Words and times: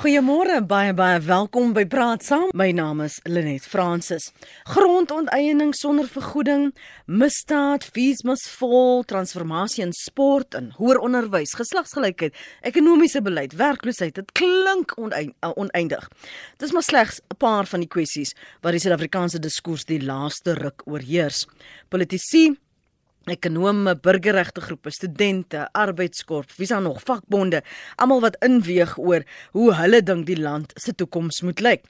Goeiemôre, 0.00 0.62
baie 0.64 0.94
baie 0.96 1.18
welkom 1.20 1.74
by 1.76 1.82
Praat 1.84 2.22
Saam. 2.24 2.46
My 2.56 2.70
naam 2.72 3.02
is 3.04 3.18
Lenet 3.28 3.66
Fransis. 3.68 4.30
Grondonteiening 4.72 5.74
sonder 5.76 6.06
vergoeding, 6.08 6.70
misdaad, 7.04 7.84
fees 7.84 8.22
must 8.24 8.48
fall, 8.48 9.04
transformasie 9.04 9.84
in 9.84 9.92
sport 9.92 10.56
en 10.56 10.70
hoër 10.78 11.02
onderwys, 11.04 11.52
geslagsgelykheid, 11.58 12.32
ekonomiese 12.72 13.20
beleid, 13.20 13.58
werkloosheid, 13.60 14.16
dit 14.16 14.32
klink 14.40 14.96
oneindig. 14.96 16.08
Dis 16.56 16.72
maar 16.72 16.88
slegs 16.88 17.20
'n 17.20 17.36
paar 17.36 17.68
van 17.68 17.84
die 17.84 17.92
kwessies 17.92 18.32
waar 18.62 18.72
die 18.72 18.80
Suid-Afrikaanse 18.80 19.38
diskurs 19.38 19.84
die 19.84 20.00
laaste 20.00 20.54
ruk 20.54 20.80
oorheers. 20.86 21.44
Politici 21.90 22.56
ekonome, 23.30 23.96
burgerregte 24.02 24.62
groepe, 24.64 24.92
studente, 24.94 25.66
arbeidskorp, 25.72 26.52
wie 26.58 26.68
sal 26.68 26.84
nog 26.84 27.00
vakbonde, 27.06 27.62
almal 27.96 28.22
wat 28.24 28.38
inweeg 28.44 28.96
oor 28.98 29.26
hoe 29.56 29.70
hulle 29.78 30.02
dink 30.02 30.26
die 30.28 30.38
land 30.40 30.74
se 30.80 30.94
toekoms 30.94 31.42
moet 31.46 31.62
lyk. 31.64 31.86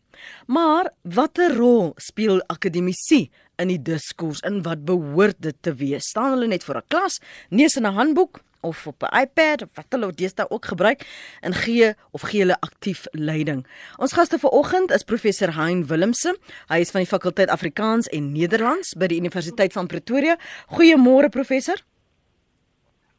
Maar 0.46 0.90
watter 1.02 1.54
rol 1.56 1.92
speel 1.96 2.42
akademisie 2.52 3.30
in 3.60 3.68
die 3.68 3.82
diskurs 3.82 4.40
en 4.46 4.62
wat 4.66 4.84
behoort 4.88 5.38
dit 5.38 5.56
te 5.60 5.74
wees? 5.74 6.08
Staan 6.08 6.34
hulle 6.34 6.46
net 6.46 6.64
voor 6.64 6.80
'n 6.80 6.88
klas, 6.88 7.20
neus 7.50 7.76
in 7.76 7.86
'n 7.86 7.94
handboek 7.94 8.40
of 8.60 8.86
op 8.86 9.02
'n 9.02 9.18
iPad 9.20 9.62
of 9.62 9.68
wat 9.74 9.86
hulle 9.88 10.12
deesdae 10.12 10.50
ook 10.50 10.64
gebruik 10.64 11.06
en 11.40 11.54
gee 11.54 11.94
of 12.10 12.20
gee 12.20 12.40
hulle 12.40 12.60
aktief 12.60 13.06
leiding. 13.10 13.66
Ons 13.96 14.12
gaste 14.12 14.38
vanoggend 14.38 14.90
is 14.90 15.02
professor 15.02 15.54
Hein 15.54 15.86
Willemse. 15.86 16.38
Hy 16.66 16.78
is 16.78 16.90
van 16.90 17.00
die 17.00 17.08
fakulteit 17.08 17.48
Afrikaans 17.48 18.06
en 18.06 18.32
Nederlands 18.32 18.94
by 18.94 19.06
die 19.06 19.18
Universiteit 19.18 19.72
van 19.72 19.86
Pretoria. 19.86 20.38
Goeiemôre 20.66 21.28
professor. 21.28 21.89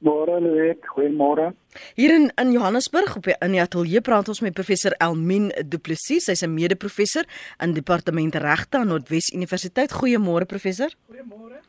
Môre 0.01 0.39
net, 0.41 0.81
goeiemôre. 0.95 1.51
Hier 1.93 2.09
in 2.09 2.31
in 2.41 2.51
Johannesburg 2.55 3.19
op 3.19 3.27
die, 3.29 3.35
in 3.45 3.53
die 3.53 3.61
ateljee 3.61 4.01
praat 4.01 4.31
ons 4.33 4.39
met 4.41 4.55
professor 4.57 4.95
Elmin 4.97 5.51
Du 5.69 5.77
Plessis. 5.77 6.25
Hy's 6.25 6.41
'n 6.41 6.53
mede-professor 6.53 7.23
in 7.61 7.73
departement 7.73 8.35
regte 8.35 8.77
aan 8.77 8.87
Noordwes 8.87 9.29
Universiteit. 9.29 9.93
Goeiemôre 9.93 10.45
professor. 10.45 10.89
Goeiemôre. 11.05 11.61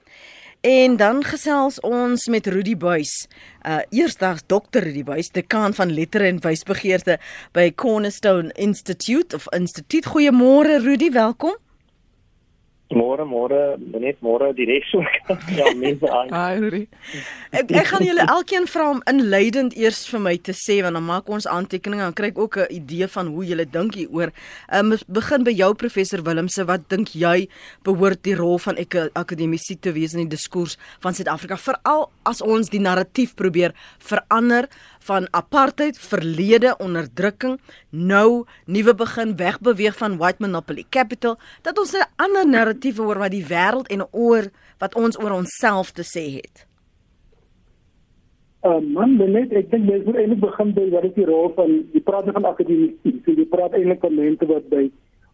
En 0.61 0.97
dan 0.97 1.25
gesels 1.25 1.81
ons 1.81 2.27
met 2.29 2.47
Rudy 2.47 2.77
Buys. 2.77 3.29
Uh 3.67 3.83
eersdags 3.91 4.43
dokter 4.47 4.83
Rudy 4.83 5.03
Buys, 5.05 5.31
dekaan 5.31 5.75
van 5.75 5.93
lettere 5.93 6.25
en 6.25 6.41
wysbegeerte 6.41 7.19
by 7.53 7.73
Cornerstone 7.75 8.53
Institute 8.55 9.37
of 9.37 9.53
Instituut. 9.53 10.07
Goeiemôre 10.07 10.81
Rudy, 10.81 11.11
welkom. 11.11 11.57
Môre 12.93 13.25
môre, 13.25 13.77
net 13.79 14.21
môre 14.21 14.53
die 14.57 14.67
res 14.69 14.85
so. 14.93 15.01
ja, 15.59 15.71
mense 15.77 16.09
aan. 16.09 16.33
Hi 16.33 16.61
Rudy. 16.61 16.83
Ek 17.53 17.73
ek 17.73 17.89
gaan 17.91 18.05
julle 18.05 18.27
elkeen 18.29 18.69
vra 18.71 18.89
om 18.93 19.03
inleidend 19.11 19.77
eers 19.79 20.03
vir 20.11 20.23
my 20.27 20.35
te 20.37 20.55
sê 20.57 20.81
want 20.85 20.99
dan 20.99 21.07
maak 21.07 21.31
ons 21.33 21.49
aantekeninge 21.49 22.05
en 22.11 22.17
kry 22.17 22.33
ek 22.33 22.39
ook 22.39 22.59
'n 22.65 22.73
idee 22.77 23.09
van 23.09 23.33
hoe 23.33 23.45
julle 23.45 23.67
dink 23.67 23.97
hieroor. 23.97 24.33
Ehm 24.69 24.93
um, 24.93 24.99
begin 25.09 25.45
by 25.45 25.55
jou 25.57 25.73
professor 25.75 26.23
Willemse, 26.23 26.65
wat 26.69 26.89
dink 26.89 27.15
jy 27.17 27.49
behoort 27.85 28.23
die 28.23 28.37
rol 28.37 28.59
van 28.59 28.77
ek 28.77 28.95
akademisie 29.15 29.79
te 29.81 29.93
wees 29.93 30.15
in 30.15 30.29
die 30.29 30.37
diskurs 30.37 30.77
van 31.01 31.15
Suid-Afrika 31.15 31.57
veral 31.57 32.11
as 32.25 32.43
ons 32.43 32.69
die 32.69 32.81
narratief 32.81 33.35
probeer 33.35 33.73
verander 33.99 34.69
van 35.07 35.29
apartheid, 35.31 35.99
verlede 35.99 36.75
onderdrukking, 36.79 37.59
nou 37.91 38.45
nuwe 38.67 38.95
begin 38.95 39.37
wegbeweeg 39.37 39.97
van 39.99 40.19
white 40.19 40.43
monopoly 40.43 40.85
capital, 40.91 41.39
dat 41.63 41.79
ons 41.79 41.95
'n 41.95 42.11
ander 42.17 42.47
narratief 42.49 42.99
oor 42.99 43.19
wat 43.19 43.31
die 43.31 43.47
wêreld 43.47 43.89
en 43.89 44.07
oor 44.11 44.51
wat 44.79 44.95
ons 44.95 45.19
oor 45.19 45.33
onsself 45.33 45.91
te 45.91 46.03
sê 46.03 46.25
het. 46.41 46.67
Uh, 48.63 48.79
man, 48.79 49.17
net 49.17 49.53
ek 49.53 49.71
dink 49.71 49.85
mens 49.85 50.05
moet 50.05 50.17
eintlik 50.17 50.41
begin 50.41 50.73
by 50.73 50.91
wat 50.91 51.05
is 51.05 51.15
die 51.15 51.27
rol 51.27 51.49
van 51.55 51.71
die 51.93 52.01
praat 52.01 52.29
van 52.33 52.45
akademisie. 52.45 53.21
So 53.25 53.33
jy 53.35 53.47
praat 53.51 53.73
eintlik 53.73 54.01
van 54.01 54.15
mense 54.15 54.47
wat 54.47 54.69
by 54.71 54.91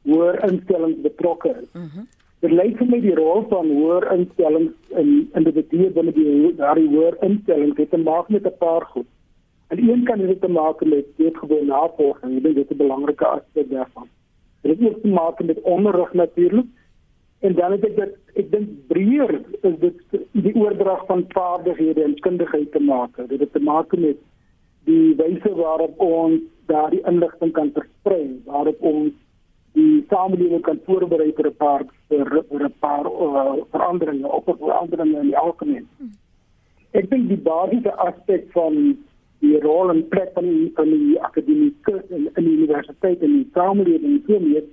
hoër 0.09 0.39
instellings 0.49 1.03
betrokke 1.03 1.51
is. 1.51 1.69
Mhm. 1.75 1.83
Mm 1.83 2.07
Dit 2.39 2.53
lyk 2.55 2.77
vir 2.79 2.87
my 2.87 2.99
die 3.03 3.15
rol 3.19 3.41
van 3.51 3.67
hoër 3.67 4.05
instellings 4.15 4.99
in 5.01 5.09
individue 5.35 5.89
binne 5.97 6.13
die 6.15 6.53
daardie 6.61 6.87
hoër 6.87 7.17
instellings 7.27 7.81
het 7.83 7.91
te 7.91 7.99
maak 7.99 8.29
met 8.31 8.47
'n 8.47 8.55
paar 8.61 8.85
goed. 8.93 9.09
En 9.69 9.79
een 9.89 10.05
kan 10.05 10.19
dit 10.19 10.41
te 10.41 10.49
maak 10.49 10.85
met 10.85 11.07
weetgewoon 11.17 11.67
navorsing. 11.67 12.37
Ek 12.37 12.43
dink 12.43 12.55
dit 12.55 12.71
is 12.71 12.77
'n 12.77 12.83
belangrike 12.83 13.27
aspek 13.27 13.71
daarvan. 13.71 14.09
Dit 14.63 14.79
het 14.79 14.89
ook 14.89 15.01
te 15.01 15.09
maak 15.09 15.45
met 15.45 15.61
onderrig 15.61 16.13
natuurlik. 16.13 16.67
En 17.39 17.55
dan 17.55 17.73
het 17.73 17.85
ek 17.85 17.97
dit 17.97 18.15
ek 18.35 18.51
dink 18.51 18.69
breër 18.87 19.41
is 19.61 19.79
dit 19.79 19.99
die 20.33 20.55
oordrag 20.55 21.07
van 21.07 21.25
vaardighede 21.29 22.03
en 22.03 22.21
kundigheid 22.21 22.73
te 22.73 22.81
maak. 22.81 23.29
Dit 23.29 23.41
het 23.41 23.53
te 23.53 23.61
maak 23.61 23.97
met 23.97 24.17
die 24.85 25.15
wyse 25.17 25.55
waarop 25.55 26.01
ons 26.01 26.41
daardie 26.67 27.03
inligting 27.07 27.53
kan 27.53 27.71
versprei, 27.75 28.41
waarop 28.45 28.83
ons 28.83 29.13
die 29.73 30.05
samelewing 30.09 30.63
kan 30.63 30.81
voorberei 30.87 31.33
vir 31.33 31.47
'n 31.47 31.57
paar 31.57 31.85
vir 32.09 32.65
'n 32.69 32.75
paar 32.81 33.07
uh, 33.07 33.55
veranderinge 33.71 34.29
of 34.29 34.45
veranderinge 34.45 35.19
in 35.19 35.31
die 35.33 35.39
algemeen. 35.39 35.87
Ek 36.93 37.11
dink 37.11 37.29
die 37.29 37.43
basiese 37.51 37.93
aspek 37.97 38.51
van 38.53 38.97
die 39.45 39.59
rol 39.63 39.93
en 39.93 40.03
plek 40.13 40.33
van 40.35 40.49
die 40.49 40.71
van 40.75 40.91
die 40.91 41.21
akademikus 41.23 42.03
in, 42.11 42.29
in 42.35 42.45
die 42.45 42.57
universiteit 42.57 43.23
en 43.23 43.37
die 43.37 43.49
samelewing 43.55 44.23
so 44.27 44.41
meer 44.43 44.65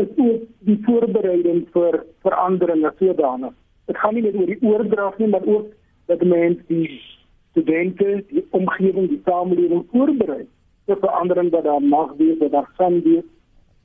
is 0.00 0.12
ook 0.16 0.44
die 0.68 0.78
voorbereiding 0.86 1.64
vir 1.74 1.98
verandering 2.24 2.84
as 2.88 2.96
sodanig. 2.98 3.52
Dit 3.86 3.98
gaan 4.00 4.14
nie 4.14 4.22
net 4.24 4.36
oor 4.40 4.48
die 4.48 4.62
oordrag 4.64 5.18
nie, 5.18 5.28
maar 5.28 5.46
ook 5.46 5.72
dat 6.08 6.24
mense 6.24 6.64
die 6.68 7.00
studente, 7.52 8.22
die 8.28 8.44
omgewing, 8.56 9.08
die 9.10 9.20
samelewing 9.26 9.84
voorberei 9.92 10.46
vir 10.88 11.00
verandering 11.02 11.50
wat 11.52 11.64
daar 11.68 11.82
mag 11.84 12.14
wees, 12.20 12.38
wat 12.40 12.52
daar 12.52 12.70
gaan 12.78 13.02
wees. 13.04 13.26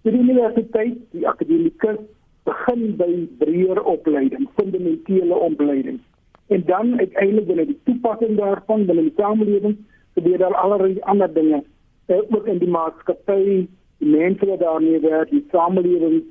Die 0.07 0.13
universiteit, 0.15 1.01
die 1.11 1.27
akademikus 1.27 1.99
begin 2.47 2.95
by 2.99 3.11
breër 3.41 3.81
opleiding, 3.83 4.47
fundamentele 4.55 5.35
opleiding. 5.35 5.99
En 6.47 6.63
dan 6.65 6.95
uiteindelik 6.99 7.47
binne 7.47 7.65
die 7.73 7.79
toepassing 7.89 8.37
daarvan 8.39 8.85
binne 8.87 9.09
die 9.09 9.17
samelewing 9.19 9.75
gebeur 10.17 10.37
daar 10.41 10.55
allerlei 10.55 10.97
ander 11.01 11.33
dinge 11.33 11.63
uh, 12.07 12.17
ook 12.29 12.47
in 12.47 12.57
die 12.63 12.69
maatskappy 12.69 13.67
die 14.01 14.09
mense 14.09 14.45
wat 14.45 14.59
daarmee 14.59 14.99
werk 14.99 15.29
die 15.29 15.45
samelewing 15.51 16.23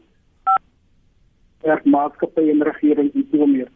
werk 1.66 1.84
maatskappy 1.84 2.48
en 2.50 2.62
regering 2.62 3.10
en 3.14 3.26
so 3.30 3.46
meer. 3.46 3.70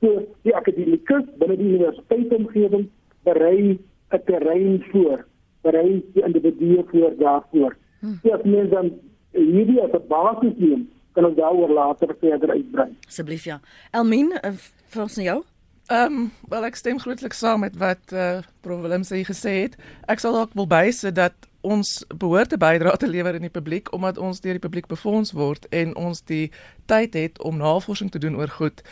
So 0.00 0.22
die 0.46 0.54
akademikus 0.56 1.24
binne 1.40 1.56
die 1.56 1.70
universiteitsomgewing 1.72 2.88
berei 3.28 3.78
'n 4.12 4.22
terrein 4.26 4.84
voor 4.90 5.24
berei 5.62 6.04
die 6.14 6.24
individue 6.24 6.84
voor 6.90 7.16
daarvoor. 7.18 7.76
Hmm. 8.00 8.18
so 8.22 8.30
as 8.30 8.44
mens 8.44 8.70
dan 8.70 8.92
hierdie 9.32 9.82
as 9.82 9.92
'n 9.92 10.06
basis 10.08 10.54
neem 10.56 10.88
kan 11.12 11.24
ons 11.24 11.36
daaroor 11.36 11.70
later 11.72 12.16
verder 12.20 12.50
uitbrei. 12.50 12.90
Asseblief 13.08 13.44
ja. 13.44 13.60
Elmien 13.90 14.32
uh, 14.32 14.52
vir 14.92 15.02
ons 15.02 15.16
nou 15.16 15.26
jou 15.26 15.42
Ehm, 15.86 16.12
um, 16.12 16.32
wel 16.48 16.64
ek 16.64 16.74
stem 16.74 16.98
grootliks 16.98 17.38
saam 17.38 17.60
met 17.60 17.76
wat 17.76 18.12
eh 18.12 18.18
uh, 18.18 18.38
Prof 18.60 18.80
Willem 18.80 19.04
sê 19.06 19.22
gesê 19.22 19.52
het. 19.62 19.76
Ek 20.06 20.18
sal 20.18 20.38
ook 20.38 20.54
wil 20.54 20.66
byse 20.66 21.12
dat 21.12 21.32
ons 21.60 22.04
behoort 22.18 22.52
'n 22.52 22.58
bydrae 22.58 22.96
te 22.96 23.08
lewer 23.08 23.34
in 23.34 23.46
die 23.46 23.56
publiek 23.58 23.92
omdat 23.92 24.18
ons 24.18 24.40
deur 24.40 24.52
die 24.52 24.66
publiek 24.66 24.86
befonds 24.86 25.32
word 25.32 25.66
en 25.68 25.96
ons 25.96 26.22
die 26.24 26.50
tyd 26.86 27.14
het 27.14 27.42
om 27.42 27.56
navorsing 27.56 28.10
te 28.10 28.18
doen 28.18 28.36
oor 28.36 28.48
goed 28.48 28.82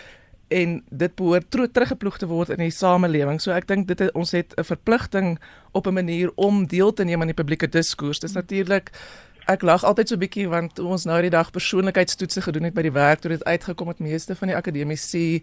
en 0.48 0.82
dit 0.90 1.14
behoort 1.14 1.50
teruggeploeg 1.50 2.18
te 2.18 2.26
word 2.26 2.48
in 2.48 2.62
die 2.62 2.70
samelewing. 2.70 3.40
So 3.40 3.50
ek 3.50 3.66
dink 3.66 3.88
dit 3.88 3.98
het, 3.98 4.12
ons 4.14 4.30
het 4.30 4.54
'n 4.56 4.64
verpligting 4.64 5.38
op 5.72 5.86
'n 5.86 5.94
manier 5.94 6.30
om 6.34 6.66
deel 6.66 6.92
te 6.92 7.04
neem 7.04 7.20
aan 7.20 7.32
die 7.32 7.42
publieke 7.42 7.68
diskurs. 7.68 8.18
Dis 8.18 8.32
natuurlik 8.32 8.90
Ek 9.44 9.60
lag 9.60 9.82
altyd 9.84 10.08
so 10.08 10.16
bietjie 10.16 10.46
want 10.48 10.78
ons 10.80 11.02
nou 11.04 11.18
die 11.20 11.32
dag 11.32 11.50
persoonlikheidstoetse 11.52 12.40
gedoen 12.46 12.64
het 12.64 12.76
by 12.76 12.86
die 12.86 12.94
werk 12.94 13.20
toe 13.20 13.34
dit 13.34 13.42
uitgekom 13.44 13.90
het 13.92 14.00
meeste 14.00 14.32
van 14.38 14.48
die 14.48 14.56
akademici 14.56 15.42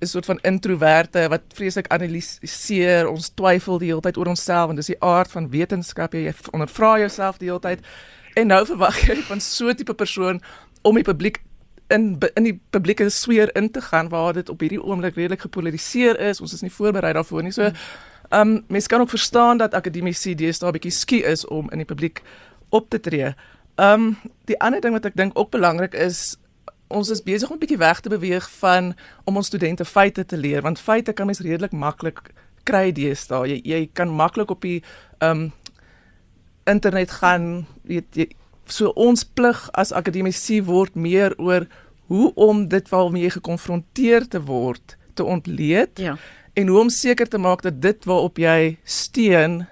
is 0.00 0.14
soort 0.14 0.24
van 0.30 0.38
introverte 0.48 1.26
wat 1.28 1.44
vreeslik 1.58 1.90
analiseer. 1.92 3.10
Ons 3.10 3.28
twyfel 3.36 3.82
die 3.82 3.90
hele 3.90 4.00
tyd 4.00 4.16
oor 4.16 4.30
onsself 4.32 4.72
en 4.72 4.80
dis 4.80 4.88
die 4.94 5.00
aard 5.04 5.28
van 5.34 5.50
wetenskap. 5.52 6.16
Jy 6.16 6.32
ondervra 6.56 6.94
jouself 7.02 7.40
die 7.42 7.50
hele 7.50 7.60
tyd. 7.60 7.84
En 8.40 8.48
nou 8.48 8.62
verwag 8.70 9.02
jy 9.04 9.18
van 9.28 9.40
so 9.44 9.68
'n 9.68 9.76
tipe 9.76 9.94
persoon 9.94 10.40
om 10.82 10.94
die 10.94 11.04
publiek 11.04 11.42
in 11.92 12.16
in 12.34 12.44
die 12.44 12.60
publieke 12.70 13.10
sfeer 13.10 13.52
in 13.56 13.70
te 13.70 13.80
gaan 13.80 14.08
waar 14.08 14.32
dit 14.32 14.48
op 14.48 14.60
hierdie 14.60 14.82
oomblik 14.82 15.14
redelik 15.14 15.40
gepolariseer 15.40 16.20
is. 16.20 16.40
Ons 16.40 16.52
is 16.52 16.62
nie 16.62 16.72
voorberei 16.72 17.12
daarvoor 17.12 17.42
nie. 17.42 17.52
So 17.52 17.62
ehm 17.62 18.40
um, 18.40 18.64
mense 18.68 18.88
kan 18.88 19.00
ook 19.00 19.10
verstaan 19.10 19.58
dat 19.58 19.74
akademici 19.74 20.34
deesdae 20.34 20.68
'n 20.68 20.72
bietjie 20.72 20.90
skie 20.90 21.22
is 21.22 21.46
om 21.46 21.70
in 21.70 21.78
die 21.78 21.86
publiek 21.86 22.22
op 22.72 22.88
te 22.88 23.00
tree. 23.00 23.34
Ehm 23.74 24.06
um, 24.06 24.16
die 24.48 24.58
ander 24.60 24.80
ding 24.80 24.96
wat 24.96 25.08
ek 25.08 25.16
dink 25.16 25.38
ook 25.38 25.50
belangrik 25.50 25.94
is 25.94 26.36
ons 26.92 27.08
is 27.08 27.22
besig 27.24 27.48
om 27.48 27.56
'n 27.56 27.64
bietjie 27.64 27.80
weg 27.80 28.00
te 28.00 28.12
beweeg 28.12 28.50
van 28.60 28.92
om 29.24 29.36
ons 29.36 29.46
studente 29.46 29.84
feite 29.84 30.24
te 30.24 30.36
leer 30.36 30.62
want 30.62 30.80
feite 30.80 31.12
kan 31.12 31.26
mens 31.26 31.40
redelik 31.40 31.72
maklik 31.72 32.20
kry 32.62 32.92
deesdae. 32.92 33.48
Jy 33.48 33.60
jy 33.64 33.88
kan 33.92 34.08
maklik 34.08 34.50
op 34.50 34.60
die 34.60 34.82
ehm 35.18 35.30
um, 35.30 35.52
internet 36.64 37.10
gaan 37.10 37.66
weet 37.82 38.16
jy 38.16 38.28
so 38.66 38.92
ons 38.94 39.24
plig 39.24 39.68
as 39.72 39.92
akademici 39.92 40.62
word 40.62 40.94
meer 40.94 41.34
oor 41.38 41.66
hoe 42.06 42.34
om 42.34 42.68
dit 42.68 42.88
waarmee 42.88 43.22
jy 43.22 43.30
gekonfronteer 43.30 44.28
te 44.28 44.40
word 44.40 44.96
te 45.14 45.24
ontleed. 45.24 45.98
Ja. 45.98 46.16
En 46.52 46.66
hoe 46.68 46.80
om 46.80 46.90
seker 46.90 47.28
te 47.28 47.38
maak 47.38 47.62
dat 47.62 47.80
dit 47.82 48.04
waarop 48.04 48.38
jy 48.38 48.78
steun 48.84 49.66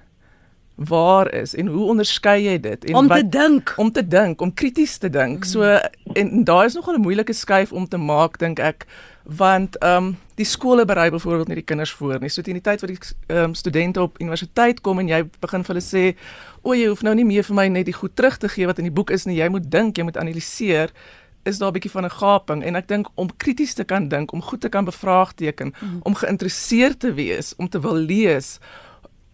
waar 0.88 1.28
is 1.34 1.54
en 1.54 1.66
hoe 1.66 1.86
onderskei 1.92 2.44
jy 2.44 2.56
dit 2.60 2.84
en 2.84 2.94
om 2.94 3.08
wat, 3.08 3.18
te 3.18 3.28
dink 3.28 3.74
om 3.76 3.92
te 3.92 4.06
dink 4.06 4.40
om 4.40 4.54
krities 4.54 4.98
te 4.98 5.10
dink 5.12 5.44
so 5.44 5.76
en 6.16 6.44
daar 6.44 6.64
is 6.64 6.74
nogal 6.74 6.96
'n 6.96 7.04
moeilike 7.04 7.32
skuif 7.32 7.72
om 7.72 7.88
te 7.88 7.96
maak 7.96 8.38
dink 8.38 8.58
ek 8.58 8.86
want 9.24 9.78
ehm 9.78 9.96
um, 9.96 10.18
die 10.34 10.44
skole 10.44 10.84
berei 10.84 11.10
byvoorbeeld 11.10 11.48
nie 11.48 11.54
die 11.54 11.64
kinders 11.64 11.92
voor 11.92 12.20
nie. 12.20 12.28
So 12.28 12.42
teen 12.42 12.56
die 12.56 12.62
tyd 12.62 12.80
wat 12.80 12.90
die 12.90 12.98
ehm 13.26 13.44
um, 13.44 13.54
studente 13.54 14.02
op 14.02 14.20
universiteit 14.20 14.80
kom 14.80 14.98
en 14.98 15.08
jy 15.08 15.22
begin 15.40 15.64
vir 15.64 15.74
hulle 15.74 15.86
sê, 15.86 16.16
"O, 16.62 16.74
jy 16.74 16.86
hoef 16.88 17.02
nou 17.02 17.14
nie 17.14 17.24
meer 17.24 17.44
vir 17.44 17.54
my 17.54 17.68
net 17.68 17.84
die 17.84 17.94
goed 17.94 18.16
terug 18.16 18.36
te 18.36 18.48
gee 18.48 18.66
wat 18.66 18.78
in 18.78 18.84
die 18.84 18.92
boek 18.92 19.10
is 19.10 19.24
nie. 19.24 19.36
Jy 19.36 19.48
moet 19.48 19.70
dink, 19.70 19.96
jy 19.96 20.04
moet 20.04 20.16
analiseer." 20.16 20.90
is 21.42 21.58
daar 21.58 21.68
'n 21.68 21.72
bietjie 21.72 21.90
van 21.90 22.04
'n 22.04 22.10
gaping 22.10 22.64
en 22.64 22.76
ek 22.76 22.88
dink 22.88 23.08
om 23.14 23.36
krities 23.36 23.74
te 23.74 23.84
kan 23.84 24.08
dink, 24.08 24.32
om 24.32 24.42
goed 24.42 24.60
te 24.60 24.68
kan 24.68 24.84
bevraagteken, 24.84 25.66
mm 25.66 25.88
-hmm. 25.88 26.00
om 26.02 26.14
geïnteresseerd 26.14 27.00
te 27.00 27.14
wees, 27.14 27.54
om 27.56 27.68
te 27.68 27.80
wil 27.80 27.94
lees. 27.94 28.58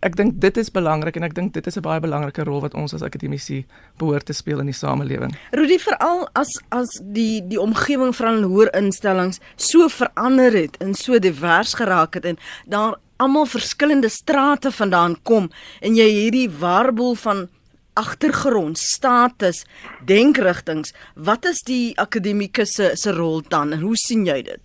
Ek 0.07 0.15
dink 0.15 0.37
dit 0.39 0.59
is 0.61 0.69
belangrik 0.71 1.17
en 1.19 1.27
ek 1.27 1.35
dink 1.35 1.55
dit 1.57 1.67
is 1.67 1.77
'n 1.77 1.83
baie 1.83 2.01
belangrike 2.01 2.45
rol 2.47 2.61
wat 2.63 2.75
ons 2.75 2.95
as 2.95 3.03
akademici 3.03 3.65
behoort 3.99 4.27
te 4.27 4.33
speel 4.33 4.61
in 4.61 4.71
die 4.71 4.81
samelewing. 4.83 5.35
Rudy 5.51 5.79
veral 5.79 6.29
as 6.35 6.53
as 6.71 6.89
die 7.03 7.43
die 7.43 7.59
omgewing 7.59 8.15
van 8.15 8.43
hoër 8.43 8.71
instellings 8.75 9.41
so 9.57 9.89
verander 9.89 10.53
het 10.53 10.77
en 10.79 10.95
so 10.95 11.19
divers 11.19 11.75
geraak 11.75 12.15
het 12.15 12.25
en 12.25 12.39
daar 12.67 12.95
almal 13.19 13.47
verskillende 13.47 14.09
strate 14.09 14.71
vandaan 14.71 15.17
kom 15.23 15.51
en 15.81 15.97
jy 15.97 16.09
hierdie 16.09 16.51
warboel 16.51 17.15
van 17.15 17.49
agtergrond, 17.97 18.79
status, 18.79 19.65
denkrigtinge. 20.05 20.93
Wat 21.15 21.45
is 21.45 21.63
die 21.65 21.97
akademikus 21.99 22.77
se 22.77 22.93
se 22.95 23.11
rol 23.11 23.43
dan 23.49 23.73
en 23.73 23.81
hoe 23.81 23.97
sien 23.97 24.27
jy 24.27 24.43
dit? 24.43 24.61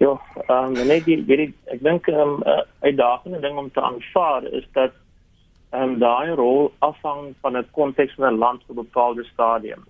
Ja, 0.00 0.20
ehm 0.46 0.76
um, 0.76 0.86
net 0.88 1.04
die 1.04 1.18
weet 1.28 1.50
ek 1.68 1.82
dink 1.84 2.06
ehm 2.08 2.20
um, 2.20 2.36
uh, 2.48 2.62
uitdagende 2.80 3.40
ding 3.40 3.58
om 3.60 3.66
te 3.70 3.82
aanvaar 3.84 4.46
is 4.48 4.64
dat 4.72 4.94
ehm 5.70 5.82
um, 5.82 5.98
daai 6.00 6.30
rol 6.38 6.70
afhang 6.78 7.34
van 7.44 7.56
'n 7.58 7.66
konteks 7.76 8.14
van 8.14 8.32
'n 8.32 8.38
land 8.38 8.62
op 8.62 8.70
'n 8.70 8.80
bepaalde 8.80 9.24
stadium. 9.24 9.84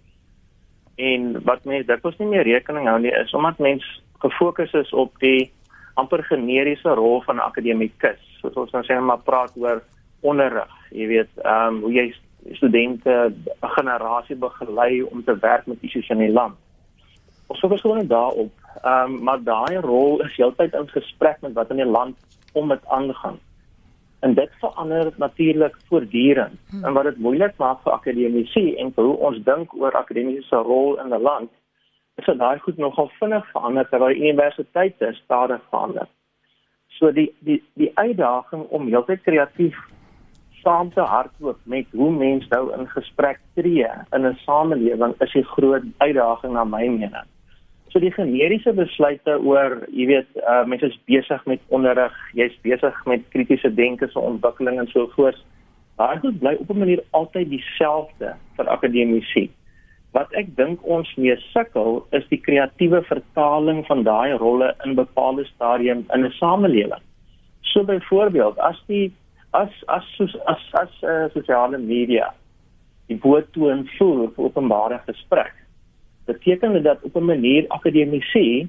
En 0.94 1.44
wat 1.44 1.64
mense 1.64 1.86
dit 1.86 2.00
was 2.02 2.16
nie 2.18 2.28
meer 2.28 2.42
rekening 2.42 2.88
hou 2.88 2.98
nie 3.00 3.14
is 3.22 3.34
omdat 3.34 3.58
mense 3.58 3.86
gefokus 4.18 4.72
is 4.72 4.92
op 4.92 5.12
die 5.18 5.52
amper 5.94 6.24
generiese 6.24 6.94
rol 6.94 7.22
van 7.22 7.36
'n 7.36 7.46
akademikus. 7.50 8.20
Soos 8.40 8.54
ons 8.54 8.70
nou 8.70 8.84
sê 8.84 9.00
maar 9.00 9.22
praat 9.22 9.52
oor 9.56 9.82
onderrig, 10.20 10.74
jy 10.90 11.06
weet, 11.06 11.30
ehm 11.44 11.74
um, 11.74 11.80
hoe 11.80 11.92
jy 11.92 12.14
studente 12.52 13.32
'n 13.62 13.74
generasie 13.78 14.36
begelei 14.36 15.02
om 15.02 15.24
te 15.24 15.38
werk 15.38 15.66
met 15.66 15.82
issues 15.82 16.08
in 16.08 16.18
die 16.18 16.32
land. 16.32 16.56
Ons 17.46 17.60
fokus 17.60 17.80
gewoon 17.80 18.06
daarop. 18.06 18.59
Ehm 18.82 19.14
um, 19.14 19.22
maar 19.22 19.42
daai 19.42 19.76
rol 19.76 20.20
is 20.22 20.36
heeltyd 20.36 20.74
in 20.74 20.88
gesprek 20.88 21.40
met 21.40 21.52
wat 21.52 21.70
in 21.70 21.76
die 21.76 21.86
land 21.86 22.16
om 22.52 22.68
dit 22.68 22.86
aangaan. 22.86 23.38
En 24.20 24.34
dit 24.34 24.50
verander 24.60 25.12
natuurlik 25.16 25.76
voortdurend. 25.88 26.58
Hmm. 26.70 26.84
En 26.84 26.92
wat 26.92 27.04
dit 27.04 27.18
moeilik 27.18 27.56
maak 27.56 27.82
vir 27.82 27.92
akademici 27.92 28.74
en 28.76 28.92
vir 28.92 29.04
hoe 29.04 29.16
ons 29.16 29.42
dink 29.44 29.74
oor 29.74 29.96
akademiese 29.96 30.56
rol 30.56 30.98
in 31.00 31.14
'n 31.14 31.22
land, 31.22 31.50
is 32.14 32.24
dat 32.24 32.38
daai 32.38 32.58
goed 32.58 32.76
nogal 32.76 33.10
vinnig 33.18 33.50
verander 33.50 33.88
terwyl 33.88 34.16
universiteite 34.16 35.12
stadig 35.24 35.60
verander. 35.70 36.08
So 36.88 37.12
die 37.12 37.34
die 37.38 37.62
die 37.74 37.90
uitdaging 37.94 38.62
om 38.68 38.86
heeltyd 38.86 39.22
kreatief 39.22 39.76
saam 40.62 40.92
te 40.92 41.00
hardloop 41.00 41.58
met 41.64 41.86
hoe 41.92 42.10
mense 42.12 42.48
nou 42.50 42.72
in 42.76 42.88
gesprek 42.88 43.40
tree 43.54 43.88
in 44.12 44.26
'n 44.26 44.38
samelewing 44.46 45.14
is 45.18 45.34
'n 45.34 45.42
groot 45.42 45.82
uitdaging 45.98 46.52
na 46.52 46.64
my 46.64 46.88
mening. 46.88 47.28
So 47.90 47.98
die 47.98 48.12
generiese 48.14 48.70
besluite 48.76 49.34
oor, 49.42 49.80
jy 49.90 50.04
weet, 50.06 50.28
uh, 50.44 50.62
mense 50.70 50.86
is 50.86 50.98
besig 51.10 51.40
met 51.50 51.62
onderrig, 51.74 52.14
jy's 52.38 52.54
besig 52.62 52.94
met 53.10 53.24
kritiese 53.34 53.70
denke 53.74 54.06
se 54.12 54.20
ontwikkeling 54.20 54.78
en 54.78 54.90
so 54.92 55.08
voort. 55.16 55.40
Daai 55.98 56.20
goed 56.22 56.38
bly 56.38 56.54
op 56.62 56.70
'n 56.70 56.78
manier 56.78 57.02
altyd 57.10 57.50
dieselfde 57.50 58.36
vir 58.56 58.68
akademici. 58.76 59.50
Wat 60.14 60.30
ek 60.38 60.54
dink 60.56 60.78
ons 60.86 61.10
mee 61.16 61.36
sukkel 61.50 62.06
is 62.12 62.26
die 62.30 62.40
kreatiewe 62.40 63.02
vertaling 63.02 63.86
van 63.86 64.02
daai 64.02 64.38
rolle 64.38 64.74
in 64.84 64.94
bepaalde 64.94 65.44
stadiums 65.44 66.06
in 66.14 66.24
'n 66.24 66.32
samelewing. 66.38 67.02
So 67.62 67.84
byvoorbeeld, 67.84 68.58
as 68.58 68.78
die 68.86 69.12
as 69.52 69.70
as 69.86 70.06
as 70.18 70.36
as, 70.46 70.62
as 70.72 71.02
uh, 71.02 71.28
sosiale 71.34 71.78
media 71.78 72.34
die 73.08 73.18
boot 73.18 73.52
toe 73.52 73.70
en 73.70 73.86
voer 73.98 74.30
vir 74.34 74.44
openbare 74.44 75.00
gesprek 75.06 75.59
beteken 76.32 76.72
dit 76.72 76.84
dat 76.84 77.02
op 77.02 77.16
'n 77.16 77.30
manier 77.34 77.64
akademici 77.68 78.68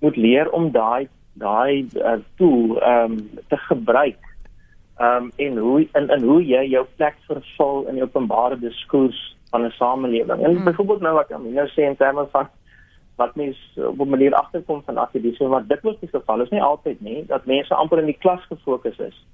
moet 0.00 0.16
leer 0.16 0.50
om 0.50 0.70
daai 0.72 1.08
daai 1.32 1.86
uh, 1.94 2.18
tool 2.36 2.80
ehm 2.80 3.12
um, 3.12 3.30
te 3.48 3.56
gebruik 3.56 4.22
ehm 4.98 5.22
um, 5.22 5.30
en 5.36 5.56
hoe 5.56 5.80
in 5.92 6.08
in 6.08 6.22
hoe 6.22 6.42
jy 6.46 6.64
jou 6.74 6.84
plek 6.96 7.16
vervul 7.28 7.86
in 7.88 7.94
die 7.94 8.02
openbare 8.02 8.58
diskurs 8.58 9.36
van 9.50 9.64
'n 9.64 9.70
samelewing 9.70 10.44
en 10.44 10.54
hmm. 10.54 10.64
byvoorbeeld 10.64 11.00
nou 11.00 11.14
wat 11.14 11.32
Amina 11.32 11.66
sê 11.66 11.82
in 11.88 11.96
terme 11.96 12.26
van 12.30 12.48
wat 13.16 13.34
mens 13.34 13.58
op 13.76 14.00
'n 14.00 14.08
manier 14.08 14.34
agterkom 14.34 14.82
van 14.84 14.98
akademici 14.98 15.44
maar 15.44 15.66
dit 15.66 15.82
was 15.82 15.98
die 16.00 16.08
geval 16.08 16.40
is 16.40 16.50
nie 16.50 16.62
altyd 16.62 17.00
nie 17.00 17.24
dat 17.26 17.46
mense 17.46 17.74
amper 17.74 17.98
in 17.98 18.12
die 18.12 18.22
klas 18.24 18.42
gefokus 18.48 18.98
is 18.98 19.24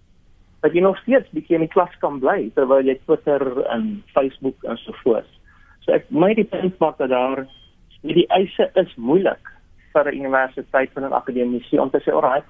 dat 0.62 0.76
jy 0.76 0.82
nog 0.82 0.98
steeds 1.02 1.30
bietjie 1.34 1.58
in 1.58 1.64
die 1.66 1.74
klas 1.74 1.94
kan 2.02 2.20
bly 2.22 2.46
terwyl 2.54 2.86
jy 2.86 2.94
Twitter 3.02 3.42
en 3.74 3.96
Facebook 4.14 4.62
en 4.62 4.78
so 4.78 4.94
voort. 5.02 5.28
So 5.82 5.94
ek 5.96 6.06
my 6.14 6.30
die 6.38 6.46
punt 6.46 6.78
maak 6.82 7.00
dat 7.02 7.10
daar 7.10 7.42
die 8.02 8.26
eise 8.34 8.70
is 8.74 8.94
moeilik 8.96 9.50
vir 9.92 10.08
'n 10.08 10.18
universiteit 10.18 10.90
van 10.94 11.04
'n 11.04 11.12
akademiese 11.12 11.80
om 11.80 11.90
te 11.90 12.00
sê, 12.00 12.12
"Alright, 12.12 12.46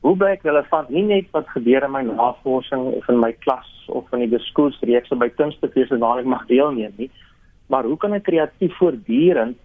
hoe 0.00 0.16
bly 0.16 0.30
ek 0.30 0.42
relevant 0.42 0.88
nie 0.88 1.02
net 1.02 1.30
wat 1.32 1.48
gebeur 1.48 1.84
in 1.84 1.90
my 1.90 2.02
navorsing 2.02 2.84
of 2.94 3.08
in 3.08 3.20
my 3.20 3.32
klas 3.32 3.88
of 3.88 4.12
in 4.12 4.30
die 4.30 4.38
skoolstreeks 4.38 5.18
by 5.18 5.28
kunstefeeste 5.28 5.98
waar 5.98 6.18
ek 6.18 6.24
mag 6.24 6.46
deelneem 6.46 6.92
nie, 6.96 7.10
maar 7.68 7.84
hoe 7.84 7.96
kan 7.96 8.12
ek 8.12 8.22
kreatief 8.22 8.76
voortdurend 8.76 9.56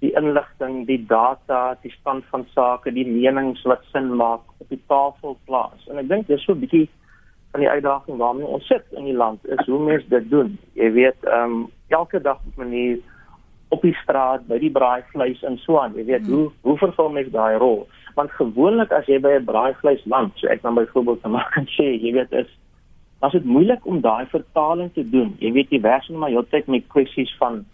die 0.00 0.12
inligting, 0.16 0.86
die 0.86 1.06
data, 1.06 1.76
die 1.82 1.92
stand 2.00 2.24
van 2.24 2.46
sake, 2.54 2.92
die 2.92 3.06
menings 3.06 3.62
wat 3.62 3.84
sin 3.92 4.16
maak 4.16 4.40
op 4.58 4.68
die 4.68 4.82
tafel 4.88 5.38
plaas?" 5.46 5.88
En 5.88 5.98
ek 5.98 6.08
dink 6.08 6.26
dis 6.26 6.44
so 6.44 6.52
'n 6.52 6.60
bietjie 6.60 6.88
van 7.52 7.60
die 7.60 7.70
uitdaging 7.70 8.18
waarmee 8.18 8.46
ons 8.46 8.66
sit 8.66 8.84
in 8.96 9.04
die 9.04 9.16
land 9.16 9.46
is 9.46 9.66
hoe 9.66 9.78
mense 9.78 10.08
dit 10.08 10.30
doen. 10.30 10.58
Jy 10.74 10.92
weet, 10.92 11.24
ehm 11.24 11.52
um, 11.52 11.70
elke 11.88 12.20
dag 12.20 12.36
op 12.36 12.56
'n 12.56 12.60
manier 12.60 12.98
op 13.72 13.82
die 13.82 13.94
straat 14.02 14.44
by 14.50 14.58
die 14.60 14.70
braaivleis 14.72 15.42
en 15.48 15.56
so 15.62 15.78
aan. 15.80 15.94
Jy 15.96 16.04
weet, 16.10 16.26
hmm. 16.26 16.34
hoe 16.34 16.50
hoe 16.68 16.78
vervul 16.80 17.12
mens 17.14 17.30
daai 17.32 17.56
rol? 17.62 17.86
Want 18.18 18.34
gewoonlik 18.36 18.92
as 18.92 19.08
jy 19.08 19.18
by 19.24 19.38
'n 19.38 19.48
braaivleis 19.48 20.02
land, 20.04 20.32
so 20.36 20.50
ek 20.52 20.62
dan 20.62 20.76
byvoorbeeld 20.76 21.22
te 21.22 21.32
maak 21.32 21.56
en 21.56 21.68
sê, 21.76 21.88
jy 21.96 22.12
weet, 22.18 22.32
is 22.32 22.50
as 23.22 23.32
dit 23.32 23.44
moeilik 23.44 23.86
om 23.86 24.00
daai 24.02 24.26
vertaling 24.26 24.90
te 24.92 25.04
doen. 25.08 25.36
Jy 25.38 25.52
weet, 25.52 25.70
jy 25.70 25.80
werk 25.80 26.08
net 26.08 26.18
maar 26.18 26.34
heeltyd 26.34 26.66
met 26.66 26.88
kwessies 26.88 27.32
van 27.38 27.64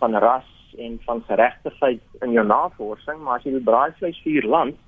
van 0.00 0.16
ras 0.16 0.48
en 0.78 0.98
van 1.06 1.22
geregtigheid 1.28 2.00
in 2.26 2.32
jou 2.32 2.46
navorsing, 2.46 3.20
maar 3.22 3.38
as 3.38 3.44
jy 3.46 3.52
die 3.54 3.68
braaivleis 3.68 4.18
vir 4.24 4.48
land 4.48 4.80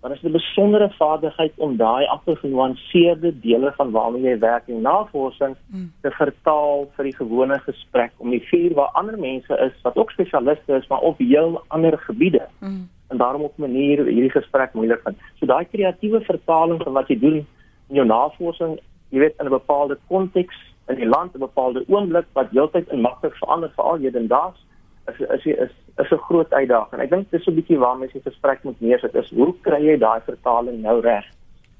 dan 0.00 0.12
is 0.12 0.20
dit 0.20 0.30
'n 0.30 0.32
besondere 0.32 0.90
vaardigheid 0.90 1.52
om 1.56 1.76
daai 1.76 2.06
afgenuanceerde 2.06 3.40
dele 3.40 3.72
van 3.76 3.90
waarmee 3.90 4.22
jy 4.22 4.38
werk 4.38 4.62
in 4.66 4.80
navorsing 4.80 5.56
mm. 5.66 5.92
te 6.00 6.10
vertaal 6.10 6.88
vir 6.96 7.04
die 7.04 7.16
gewone 7.16 7.58
gesprek 7.58 8.12
om 8.16 8.30
die 8.30 8.46
vuur 8.50 8.74
waar 8.74 8.90
ander 8.92 9.18
mense 9.18 9.58
is 9.58 9.82
wat 9.82 9.96
ook 9.96 10.10
spesialiste 10.10 10.76
is 10.76 10.86
maar 10.86 11.00
op 11.00 11.18
heel 11.18 11.62
ander 11.68 11.98
gebiede. 11.98 12.46
Mm. 12.60 12.88
En 13.08 13.16
daarom 13.16 13.42
op 13.42 13.52
'n 13.56 13.60
manier 13.60 14.04
hierdie 14.04 14.30
gesprek 14.30 14.72
moeilik 14.72 15.00
vind. 15.02 15.16
So 15.38 15.46
daai 15.46 15.64
kreatiewe 15.64 16.20
vertaling 16.20 16.82
van 16.82 16.92
wat 16.92 17.08
jy 17.08 17.18
doen 17.18 17.46
in 17.88 17.94
jou 17.94 18.06
navorsing, 18.06 18.80
jy 19.08 19.18
weet 19.18 19.34
in 19.38 19.46
'n 19.46 19.58
bepaalde 19.58 19.98
konteks 20.06 20.56
in 20.86 20.94
die 20.94 21.08
land, 21.08 21.34
'n 21.34 21.38
bepaalde 21.38 21.84
oomblik 21.88 22.26
wat 22.32 22.50
heeltyd 22.50 22.88
in 22.88 23.00
maklik 23.00 23.34
verander 23.34 23.70
veral 23.74 23.98
hedendaags 23.98 24.66
is 25.06 25.18
is 25.18 25.44
is 25.44 25.70
is 25.98 26.10
'n 26.10 26.24
groot 26.28 26.52
uitdaging. 26.52 27.00
Ek 27.00 27.10
dink 27.10 27.30
dis 27.30 27.46
'n 27.46 27.54
bietjie 27.54 27.78
waarmee 27.78 28.08
jy 28.12 28.20
gesprek 28.20 28.64
moet 28.64 28.80
neersit 28.80 29.14
is 29.14 29.30
hoe 29.30 29.54
kry 29.62 29.80
jy 29.80 29.96
daai 29.98 30.20
vertaling 30.20 30.82
nou 30.82 31.00
reg? 31.00 31.24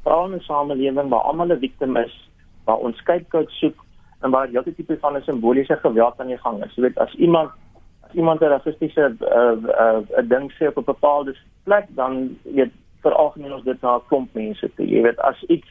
Veral 0.02 0.26
in 0.26 0.34
'n 0.34 0.40
samelewing 0.40 1.08
waar 1.08 1.20
almal 1.20 1.52
'n 1.52 1.58
victim 1.58 1.96
is, 1.96 2.30
waar 2.64 2.78
ons 2.78 2.96
scapegoat 2.96 3.50
soek 3.50 3.84
en 4.22 4.30
waar 4.30 4.48
'n 4.48 4.74
tipe 4.74 4.98
van 5.00 5.16
'n 5.16 5.22
simboliese 5.22 5.76
geweld 5.76 6.20
aan 6.20 6.26
die 6.26 6.38
gang 6.38 6.64
is. 6.64 6.74
Jy 6.74 6.82
weet 6.82 6.98
as 6.98 7.14
iemand 7.14 7.50
as 8.02 8.14
iemand 8.14 8.40
'n 8.40 8.48
rassistiese 8.48 9.00
'n 9.00 9.18
uh, 9.20 9.56
uh, 9.82 10.00
uh, 10.18 10.28
ding 10.28 10.52
sê 10.52 10.66
op 10.66 10.76
'n 10.76 10.84
bepaalde 10.84 11.36
plek 11.64 11.86
dan 11.88 12.38
weet 12.42 12.72
veralgemeen 13.02 13.52
ons 13.52 13.64
dit 13.64 13.80
na 13.82 13.96
'n 13.96 14.06
klomp 14.08 14.34
mense 14.34 14.74
toe. 14.74 14.86
Jy 14.86 15.02
weet 15.02 15.18
as 15.20 15.42
iets 15.48 15.68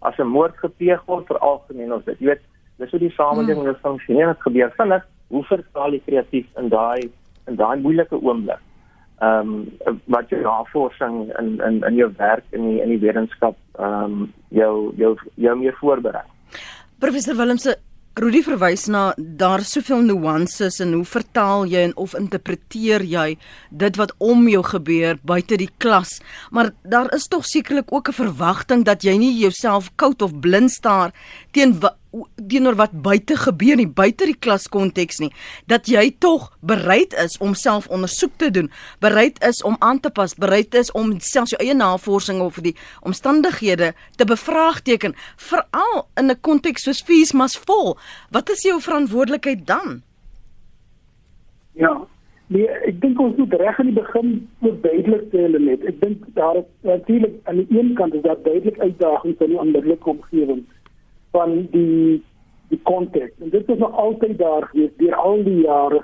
as 0.00 0.16
'n 0.18 0.26
moord 0.26 0.56
gepleeg 0.56 1.04
word 1.04 1.26
veralgemeen 1.26 1.92
ons 1.92 2.04
dit. 2.04 2.18
Jy 2.18 2.26
weet 2.26 2.44
dis 2.76 2.90
hoe 2.90 3.00
die 3.00 3.10
samelewing 3.10 3.66
hmm. 3.66 3.80
funksioneer. 3.82 4.26
Dit 4.26 4.42
gebeur 4.42 4.72
vinnig 4.76 5.06
hoe 5.28 5.44
vertaal 5.44 5.92
jy 5.92 6.02
kreatief 6.04 6.46
in 6.56 6.68
daai 6.68 7.10
in 7.48 7.56
daai 7.56 7.80
moeilike 7.80 8.22
oomblik? 8.22 8.62
Ehm 9.18 9.54
um, 9.88 9.98
wat 10.14 10.30
jou 10.30 10.42
navorsing 10.42 11.32
in 11.38 11.58
in 11.66 11.82
in 11.82 11.94
jou 11.94 12.10
werk 12.16 12.44
in 12.50 12.68
die 12.68 12.80
in 12.82 12.88
die 12.88 13.02
wetenskap 13.02 13.56
ehm 13.78 14.04
um, 14.04 14.32
jou 14.48 14.92
jou 14.96 15.16
jou 15.34 15.56
meer 15.58 15.76
voorberei. 15.80 16.24
Professor 16.98 17.36
Willemse 17.36 17.78
Rudy 18.18 18.40
verwys 18.42 18.88
na 18.90 19.12
daar 19.16 19.62
soveel 19.62 20.00
nuances 20.02 20.80
en 20.82 20.96
hoe 20.96 21.04
vertaal 21.06 21.68
jy 21.70 21.84
en 21.86 21.92
of 22.02 22.16
interpreteer 22.18 23.04
jy 23.06 23.36
dit 23.70 23.98
wat 24.00 24.10
om 24.18 24.40
jou 24.50 24.62
gebeur 24.66 25.20
buite 25.22 25.54
die 25.60 25.68
klas. 25.78 26.16
Maar 26.50 26.72
daar 26.82 27.12
is 27.14 27.28
tog 27.30 27.46
sekerlik 27.46 27.92
ook 27.94 28.08
'n 28.08 28.18
verwagting 28.18 28.82
dat 28.84 29.04
jy 29.06 29.14
nie 29.16 29.38
jouself 29.38 29.90
koud 29.94 30.22
of 30.22 30.34
blind 30.40 30.70
staar 30.70 31.14
teen 31.58 31.74
teenoor 32.48 32.76
wat 32.78 32.94
buite 33.04 33.36
gebeur 33.36 33.78
nie, 33.78 33.86
buite 33.86 34.26
die 34.28 34.36
klaskonteks 34.38 35.20
nie, 35.22 35.30
dat 35.70 35.88
jy 35.90 36.08
tog 36.22 36.48
bereid 36.64 37.14
is 37.20 37.36
om 37.44 37.54
self 37.58 37.88
ondersoek 37.92 38.36
te 38.40 38.50
doen, 38.54 38.70
bereid 39.04 39.40
is 39.44 39.60
om 39.66 39.76
aan 39.84 40.00
te 40.00 40.10
pas, 40.14 40.34
bereid 40.38 40.74
is 40.78 40.92
om 40.96 41.12
selfs 41.20 41.54
jou 41.54 41.60
eie 41.62 41.76
navorsing 41.76 42.40
of 42.44 42.60
die 42.64 42.74
omstandighede 43.06 43.92
te 44.16 44.28
bevraagteken, 44.28 45.16
veral 45.36 46.06
in 46.16 46.30
'n 46.30 46.40
konteks 46.40 46.82
soos 46.82 47.02
fees 47.02 47.32
must 47.32 47.58
fall. 47.58 47.96
Wat 48.30 48.50
is 48.50 48.62
jou 48.62 48.80
verantwoordelikheid 48.80 49.66
dan? 49.66 50.02
Ja, 51.72 52.06
nee, 52.46 52.68
ek 52.68 53.00
dink 53.00 53.20
ons 53.20 53.36
moet 53.36 53.52
reg 53.52 53.78
aan 53.78 53.86
die 53.86 54.02
begin 54.02 54.48
moet 54.58 54.82
duidelik 54.82 55.28
sê 55.30 55.58
net. 55.58 55.84
Ek 55.84 56.00
dink 56.00 56.24
daar 56.34 56.56
is 56.56 56.64
natuurlik 56.80 57.34
aan 57.44 57.56
die 57.56 57.78
een 57.78 57.94
kant 57.94 58.14
is 58.14 58.22
daar 58.22 58.42
duidelik 58.42 58.78
uitdagings 58.78 59.40
in 59.40 59.48
die 59.48 59.58
onmiddellike 59.58 60.08
omgewing 60.10 60.64
van 61.30 61.68
die 61.70 62.22
die 62.68 62.80
konteks. 62.82 63.32
En 63.40 63.48
dit 63.48 63.68
is 63.68 63.78
nog 63.78 63.96
altyd 63.96 64.38
daar 64.38 64.66
gewees 64.68 64.90
deur 64.96 65.14
al 65.14 65.42
die 65.44 65.60
jare. 65.60 66.02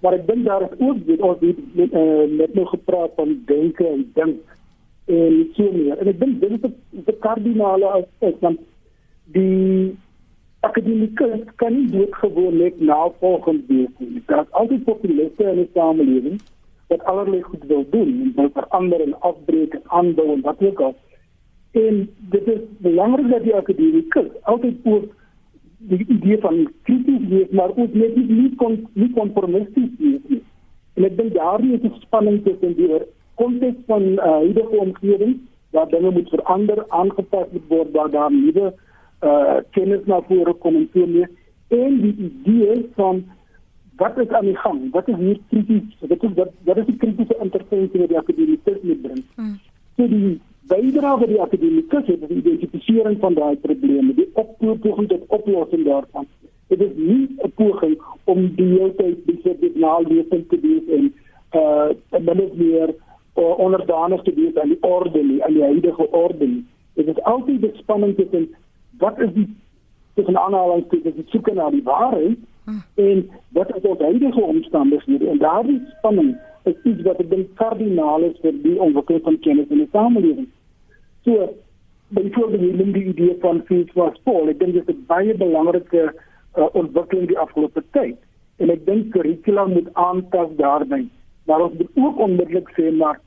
Maar 0.00 0.16
ek 0.16 0.26
dink 0.26 0.46
daar 0.46 0.62
is 0.62 0.78
ook 0.78 1.06
dit 1.06 1.20
ons 1.20 1.40
met 1.72 1.92
uh, 1.92 2.54
nog 2.56 2.70
gepraat 2.70 3.10
van 3.16 3.42
denke 3.46 3.86
en 3.86 4.06
dink 4.14 4.38
en 5.06 5.50
so 5.52 5.72
meer. 5.72 5.98
En 5.98 6.08
ek 6.08 6.20
dink 6.20 6.40
dit 6.40 6.50
is 6.52 6.70
'n 7.04 7.18
kardinale 7.20 7.86
aspek 7.86 8.40
want 8.40 8.60
die 9.36 9.96
akademikus 10.60 11.44
kan 11.56 11.76
nie 11.90 12.06
gewoon 12.10 12.56
net 12.56 12.80
navolgend 12.80 13.66
wees 13.66 13.92
nie. 13.98 14.22
Daar 14.26 14.42
is 14.42 14.52
altyd 14.52 14.84
populiste 14.84 15.44
in 15.44 15.56
die 15.56 15.70
samelewing 15.74 16.40
wat 16.88 17.04
allerlei 17.04 17.42
goed 17.42 17.64
wil 17.66 17.84
doen 17.90 18.08
en 18.22 18.32
wil 18.36 18.50
verander 18.54 19.14
afbreek 19.18 19.74
en 19.74 20.14
wat 20.42 20.62
ook 20.62 20.80
al. 20.80 20.94
En 21.70 22.08
dit 22.18 22.46
is 22.46 22.60
belangrik 22.78 23.30
dat 23.30 23.42
die 23.42 23.54
akademikus 23.54 24.30
altyd 24.42 24.76
ook 24.82 25.04
die 25.78 26.04
idee 26.06 26.38
van 26.38 26.70
krities 26.82 27.28
wees, 27.28 27.50
maar 27.50 27.70
ook 27.76 27.94
net 27.94 28.16
nie 28.16 28.26
nie 28.28 28.54
kon 28.56 28.88
nie 28.92 29.12
konformisties 29.14 29.90
wees 29.98 30.20
nie. 30.26 30.42
En 30.94 31.04
ek 31.04 31.16
dink 31.16 31.34
daarin 31.34 31.72
is 31.72 31.82
'n 31.82 32.00
spanning 32.00 32.42
tussen 32.44 32.74
die 32.76 33.02
konteks 33.34 33.80
van 33.86 34.02
uh, 34.02 34.24
huidige 34.44 34.76
omgewing 34.76 35.38
waar 35.70 35.88
dinge 35.88 36.10
moet 36.10 36.28
verander, 36.28 36.84
aangepas 36.88 37.46
moet 37.52 37.68
word 37.68 37.90
waar 37.90 38.10
daar 38.10 38.32
nuwe 38.32 38.74
uh 39.22 39.56
kennis 39.70 40.04
na 40.04 40.20
vore 40.28 40.54
kom 40.54 40.76
en 40.76 40.88
so 40.92 41.06
meer 41.06 41.28
en 41.70 42.00
die 42.00 42.14
idee 42.16 42.88
van 42.94 43.24
wat 43.96 44.18
is 44.18 44.28
aan 44.28 44.44
die 44.44 44.56
gang? 44.56 44.90
Wat 44.90 45.08
is 45.08 45.16
hier 45.16 45.38
krities? 45.48 45.96
Wat 46.00 46.22
is 46.22 46.32
wat 46.34 46.52
wat 46.64 46.76
is 46.76 46.86
die 46.86 46.96
kritiese 46.96 47.36
intervensie 47.42 48.00
wat 48.00 48.08
die 48.08 48.18
akademikus 48.18 48.78
moet 48.82 49.02
bring? 49.02 49.24
Hmm. 49.34 49.58
So 49.96 50.08
die 50.08 50.40
bydra 50.70 51.16
wat 51.18 51.28
die 51.28 51.40
akademikus 51.42 52.06
het 52.06 52.20
by 52.22 52.28
die 52.30 52.40
identifisering 52.42 53.18
van 53.24 53.36
daai 53.38 53.56
probleme, 53.64 54.14
die 54.14 54.28
oplossing 54.38 55.08
tot 55.10 55.26
oplossing 55.38 55.84
daarvan. 55.88 56.28
Dit 56.70 56.80
is 56.86 56.94
nie 56.96 57.28
'n 57.44 57.52
poging 57.58 57.96
om 58.24 58.54
die 58.56 58.68
hele 58.74 58.94
tyd 58.94 59.24
besig 59.26 59.74
naalewend 59.74 60.48
te 60.48 60.58
wees 60.60 60.86
en 60.98 61.12
uh 61.60 61.88
dan 62.24 62.40
is 62.40 62.52
meer 62.54 62.94
uh, 63.36 63.58
onderdanig 63.58 64.22
te 64.22 64.34
wees 64.34 64.56
aan 64.56 64.68
die 64.68 64.82
orde 64.82 65.22
nie, 65.22 65.44
aan 65.44 65.54
die 65.54 65.62
huidige 65.62 66.10
orde 66.10 66.46
nie. 66.46 66.64
Dit 66.94 67.08
is 67.08 67.22
altyd 67.22 67.60
die 67.60 67.70
spanning 67.74 68.16
tussen 68.16 68.48
wat 68.98 69.18
is 69.18 69.32
die 69.34 69.48
tussen 70.14 70.38
aanhalingstekens 70.38 71.14
die 71.14 71.26
soeke 71.28 71.54
na 71.54 71.70
die 71.70 71.82
waarheid 71.82 72.38
hmm. 72.64 72.82
en 72.94 73.30
wat 73.56 73.76
is 73.76 73.82
ons 73.82 73.98
huidige 73.98 74.40
omstandighede 74.40 75.28
en 75.28 75.38
daardie 75.38 75.80
spanning 75.98 76.36
is 76.62 76.74
iets 76.84 77.02
wat 77.02 77.20
ek 77.22 77.30
dink 77.30 77.54
kardinaal 77.60 78.26
is 78.28 78.40
vir 78.44 78.56
die 78.64 78.76
ontwikkeling 78.78 79.22
van 79.24 79.38
kennis 79.46 79.70
in 79.70 79.84
die 79.84 79.92
samelewing. 79.92 80.48
So 81.24 81.54
byvoorbeeld 82.08 82.60
die 82.60 82.74
linde 82.74 83.04
idee 83.04 83.36
van 83.40 83.62
fees 83.66 83.92
was 83.94 84.20
vol. 84.24 84.48
Ek 84.48 84.58
dink 84.58 84.74
dit 84.74 84.88
is 84.88 84.94
'n 84.94 85.06
baie 85.06 85.34
belangrike 85.34 86.04
uh, 86.56 86.68
ontwikkeling 86.72 87.28
die 87.28 87.38
afgelope 87.38 87.82
tyd. 87.90 88.16
En 88.58 88.70
ek 88.70 88.86
dink 88.86 89.12
kurrikula 89.12 89.66
moet 89.66 89.88
aanpas 89.94 90.50
daarby. 90.56 91.06
Maar 91.46 91.60
ons 91.60 91.76
moet 91.78 91.90
ook 91.94 92.18
onmiddellik 92.18 92.70
sê 92.76 92.90
maar 92.92 93.20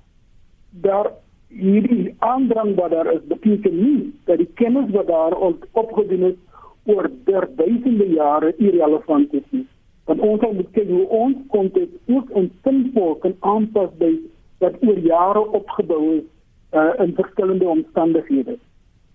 daar 0.81 1.11
hierdie 1.47 2.15
aandrang 2.19 2.75
wat 2.75 2.91
daar 2.91 3.13
is 3.13 3.21
beteken 3.27 3.75
nie 3.83 4.13
dat 4.25 4.37
die 4.37 4.49
kennis 4.53 4.89
wat 4.91 5.07
daar 5.07 5.35
opgedoen 5.71 6.23
is 6.31 6.39
oor 6.85 7.09
duisende 7.25 8.07
jare 8.09 8.53
irrelevant 8.57 9.33
is 9.33 9.47
nie. 9.49 9.67
Want 10.05 10.19
ons 10.19 10.41
moet 10.41 10.71
kyk 10.71 10.89
hoe 10.89 11.07
ons 11.07 11.37
konteks 11.47 11.95
ook 12.07 12.29
in 12.29 12.51
sinvol 12.63 13.15
kan 13.15 13.35
aanpas 13.39 13.91
by 13.97 14.11
wat 14.59 14.75
oor 14.83 14.99
jare 14.99 15.43
opgebou 15.59 16.01
is 16.17 16.25
uh, 16.73 16.93
in 16.97 17.13
verskillende 17.15 17.67
omstandighede. 17.67 18.57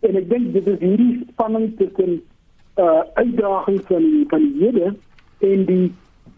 En 0.01 0.17
ek 0.17 0.29
dink 0.31 0.53
dit 0.53 0.67
is 0.67 0.79
hierdie 0.79 1.25
spanning 1.33 1.73
tussen 1.79 2.21
uh 2.79 3.03
uitdagings 3.19 3.87
van 3.91 4.05
van 4.31 4.45
die 4.45 4.65
hede 4.65 4.95
en 5.39 5.65
die 5.67 5.87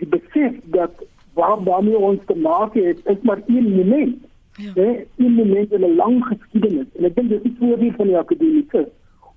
die 0.01 0.09
besef 0.09 0.55
dat 0.77 1.03
waar 1.37 1.63
waarmee 1.65 1.99
ons 1.99 2.21
te 2.27 2.37
maak 2.37 2.75
het 2.75 3.01
is 3.05 3.21
maar 3.23 3.43
een 3.47 3.69
moment. 3.77 4.17
Ja. 4.53 4.73
Nee, 4.75 5.07
een 5.17 5.33
moment 5.33 5.73
in 5.73 5.85
'n 5.85 5.95
lang 5.97 6.25
geskiedenis. 6.25 6.87
En 6.97 7.05
ek 7.05 7.15
dink 7.15 7.29
dit 7.29 7.45
is 7.45 7.59
voordeel 7.59 7.93
van 7.97 8.07
die 8.07 8.17
akademikus 8.17 8.89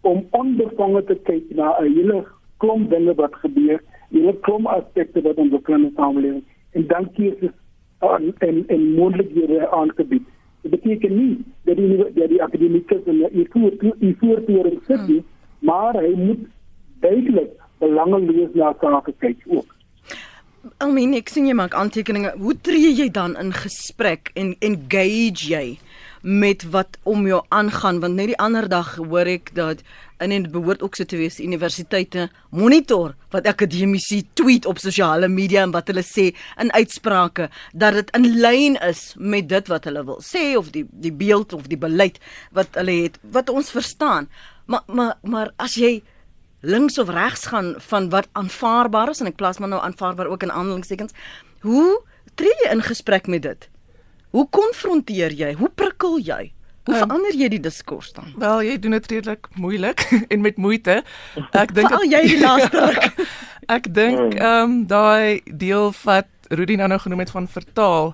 om 0.02 0.28
onbevange 0.32 1.04
te 1.04 1.16
kyk 1.24 1.44
na 1.56 1.76
'n 1.80 1.94
hele 1.94 2.24
klomp 2.58 2.90
dinge 2.90 3.14
wat 3.14 3.36
gebeur, 3.36 3.84
'n 4.10 4.18
hele 4.18 4.40
klomp 4.40 4.66
aspekte 4.66 5.22
wat 5.22 5.36
ons 5.36 5.52
beklemtoon 5.52 5.94
samelewing 5.96 6.44
en 6.72 6.88
dan 6.88 7.12
kies 7.12 7.34
dit 7.40 7.52
en 8.38 8.64
en 8.68 8.94
moontlikhede 8.94 9.70
aangebied. 9.70 10.24
Dit 10.64 10.72
beteken 10.72 11.16
nie 11.18 11.34
dat 11.68 11.78
die 11.78 11.98
dat 12.16 12.30
die 12.32 12.42
akademikus 12.44 13.06
en 13.12 13.22
die 14.00 14.16
voortdurend 14.20 14.84
sit 14.88 15.08
nie, 15.08 15.20
hmm. 15.20 15.68
maar 15.68 16.00
hy 16.00 16.14
moet 16.16 16.46
duidelik 17.04 17.52
belangeloos 17.84 18.56
na 18.56 18.74
sake 18.82 19.14
kyk 19.20 19.44
ook. 19.48 19.70
Almien 20.80 21.16
ek 21.18 21.28
sien 21.32 21.48
jy 21.50 21.56
maak 21.60 21.76
aantekeninge. 21.76 22.32
Hoe 22.40 22.56
tree 22.64 22.94
jy 22.96 23.10
dan 23.12 23.36
in 23.40 23.52
gesprek 23.56 24.32
en 24.40 24.54
engage 24.64 25.50
jy 25.52 25.66
met 26.24 26.64
wat 26.72 26.96
om 27.04 27.28
jou 27.28 27.42
aangaan 27.52 28.00
want 28.00 28.16
net 28.16 28.32
die 28.32 28.40
ander 28.40 28.70
dag 28.72 28.96
hoor 28.96 29.28
ek 29.28 29.52
dat 29.58 29.84
in 30.24 30.32
en 30.36 30.48
behoort 30.52 30.84
ook 30.84 30.96
so 30.96 31.06
te 31.06 31.20
wees 31.20 31.42
universiteite 31.44 32.30
monitor 32.50 33.14
wat 33.36 33.48
akademici 33.50 34.22
tweet 34.40 34.66
op 34.70 34.80
sosiale 34.82 35.28
media 35.28 35.64
en 35.64 35.74
wat 35.76 35.92
hulle 35.92 36.04
sê 36.06 36.30
in 36.62 36.72
uitsprake 36.74 37.50
dat 37.74 38.00
dit 38.00 38.14
in 38.18 38.30
lyn 38.46 38.80
is 38.88 39.14
met 39.18 39.50
dit 39.50 39.70
wat 39.72 39.86
hulle 39.90 40.06
wil 40.08 40.22
sê 40.24 40.54
of 40.60 40.72
die 40.76 40.86
die 40.90 41.14
beeld 41.14 41.54
of 41.54 41.68
die 41.72 41.80
beleid 41.80 42.20
wat 42.52 42.80
hulle 42.80 43.04
het 43.04 43.20
wat 43.36 43.50
ons 43.50 43.72
verstaan. 43.74 44.30
Maar 44.66 44.84
maar 44.88 45.16
maar 45.22 45.54
as 45.58 45.76
jy 45.76 46.02
links 46.64 46.98
of 46.98 47.10
regs 47.12 47.46
gaan 47.52 47.76
van 47.90 48.10
wat 48.10 48.30
aanvaarbaar 48.32 49.12
is 49.12 49.20
en 49.20 49.28
ek 49.28 49.40
plaas 49.40 49.60
maar 49.60 49.70
nou 49.70 49.82
aanvaarbaar 49.84 50.32
ook 50.32 50.44
in 50.44 50.52
aanhalingstekens 50.52 51.16
hoe 51.68 52.02
tree 52.40 52.56
jy 52.64 52.72
in 52.72 52.84
gesprek 52.84 53.28
met 53.28 53.44
dit? 53.44 53.70
Hoe 54.34 54.48
konfronteer 54.50 55.32
jy? 55.32 55.54
Hoe 55.60 55.70
prikkel 55.70 56.18
jy 56.20 56.54
Hoe 56.84 56.94
ehm, 56.94 57.04
verander 57.04 57.36
jy 57.36 57.48
die 57.48 57.60
diskurs 57.60 58.12
dan? 58.14 58.34
Wel, 58.38 58.62
jy 58.62 58.80
doen 58.80 58.92
dit 58.92 59.12
redelik 59.12 59.48
moeilik 59.56 60.04
en 60.34 60.42
met 60.42 60.58
moeite. 60.58 61.04
Ek 61.52 61.74
dink 61.76 61.92
al 61.92 62.04
jy 62.04 62.22
die 62.28 62.40
laaste 62.40 62.86
ruk. 62.86 63.28
ek 63.78 63.94
dink 63.94 64.20
hmm. 64.20 64.40
ehm 64.40 64.64
um, 64.64 64.80
daai 64.88 65.42
deel 65.46 65.94
wat 66.04 66.28
Rudy 66.54 66.76
nou 66.76 66.88
nou 66.88 67.00
genoem 67.00 67.24
het 67.24 67.32
van 67.32 67.48
vertaal. 67.48 68.14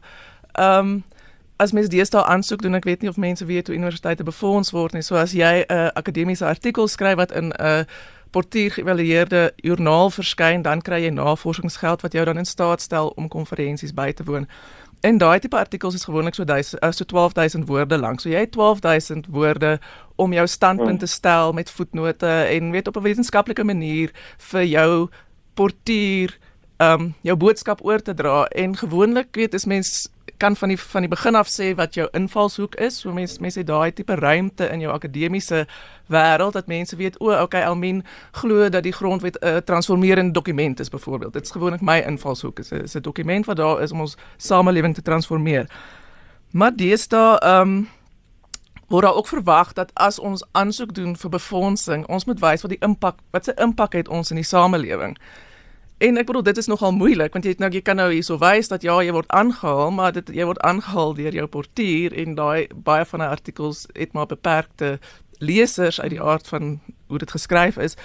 Ehm 0.53 0.79
um, 0.79 0.99
as 1.59 1.73
mens 1.75 1.89
deesdae 1.91 2.23
aansoek 2.23 2.61
doen, 2.63 2.77
ek 2.77 2.85
weet 2.88 3.01
nie 3.03 3.09
of 3.11 3.17
mense 3.19 3.43
weet 3.45 3.67
hoe 3.67 3.75
universiteite 3.75 4.23
befonds 4.23 4.71
word 4.71 4.93
nie. 4.95 5.03
So 5.03 5.19
as 5.19 5.33
jy 5.35 5.65
'n 5.65 5.67
uh, 5.67 5.89
akademiese 5.93 6.45
artikel 6.45 6.88
skryf 6.88 7.17
wat 7.19 7.31
in 7.35 7.51
'n 7.51 7.59
uh, 7.59 7.83
portier 8.31 8.71
geëvalueerde 8.71 9.53
joernaal 9.55 10.09
verskyn, 10.09 10.61
dan 10.61 10.81
kry 10.81 11.01
jy 11.03 11.09
navorsingsgeld 11.09 12.01
wat 12.01 12.13
jou 12.13 12.25
dan 12.25 12.38
in 12.38 12.45
staat 12.45 12.81
stel 12.81 13.11
om 13.15 13.27
konferensies 13.27 13.93
by 13.93 14.11
te 14.11 14.23
woon. 14.23 14.47
En 15.01 15.17
daai 15.17 15.39
tipe 15.39 15.55
artikels 15.55 15.93
is 15.93 16.03
gewoonlik 16.03 16.35
so 16.35 16.43
1000 16.43 16.83
uh, 16.83 16.91
so 16.91 17.05
12000 17.05 17.67
woorde 17.67 17.97
lank. 17.97 18.19
So 18.19 18.29
jy 18.29 18.43
het 18.43 18.51
12000 18.51 19.27
woorde 19.31 19.79
om 20.15 20.33
jou 20.33 20.47
standpunt 20.47 20.99
te 20.99 21.05
hmm. 21.05 21.15
stel 21.15 21.53
met 21.53 21.71
voetnote 21.71 22.27
en 22.27 22.71
weet 22.71 22.87
op 22.87 22.97
'n 22.97 23.01
wetenskaplike 23.01 23.63
manier 23.63 24.11
vir 24.37 24.63
jou 24.63 25.09
portier 25.53 26.37
ehm 26.77 27.01
um, 27.01 27.15
jou 27.21 27.35
boodskap 27.35 27.85
oor 27.85 28.01
te 28.01 28.13
dra 28.13 28.45
en 28.45 28.77
gewoonlik 28.77 29.35
weet 29.35 29.53
is 29.53 29.65
mens 29.65 30.09
kan 30.39 30.55
van 30.55 30.72
die 30.72 30.79
van 30.79 31.05
die 31.05 31.10
begin 31.12 31.36
af 31.36 31.50
sê 31.51 31.75
wat 31.75 31.93
jou 31.93 32.08
invalshoek 32.15 32.75
is. 32.75 33.00
So 33.00 33.12
mense 33.13 33.41
mense 33.41 33.60
het 33.60 33.67
daai 33.67 33.91
tipe 33.93 34.15
ruimte 34.15 34.69
in 34.72 34.79
jou 34.79 34.93
akademiese 34.93 35.65
wêreld 36.08 36.55
dat 36.55 36.67
mense 36.67 36.96
weet 36.96 37.19
o, 37.19 37.34
okay, 37.41 37.63
Almin 37.67 38.03
glo 38.31 38.69
dat 38.69 38.84
die 38.84 38.96
grondwet 38.96 39.38
'n 39.41 39.48
uh, 39.48 39.58
transformerende 39.58 40.31
dokument 40.31 40.79
is 40.79 40.89
byvoorbeeld. 40.89 41.34
Dit 41.34 41.43
is 41.43 41.51
gewoonlik 41.51 41.81
my 41.81 42.00
invalshoek. 42.00 42.55
Dit 42.55 42.72
is 42.72 42.96
'n 42.96 43.01
dokument 43.01 43.46
wat 43.46 43.58
daar 43.58 43.81
is 43.81 43.91
om 43.91 44.00
ons 44.00 44.17
samelewing 44.38 44.96
te 44.96 45.01
transformeer. 45.01 45.69
Maar 46.51 46.75
deesdae 46.75 47.38
ehm 47.38 47.62
um, 47.62 47.88
word 48.88 49.03
daar 49.03 49.15
ook 49.15 49.27
verwag 49.27 49.74
dat 49.74 49.91
as 49.93 50.19
ons 50.19 50.46
aansoek 50.51 50.93
doen 50.93 51.15
vir 51.15 51.29
befondsing, 51.29 52.08
ons 52.08 52.25
moet 52.25 52.39
wys 52.39 52.62
wat 52.62 52.72
die 52.74 52.81
impak, 52.81 53.19
wat 53.31 53.46
se 53.46 53.53
impak 53.53 53.93
het 53.93 54.08
ons 54.08 54.29
in 54.29 54.36
die 54.36 54.46
samelewing. 54.46 55.17
En 55.99 56.17
ek 56.17 56.25
bedoel 56.29 56.43
dit 56.47 56.57
is 56.57 56.69
nogal 56.71 56.93
moeilik 56.95 57.33
want 57.35 57.45
jy 57.45 57.55
nou 57.59 57.67
jy 57.75 57.81
kan 57.83 57.99
nou 57.99 58.07
hierso 58.11 58.37
wys 58.39 58.71
dat 58.71 58.85
ja, 58.87 58.95
jy 59.03 59.11
word 59.11 59.27
aangehaal, 59.35 59.91
maar 59.91 60.13
dit 60.15 60.29
jy 60.31 60.45
word 60.47 60.61
aangehaal 60.63 61.11
deur 61.17 61.35
jou 61.35 61.47
portier 61.51 62.15
en 62.23 62.37
daai 62.37 62.69
baie 62.87 63.03
van 63.09 63.23
die 63.25 63.27
artikels 63.27 63.83
het 63.97 64.15
maar 64.15 64.29
beperkte 64.31 64.93
lesers 65.43 65.99
uit 65.99 66.15
die 66.15 66.21
aard 66.23 66.47
van 66.47 66.77
hoe 67.11 67.19
dit 67.19 67.31
geskryf 67.31 67.77
is. 67.77 67.97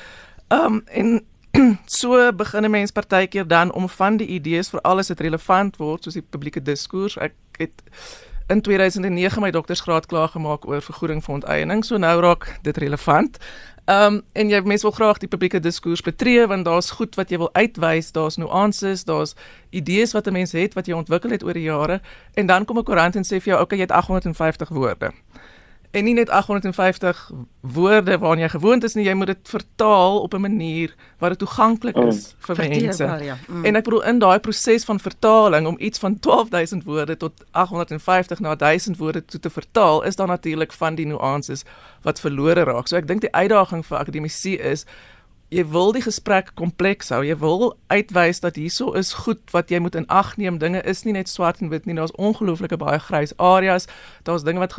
Um 0.50 0.82
en 0.90 1.22
so 2.00 2.32
begin 2.32 2.66
'n 2.66 2.70
mens 2.70 2.90
partykeer 2.90 3.46
dan 3.46 3.72
om 3.72 3.88
van 3.88 4.16
die 4.16 4.26
idees 4.26 4.74
vir 4.74 4.80
alles 4.80 5.08
wat 5.08 5.20
relevant 5.20 5.76
word 5.76 6.02
soos 6.04 6.18
die 6.18 6.26
publieke 6.30 6.62
diskurs. 6.62 7.16
Ek 7.16 7.34
het 7.58 7.82
in 8.46 8.60
2009 8.60 9.40
my 9.40 9.50
doktorsgraad 9.50 10.06
klaar 10.06 10.28
gemaak 10.28 10.66
oor 10.68 10.82
vergoeding 10.82 11.24
vir 11.24 11.34
onteiening, 11.34 11.84
so 11.84 11.96
nou 11.96 12.20
raak 12.20 12.58
dit 12.62 12.76
relevant. 12.76 13.38
Ehm 13.84 14.14
um, 14.14 14.22
en 14.32 14.48
jy 14.48 14.60
mens 14.64 14.82
wil 14.82 14.90
graag 14.96 15.18
die 15.20 15.28
publieke 15.28 15.60
diskurs 15.60 16.00
betree 16.00 16.46
want 16.46 16.64
daar's 16.64 16.90
goed 16.90 17.14
wat 17.14 17.30
jy 17.30 17.38
wil 17.38 17.50
uitwys, 17.52 18.12
daar's 18.12 18.36
nuances, 18.36 19.04
daar's 19.04 19.34
idees 19.70 20.12
wat 20.12 20.26
'n 20.26 20.32
mens 20.32 20.52
het 20.52 20.74
wat 20.74 20.86
jy 20.86 20.94
ontwikkel 20.94 21.30
het 21.30 21.44
oor 21.44 21.52
die 21.52 21.68
jare 21.68 22.00
en 22.34 22.46
dan 22.46 22.64
kom 22.64 22.78
'n 22.78 22.84
koerant 22.84 23.16
en 23.16 23.24
sê 23.24 23.40
vir 23.40 23.52
jou, 23.52 23.60
"Oké, 23.60 23.62
okay, 23.62 23.78
jy 23.78 23.84
het 23.84 23.92
850 23.92 24.68
woorde." 24.68 25.12
En 25.94 26.04
nie 26.04 26.14
net 26.14 26.30
850 26.30 27.30
woorde 27.60 28.18
waarna 28.18 28.42
jy 28.42 28.48
gewoond 28.48 28.84
is 28.84 28.96
nie, 28.98 29.04
jy 29.06 29.14
moet 29.14 29.30
dit 29.30 29.48
vertaal 29.48 30.18
op 30.20 30.34
'n 30.34 30.40
manier 30.40 30.94
wat 31.22 31.30
dit 31.30 31.38
toeganklik 31.38 31.96
is 31.96 32.34
mm. 32.34 32.44
vir 32.46 32.56
mense. 32.56 33.04
Ja. 33.22 33.36
Mm. 33.48 33.64
En 33.64 33.76
ek 33.76 33.84
bedoel 33.84 34.02
in 34.02 34.18
daai 34.18 34.38
proses 34.40 34.84
van 34.84 35.00
vertaling 35.00 35.66
om 35.66 35.76
iets 35.78 35.98
van 35.98 36.18
12000 36.18 36.84
woorde 36.84 37.16
tot 37.16 37.44
850 37.50 38.40
na 38.40 38.54
1000 38.54 38.96
woorde 38.96 39.24
toe 39.24 39.40
te 39.40 39.50
vertaal, 39.50 40.02
is 40.02 40.16
daar 40.16 40.26
natuurlik 40.26 40.72
van 40.72 40.94
die 40.94 41.06
nuances 41.06 41.62
wat 42.02 42.20
verlore 42.20 42.64
raak. 42.64 42.88
So 42.88 42.96
ek 42.96 43.06
dink 43.06 43.20
die 43.20 43.32
uitdaging 43.32 43.86
vir 43.86 43.98
akademici 43.98 44.54
is 44.58 44.84
jy 45.54 45.64
wil 45.70 45.92
die 45.92 46.02
gesprek 46.02 46.50
kompleks 46.58 47.12
hou. 47.14 47.22
Jy 47.22 47.36
wil 47.38 47.76
uitwys 47.86 48.40
dat 48.40 48.56
hierso 48.56 48.92
is 48.98 49.12
goed 49.24 49.42
wat 49.54 49.70
jy 49.70 49.78
moet 49.78 49.94
in 49.94 50.06
ag 50.08 50.36
neem. 50.36 50.58
Dinge 50.58 50.82
is 50.82 51.04
nie 51.04 51.14
net 51.14 51.28
swart 51.28 51.60
en 51.62 51.70
wit 51.70 51.86
nie. 51.86 51.94
Daar's 51.94 52.14
ongelooflike 52.18 52.76
baie 52.80 52.98
grys 52.98 53.36
areas. 53.36 53.86
Daar's 54.22 54.42
dinge 54.42 54.58
wat 54.58 54.74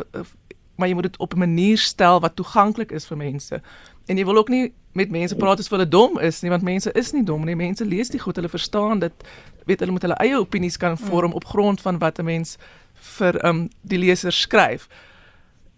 maar 0.76 0.88
jy 0.88 0.94
moet 0.94 1.04
dit 1.04 1.18
op 1.18 1.34
'n 1.34 1.40
manier 1.40 1.78
stel 1.78 2.20
wat 2.20 2.36
toeganklik 2.36 2.92
is 2.92 3.06
vir 3.06 3.18
mense. 3.18 3.62
En 4.06 4.18
jy 4.18 4.26
wil 4.26 4.38
ook 4.38 4.50
nie 4.50 4.74
met 4.92 5.10
mense 5.10 5.36
praat 5.36 5.60
as 5.60 5.70
hulle 5.70 5.88
dom 5.88 6.20
is 6.20 6.42
nie, 6.42 6.50
want 6.50 6.64
mense 6.64 6.92
is 6.92 7.12
nie 7.12 7.24
dom 7.24 7.46
nie. 7.46 7.56
Mense 7.56 7.86
lees 7.86 8.10
dit 8.10 8.22
goed, 8.22 8.36
hulle 8.36 8.50
verstaan 8.50 9.00
dit. 9.00 9.14
Weet 9.66 9.80
hulle 9.80 9.92
moet 9.92 10.02
hulle 10.02 10.20
eie 10.24 10.38
opinies 10.40 10.78
kan 10.78 10.98
vorm 10.98 11.34
op 11.34 11.46
grond 11.46 11.82
van 11.82 11.98
wat 11.98 12.20
'n 12.20 12.26
mens 12.26 12.58
vir 12.94 13.46
um 13.46 13.70
die 13.82 13.98
leser 13.98 14.32
skryf. 14.32 14.88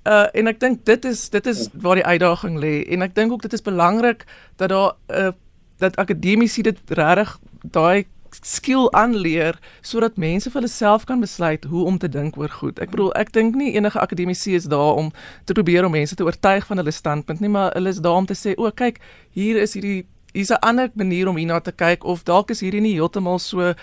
Uh 0.06 0.28
en 0.34 0.48
ek 0.48 0.60
dink 0.60 0.86
dit 0.86 1.06
is 1.06 1.30
dit 1.30 1.48
is 1.48 1.68
waar 1.74 1.96
die 1.96 2.06
uitdaging 2.06 2.60
lê 2.60 2.84
en 2.88 3.02
ek 3.02 3.16
dink 3.16 3.32
ook 3.32 3.42
dit 3.42 3.54
is 3.54 3.62
belangrik 3.62 4.26
dat 4.56 4.70
daar 4.70 4.94
uh 5.08 5.32
dat 5.78 5.96
akademici 5.96 6.62
dit 6.62 6.78
regtig 6.88 7.40
daai 7.62 8.06
skill 8.46 8.90
aanleer 8.92 9.60
sodat 9.82 10.18
mense 10.18 10.50
vir 10.50 10.60
hulle 10.62 10.72
self 10.72 11.06
kan 11.06 11.20
besluit 11.20 11.64
hoe 11.64 11.86
om 11.86 11.98
te 11.98 12.10
dink 12.10 12.38
oor 12.38 12.50
goed. 12.50 12.80
Ek 12.80 12.92
bedoel, 12.94 13.14
ek 13.20 13.32
dink 13.34 13.56
nie 13.56 13.74
enige 13.76 14.00
akademici 14.00 14.56
is 14.56 14.68
daar 14.70 15.00
om 15.00 15.12
te 15.46 15.54
probeer 15.58 15.86
om 15.86 15.92
mense 15.92 16.16
te 16.16 16.26
oortuig 16.26 16.66
van 16.66 16.82
hulle 16.82 16.92
standpunt 16.92 17.40
nie, 17.40 17.50
maar 17.50 17.74
hulle 17.74 17.90
is 17.90 18.02
daar 18.04 18.20
om 18.22 18.26
te 18.26 18.38
sê, 18.38 18.56
"O, 18.58 18.72
kyk, 18.72 19.00
hier 19.32 19.62
is 19.62 19.74
hierdie 19.74 20.06
hier's 20.34 20.52
'n 20.52 20.62
ander 20.62 20.92
manier 20.94 21.28
om 21.28 21.36
hierna 21.36 21.60
te 21.60 21.72
kyk 21.72 22.04
of 22.04 22.24
dalk 22.24 22.52
is 22.52 22.62
hierdie 22.62 22.82
nie 22.82 22.94
heeltemal 22.94 23.40
so 23.40 23.74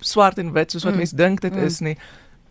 swart 0.00 0.38
en 0.38 0.52
wit 0.52 0.70
soos 0.70 0.84
wat 0.84 0.92
mm. 0.92 0.98
mense 0.98 1.16
dink 1.16 1.40
dit 1.40 1.52
mm. 1.52 1.64
is 1.64 1.80
nie." 1.80 1.96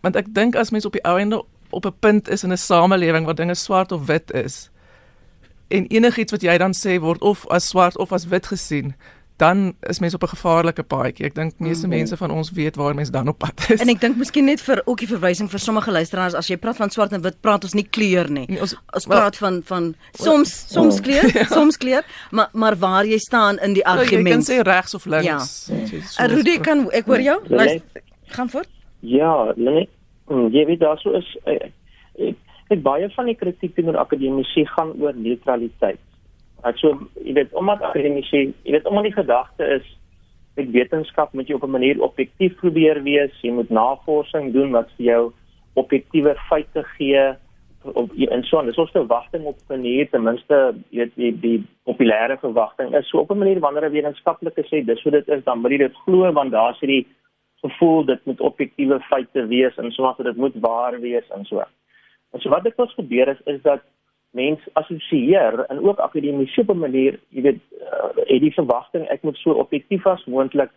Want 0.02 0.16
ek 0.16 0.34
dink 0.34 0.56
as 0.56 0.72
mense 0.72 0.88
op 0.88 0.94
die 0.94 1.04
ou 1.04 1.20
ende 1.20 1.44
op 1.70 1.86
'n 1.86 1.94
punt 2.00 2.30
is 2.30 2.44
in 2.44 2.52
'n 2.52 2.58
samelewing 2.58 3.26
waar 3.26 3.36
dinge 3.36 3.56
swart 3.56 3.92
of 3.92 4.06
wit 4.06 4.32
is 4.32 4.70
en 5.70 5.88
enigiets 5.88 6.34
wat 6.34 6.42
jy 6.42 6.58
dan 6.58 6.74
sê 6.74 6.98
word 7.02 7.22
of 7.22 7.46
as 7.54 7.68
swart 7.70 7.98
of 7.98 8.14
as 8.16 8.28
wit 8.30 8.50
gesien, 8.50 8.96
dan 9.40 9.74
is 9.82 10.00
mense 10.00 10.16
op 10.16 10.24
'n 10.24 10.36
gevaarlike 10.36 10.84
paadjie. 10.84 11.26
Ek 11.26 11.36
dink 11.36 11.54
meeste 11.58 11.86
mm 11.86 11.92
-hmm. 11.92 12.00
mense 12.00 12.18
van 12.18 12.32
ons 12.32 12.52
weet 12.52 12.76
waar 12.76 12.96
mense 12.96 13.12
dan 13.12 13.28
op 13.28 13.38
pad 13.38 13.70
is. 13.70 13.80
En 13.80 13.88
ek 13.88 14.02
dink 14.02 14.16
miskien 14.16 14.46
net 14.46 14.62
vir 14.62 14.82
ookie 14.86 15.08
verwysing 15.08 15.50
vir 15.50 15.60
sommige 15.60 15.92
luisteraars 15.92 16.34
as 16.34 16.48
jy 16.48 16.58
praat 16.58 16.76
van 16.76 16.90
swart 16.90 17.12
en 17.12 17.22
wit, 17.22 17.42
praat 17.42 17.64
ons 17.64 17.74
nie 17.74 17.88
kleur 17.90 18.32
nie. 18.32 18.46
Nee, 18.48 18.62
ons 18.62 18.76
ons 18.94 19.06
praat 19.06 19.40
well, 19.40 19.52
van 19.52 19.62
van 19.64 19.96
soms 20.12 20.52
well, 20.52 20.72
soms 20.74 21.02
kleur, 21.02 21.32
ja. 21.38 21.46
soms 21.46 21.78
kleur, 21.78 22.04
maar 22.32 22.50
maar 22.54 22.78
waar 22.78 23.06
jy 23.06 23.18
staan 23.18 23.58
in 23.60 23.74
die 23.74 23.86
argument. 23.86 24.48
Jy 24.48 24.56
kan 24.56 24.66
sê 24.66 24.72
regs 24.72 24.94
of 24.94 25.06
links. 25.06 25.68
Ja. 25.68 26.26
Uh, 26.26 26.34
Rudy 26.36 26.60
kan 26.60 26.92
ek 26.92 27.06
hoor 27.06 27.22
jou? 27.22 27.40
Luister, 27.48 27.82
gaan 28.26 28.50
voort. 28.50 28.70
Ja, 29.00 29.54
nee. 29.56 29.90
Jy 30.28 30.66
weet 30.66 30.80
daar 30.80 30.98
so 30.98 31.12
is 31.12 31.38
ek, 31.44 31.72
ek, 32.18 32.36
ek 32.68 32.82
baie 32.82 33.10
van 33.10 33.26
die 33.26 33.36
kritiek 33.36 33.76
teenoor 33.76 33.98
akademici 33.98 34.66
gaan 34.66 34.94
oor 35.02 35.14
neutraliteit. 35.16 36.00
Ek 36.64 36.78
so 36.78 36.96
jy 37.24 37.34
weet 37.34 37.54
omdat 37.54 37.82
akademici, 37.82 38.54
jy 38.64 38.72
weet 38.72 38.88
omdat 38.88 39.04
die 39.04 39.16
gedagte 39.16 39.68
is 39.80 39.86
met 40.60 40.72
wetenskap 40.72 41.34
moet 41.34 41.48
jy 41.48 41.56
op 41.56 41.64
'n 41.64 41.78
manier 41.78 42.02
objektief 42.02 42.56
probeer 42.56 43.04
wees, 43.04 43.32
jy 43.42 43.52
moet 43.52 43.70
navorsing 43.70 44.52
doen 44.54 44.72
wat 44.72 44.90
vir 44.98 45.06
jou 45.06 45.22
objektiewe 45.74 46.36
feite 46.50 46.84
gee 46.98 47.36
of 47.84 48.10
en 48.12 48.44
so 48.44 48.60
en 48.60 48.66
dis 48.66 48.78
ons 48.78 48.92
verwagting 48.92 49.46
op 49.46 49.56
'n 49.56 49.74
manier 49.78 50.10
ten 50.10 50.24
minste 50.24 50.76
weet 50.92 51.16
die 51.16 51.32
die 51.40 51.64
populêre 51.84 52.38
verwagting 52.40 52.96
is. 52.96 53.08
So 53.08 53.20
op 53.20 53.32
'n 53.32 53.38
manier 53.38 53.60
wanneer 53.60 53.86
'n 53.86 53.92
wetenskaplike 53.92 54.64
sê 54.64 54.86
dis 54.86 55.04
hoe 55.04 55.12
dit 55.12 55.28
is 55.28 55.44
dan 55.44 55.60
moet 55.60 55.72
jy 55.72 55.78
dit 55.78 55.96
glo 56.06 56.32
want 56.32 56.52
daar's 56.52 56.80
hierdie 56.80 57.08
gevoel 57.62 58.06
dit 58.06 58.26
moet 58.26 58.40
objektiewe 58.40 59.00
feite 59.00 59.48
wees 59.48 59.78
en 59.78 59.92
so 59.92 60.04
wat 60.04 60.18
dit 60.18 60.36
moet 60.36 60.56
waar 60.60 61.00
wees 61.00 61.28
en 61.30 61.46
so. 61.46 61.64
En 62.32 62.40
so 62.40 62.50
wat 62.50 62.64
dit 62.64 62.74
ons 62.76 62.94
gebeur 62.94 63.28
is 63.28 63.42
is 63.46 63.62
dat 63.62 63.82
mens 64.32 64.60
assosieer 64.74 65.66
en 65.66 65.80
ook 65.80 65.98
akademiese 65.98 66.62
op 66.62 66.70
'n 66.70 66.80
manier, 66.80 67.20
jy 67.30 67.42
weet, 67.42 67.62
uh, 67.82 68.10
het 68.16 68.42
die 68.42 68.54
verwagting 68.54 69.08
ek 69.08 69.24
moet 69.24 69.38
so 69.38 69.52
objektief 69.52 70.06
as 70.06 70.26
moontlik 70.26 70.70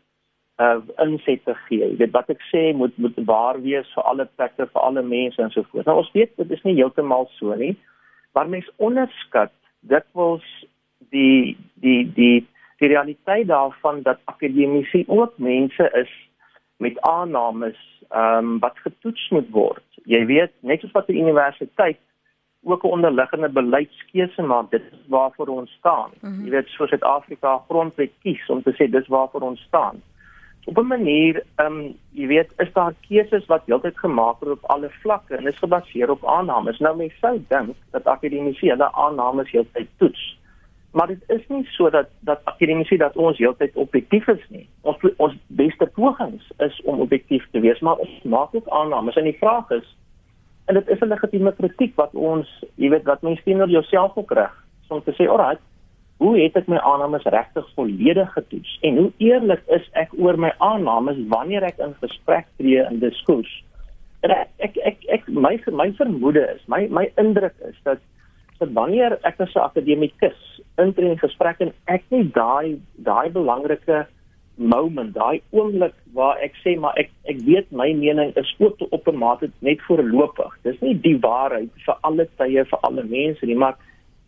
uh 0.60 0.80
insette 0.96 1.54
gee. 1.66 1.78
Jy 1.78 1.96
weet 1.96 2.10
wat 2.10 2.28
ek 2.30 2.42
sê 2.52 2.72
moet 2.76 2.96
moet 2.96 3.16
waar 3.24 3.60
wees 3.62 3.88
vir 3.94 4.02
alle 4.02 4.28
plekke, 4.36 4.66
vir 4.66 4.82
alle 4.82 5.02
mense 5.02 5.42
en 5.42 5.50
so 5.50 5.62
voort. 5.62 5.86
Nou 5.86 5.96
ons 5.96 6.12
weet 6.12 6.36
dit 6.36 6.50
is 6.50 6.62
nie 6.62 6.74
heeltemal 6.74 7.28
so 7.38 7.54
nie. 7.54 7.76
Maar 8.32 8.48
mens 8.48 8.70
onderskat 8.76 9.52
dit 9.80 10.04
was 10.12 10.44
die 11.10 11.56
die 11.74 12.12
die 12.14 12.46
die 12.78 12.88
realiteit 12.88 13.46
daarvan 13.48 14.02
dat 14.02 14.20
akademici 14.24 15.04
ook 15.06 15.38
mense 15.38 15.90
is 16.02 16.12
met 16.76 17.00
aannames 17.00 17.78
ehm 18.10 18.38
um, 18.38 18.58
wat 18.58 18.78
getoets 18.78 19.28
moet 19.30 19.50
word. 19.50 19.84
Jy 20.04 20.26
weet, 20.26 20.52
net 20.60 20.80
soos 20.80 20.92
wat 20.92 21.06
die 21.06 21.20
universiteit 21.20 21.98
ook 22.64 22.82
'n 22.84 22.86
onderliggende 22.86 23.48
beleidskeuse 23.48 24.42
maak. 24.42 24.70
Dit 24.70 24.82
is 24.92 24.98
waarvoor 25.08 25.46
ons 25.46 25.70
staan. 25.70 26.10
Mm 26.20 26.30
-hmm. 26.30 26.44
Jy 26.44 26.50
weet, 26.50 26.68
so 26.68 26.86
Suid-Afrika 26.86 27.62
grondwet 27.68 28.10
kies 28.22 28.46
om 28.48 28.62
te 28.62 28.72
sê 28.72 28.90
dis 28.90 29.06
waarvoor 29.06 29.40
ons 29.40 29.60
staan. 29.60 30.02
Op 30.64 30.78
'n 30.78 30.86
manier, 30.86 31.44
ehm 31.54 31.72
um, 31.72 31.96
jy 32.10 32.26
weet, 32.26 32.50
is 32.56 32.72
daar 32.72 32.94
keuses 33.08 33.46
wat 33.46 33.62
heeltyd 33.66 33.98
gemaak 33.98 34.38
word 34.38 34.52
op 34.52 34.64
alle 34.64 34.90
vlakke 34.90 35.36
en 35.36 35.46
is 35.46 35.58
gebaseer 35.58 36.10
op 36.10 36.26
aannames. 36.26 36.78
Nou 36.78 36.96
mense 36.96 37.16
sou 37.18 37.44
dink 37.48 37.76
dat 37.90 38.04
akademici 38.04 38.68
hulle 38.68 38.92
aannames 38.92 39.50
heeltyd 39.50 39.88
toets. 39.96 40.40
Maar 40.92 41.06
dit 41.06 41.22
is 41.26 41.46
nie 41.48 41.64
so 41.64 41.90
dat 41.90 42.08
dat 42.20 42.40
akademici 42.44 42.96
dat 42.96 43.16
ons 43.16 43.38
heeltyd 43.38 43.74
objektief 43.74 44.28
is 44.28 44.48
nie. 44.48 44.68
Ons 44.80 44.96
ons 45.16 45.34
beste 45.46 45.86
pogings 45.86 46.52
is 46.58 46.80
om 46.84 47.00
objektief 47.00 47.46
te 47.50 47.60
wees, 47.60 47.80
maar 47.80 47.96
ons 47.96 48.22
maak 48.22 48.54
ook 48.54 48.68
aannames 48.68 49.14
en 49.14 49.24
die 49.24 49.38
vraag 49.40 49.70
is 49.70 49.96
en 50.66 50.74
dit 50.74 50.88
is 50.88 51.00
'n 51.00 51.08
legitieme 51.08 51.52
kritiek 51.52 51.94
wat 51.96 52.14
ons, 52.14 52.48
jy 52.74 52.88
weet, 52.88 53.04
wat 53.04 53.22
mense 53.22 53.42
teenoor 53.42 53.68
jouself 53.68 54.16
ook 54.16 54.32
reg. 54.32 54.54
So 54.86 54.94
om 54.94 55.02
te 55.02 55.12
sê, 55.12 55.28
"Alraai, 55.28 55.58
hoe 56.16 56.38
het 56.38 56.56
ek 56.56 56.68
my 56.68 56.78
aannames 56.78 57.22
regtig 57.22 57.66
volledig 57.74 58.32
getoets 58.32 58.78
en 58.82 58.96
hoe 58.96 59.12
eerlik 59.18 59.62
is 59.66 59.88
ek 59.92 60.08
oor 60.18 60.38
my 60.38 60.52
aannames 60.58 61.16
wanneer 61.28 61.62
ek 61.62 61.78
in 61.78 61.94
gesprek 62.00 62.46
tree 62.56 62.86
in 62.90 62.98
diskurs?" 62.98 63.62
En 64.22 64.30
ek 64.30 64.48
ek 64.58 64.76
ek, 64.76 64.96
ek 65.08 65.28
my 65.28 65.60
my 65.72 65.92
vermoede 65.92 66.54
is, 66.54 66.60
my 66.66 66.86
my 66.90 67.10
indruk 67.16 67.54
is 67.68 67.76
dat 67.82 67.98
dat 68.58 68.72
wanneer 68.72 69.18
ek 69.22 69.40
as 69.40 69.54
'n 69.54 69.58
akademikus 69.58 70.60
intree 70.78 71.10
in 71.10 71.18
gesprek 71.18 71.60
en 71.60 71.72
ek 71.86 72.02
net 72.10 72.34
daai 72.34 72.80
daai 72.96 73.30
belangrike 73.30 74.06
moment, 74.56 75.14
daai 75.14 75.40
oomblik 75.50 75.94
waar 76.12 76.40
ek 76.44 76.54
sê 76.60 76.74
maar 76.80 76.96
ek 77.00 77.10
ek 77.30 77.40
weet 77.46 77.70
my 77.72 77.88
mening 77.96 78.32
is 78.36 78.54
ook 78.58 78.80
op 78.90 79.08
'n 79.08 79.18
mate 79.18 79.50
net 79.60 79.80
voorlopig. 79.88 80.58
Dis 80.62 80.80
nie 80.80 80.94
die 80.94 81.18
waarheid 81.18 81.70
vir 81.86 81.96
alle 82.00 82.28
tye 82.36 82.64
vir 82.64 82.78
alle 82.82 83.04
mense 83.04 83.46
nie, 83.46 83.56
maar 83.56 83.76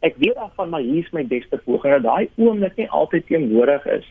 ek 0.00 0.14
weet 0.16 0.34
daarvan 0.34 0.68
maar 0.70 0.80
hier 0.80 1.04
is 1.04 1.12
my 1.12 1.24
beste 1.24 1.56
poging 1.64 1.92
dat 1.92 2.02
daai 2.02 2.28
oomblik 2.36 2.76
nie 2.76 2.90
altyd 2.90 3.26
teenwoordig 3.26 3.86
is. 3.86 4.06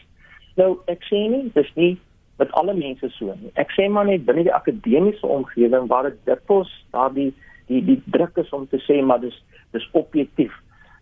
Nou 0.56 0.78
ek 0.88 1.04
sê 1.10 1.30
nie 1.30 1.52
dis 1.54 1.72
nie 1.76 1.98
met 2.38 2.52
alle 2.52 2.74
mense 2.74 3.10
so 3.10 3.26
nie. 3.26 3.52
Ek 3.56 3.72
sê 3.72 3.90
maar 3.90 4.06
net 4.06 4.26
binne 4.26 4.44
die 4.44 4.54
akademiese 4.54 5.28
omgewing 5.28 5.88
waar 5.88 6.04
dit 6.04 6.20
dikwels 6.26 6.72
daardie 6.92 7.34
die 7.68 7.82
die 7.86 8.02
druk 8.06 8.38
is 8.38 8.50
om 8.50 8.68
te 8.68 8.78
sê 8.88 9.02
maar 9.02 9.22
dis 9.22 9.44
dis 9.72 9.90
objektief 9.92 10.54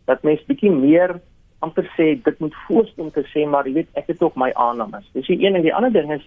dat 0.06 0.24
mens 0.24 0.44
bietjie 0.48 0.72
meer 0.72 1.20
amper 1.66 1.88
sê 1.98 2.14
dit 2.24 2.40
moet 2.40 2.56
voorstem 2.68 3.12
te 3.16 3.24
sê 3.34 3.46
maar 3.48 3.68
jy 3.70 3.74
weet 3.82 4.00
ek 4.00 4.10
het 4.14 4.24
ook 4.24 4.36
my 4.36 4.52
aannames. 4.54 5.08
Dis 5.14 5.30
die 5.30 5.40
een 5.46 5.56
en 5.56 5.66
die 5.66 5.76
ander 5.76 5.94
ding 5.94 6.12
is 6.14 6.26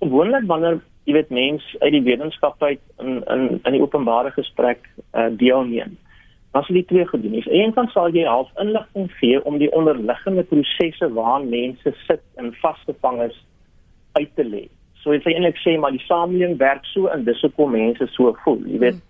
gewoonlik 0.00 0.46
wanneer 0.50 0.80
jy 1.08 1.16
weet 1.16 1.32
mense 1.34 1.80
uit 1.80 1.92
die 1.92 2.06
wetenskap 2.06 2.62
uit 2.62 2.80
in 2.98 3.20
in 3.34 3.48
in 3.64 3.76
die 3.76 3.82
openbare 3.82 4.30
gesprek 4.36 4.86
uh, 5.14 5.28
deelneem. 5.30 5.98
dan 6.50 6.64
sal 6.66 6.76
jy 6.76 6.82
twee 6.90 7.06
gedoen. 7.06 7.34
Aan 7.34 7.54
een 7.54 7.72
kant 7.74 7.92
sal 7.94 8.10
jy 8.14 8.26
half 8.26 8.50
inligting 8.58 9.10
gee 9.20 9.38
om 9.46 9.58
die 9.62 9.70
onderliggende 9.76 10.42
prosesse 10.50 11.08
waar 11.14 11.44
mense 11.46 11.94
sit 12.06 12.22
in 12.42 12.50
vasgevang 12.62 13.22
is 13.28 13.36
uit 14.18 14.30
te 14.34 14.44
lê. 14.44 14.64
So 15.02 15.14
jy 15.14 15.20
sê 15.22 15.34
eintlik 15.36 15.60
sê 15.62 15.76
maar 15.78 15.94
die 15.94 16.02
samelewing 16.08 16.58
werk 16.58 16.84
so 16.90 17.06
en 17.12 17.24
dis 17.24 17.42
hoekom 17.46 17.76
mense 17.76 18.08
so 18.16 18.34
voel, 18.44 18.58
jy 18.66 18.80
weet. 18.86 19.02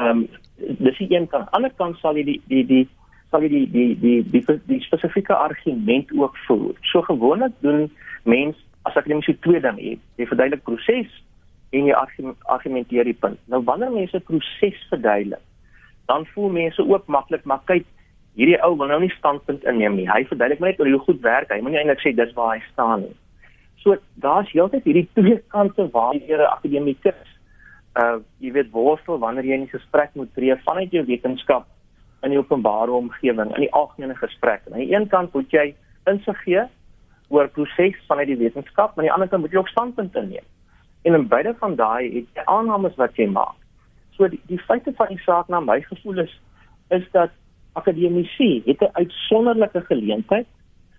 Ehm 0.00 0.24
um, 0.24 0.28
dis 0.58 0.96
die 0.98 1.10
een 1.12 1.28
kant. 1.28 1.44
Aan 1.52 1.68
die 1.68 1.70
ander 1.70 1.74
kant 1.76 2.00
sal 2.00 2.16
jy 2.16 2.24
die 2.30 2.40
die 2.48 2.64
die 2.66 2.84
sal 3.30 3.44
jy 3.44 3.48
die 3.52 3.66
die 3.72 3.88
die 4.00 4.22
die, 4.22 4.42
die, 4.44 4.60
die 4.70 4.80
spesifieke 4.86 5.36
argument 5.36 6.12
ook 6.16 6.36
voer. 6.46 6.74
So 6.92 7.02
gewoonlik 7.02 7.52
doen 7.64 7.88
mense 8.24 8.60
as 8.88 8.96
ek 8.96 9.08
net 9.10 9.24
so 9.26 9.36
twee 9.44 9.60
ding 9.60 9.78
het, 9.82 10.00
jy 10.16 10.26
verduidelik 10.30 10.64
proses 10.64 11.12
en 11.76 11.88
jy 11.90 11.94
argumenteer 12.48 13.04
die 13.04 13.18
punt. 13.20 13.40
Nou 13.52 13.60
wanneer 13.68 13.92
mense 13.92 14.20
proses 14.24 14.80
verduidelik, 14.88 15.44
dan 16.08 16.24
voel 16.32 16.48
mense 16.56 16.84
ook 16.84 17.06
maklik, 17.12 17.44
maar 17.44 17.60
kyk, 17.68 17.84
hierdie 18.38 18.60
ou 18.64 18.76
wil 18.78 18.88
nou 18.88 19.00
nie 19.02 19.12
standpunt 19.18 19.64
inneem 19.68 19.98
nie. 19.98 20.08
Hy 20.08 20.22
verduidelik 20.30 20.62
net 20.64 20.80
hoe 20.80 21.00
goed 21.04 21.20
werk. 21.24 21.50
Hy 21.52 21.60
moenie 21.60 21.82
eintlik 21.82 22.04
sê 22.04 22.14
dis 22.16 22.32
waar 22.36 22.54
hy 22.54 22.62
staan 22.70 23.04
nie. 23.04 23.16
So 23.82 23.98
daar's 24.22 24.50
heeltyd 24.54 24.86
hierdie 24.88 25.08
twee 25.18 25.40
kante 25.52 25.88
waar 25.92 26.14
jy 26.16 26.38
'n 26.38 26.48
akademikus 26.48 27.34
uh 27.98 28.20
jy 28.38 28.52
weet 28.54 28.70
worstel 28.70 29.18
wanneer 29.18 29.44
jy 29.44 29.54
in 29.58 29.66
'n 29.66 29.74
gesprek 29.74 30.14
moet 30.14 30.32
tree 30.34 30.56
vanuit 30.64 30.92
jou 30.92 31.04
wetenskap 31.04 31.66
in 32.22 32.30
die 32.30 32.38
openbare 32.38 32.92
omgewing, 32.92 33.54
in 33.54 33.66
die 33.66 33.72
algemene 33.72 34.16
gesprek. 34.16 34.62
Aan 34.66 34.78
die 34.78 34.94
een 34.94 35.08
kant 35.08 35.32
moet 35.32 35.50
jy 35.50 35.74
insig 36.10 36.42
gee 36.42 36.64
oor 37.28 37.48
proses 37.48 37.96
vanuit 38.06 38.26
die 38.26 38.40
wetenskap, 38.40 38.94
maar 38.94 39.04
aan 39.04 39.08
die 39.08 39.12
ander 39.12 39.28
kant 39.28 39.42
moet 39.42 39.52
jy 39.52 39.58
ook 39.58 39.68
standpunt 39.68 40.16
inneem. 40.16 40.44
En 41.02 41.14
in 41.14 41.28
beide 41.28 41.54
van 41.58 41.76
daai 41.76 42.04
het 42.14 42.26
jy 42.34 42.44
aannames 42.44 42.96
wat 42.96 43.16
jy 43.16 43.28
maak. 43.30 43.56
So 44.16 44.28
die, 44.28 44.40
die 44.50 44.58
feite 44.58 44.92
van 44.96 45.12
die 45.12 45.20
saak 45.22 45.48
na 45.48 45.60
my 45.60 45.80
gevoel 45.86 46.24
is 46.24 46.40
is 46.90 47.04
dat 47.12 47.30
akademici 47.76 48.62
het 48.64 48.80
'n 48.80 48.90
uitsonderlike 48.92 49.80
geleentheid 49.80 50.46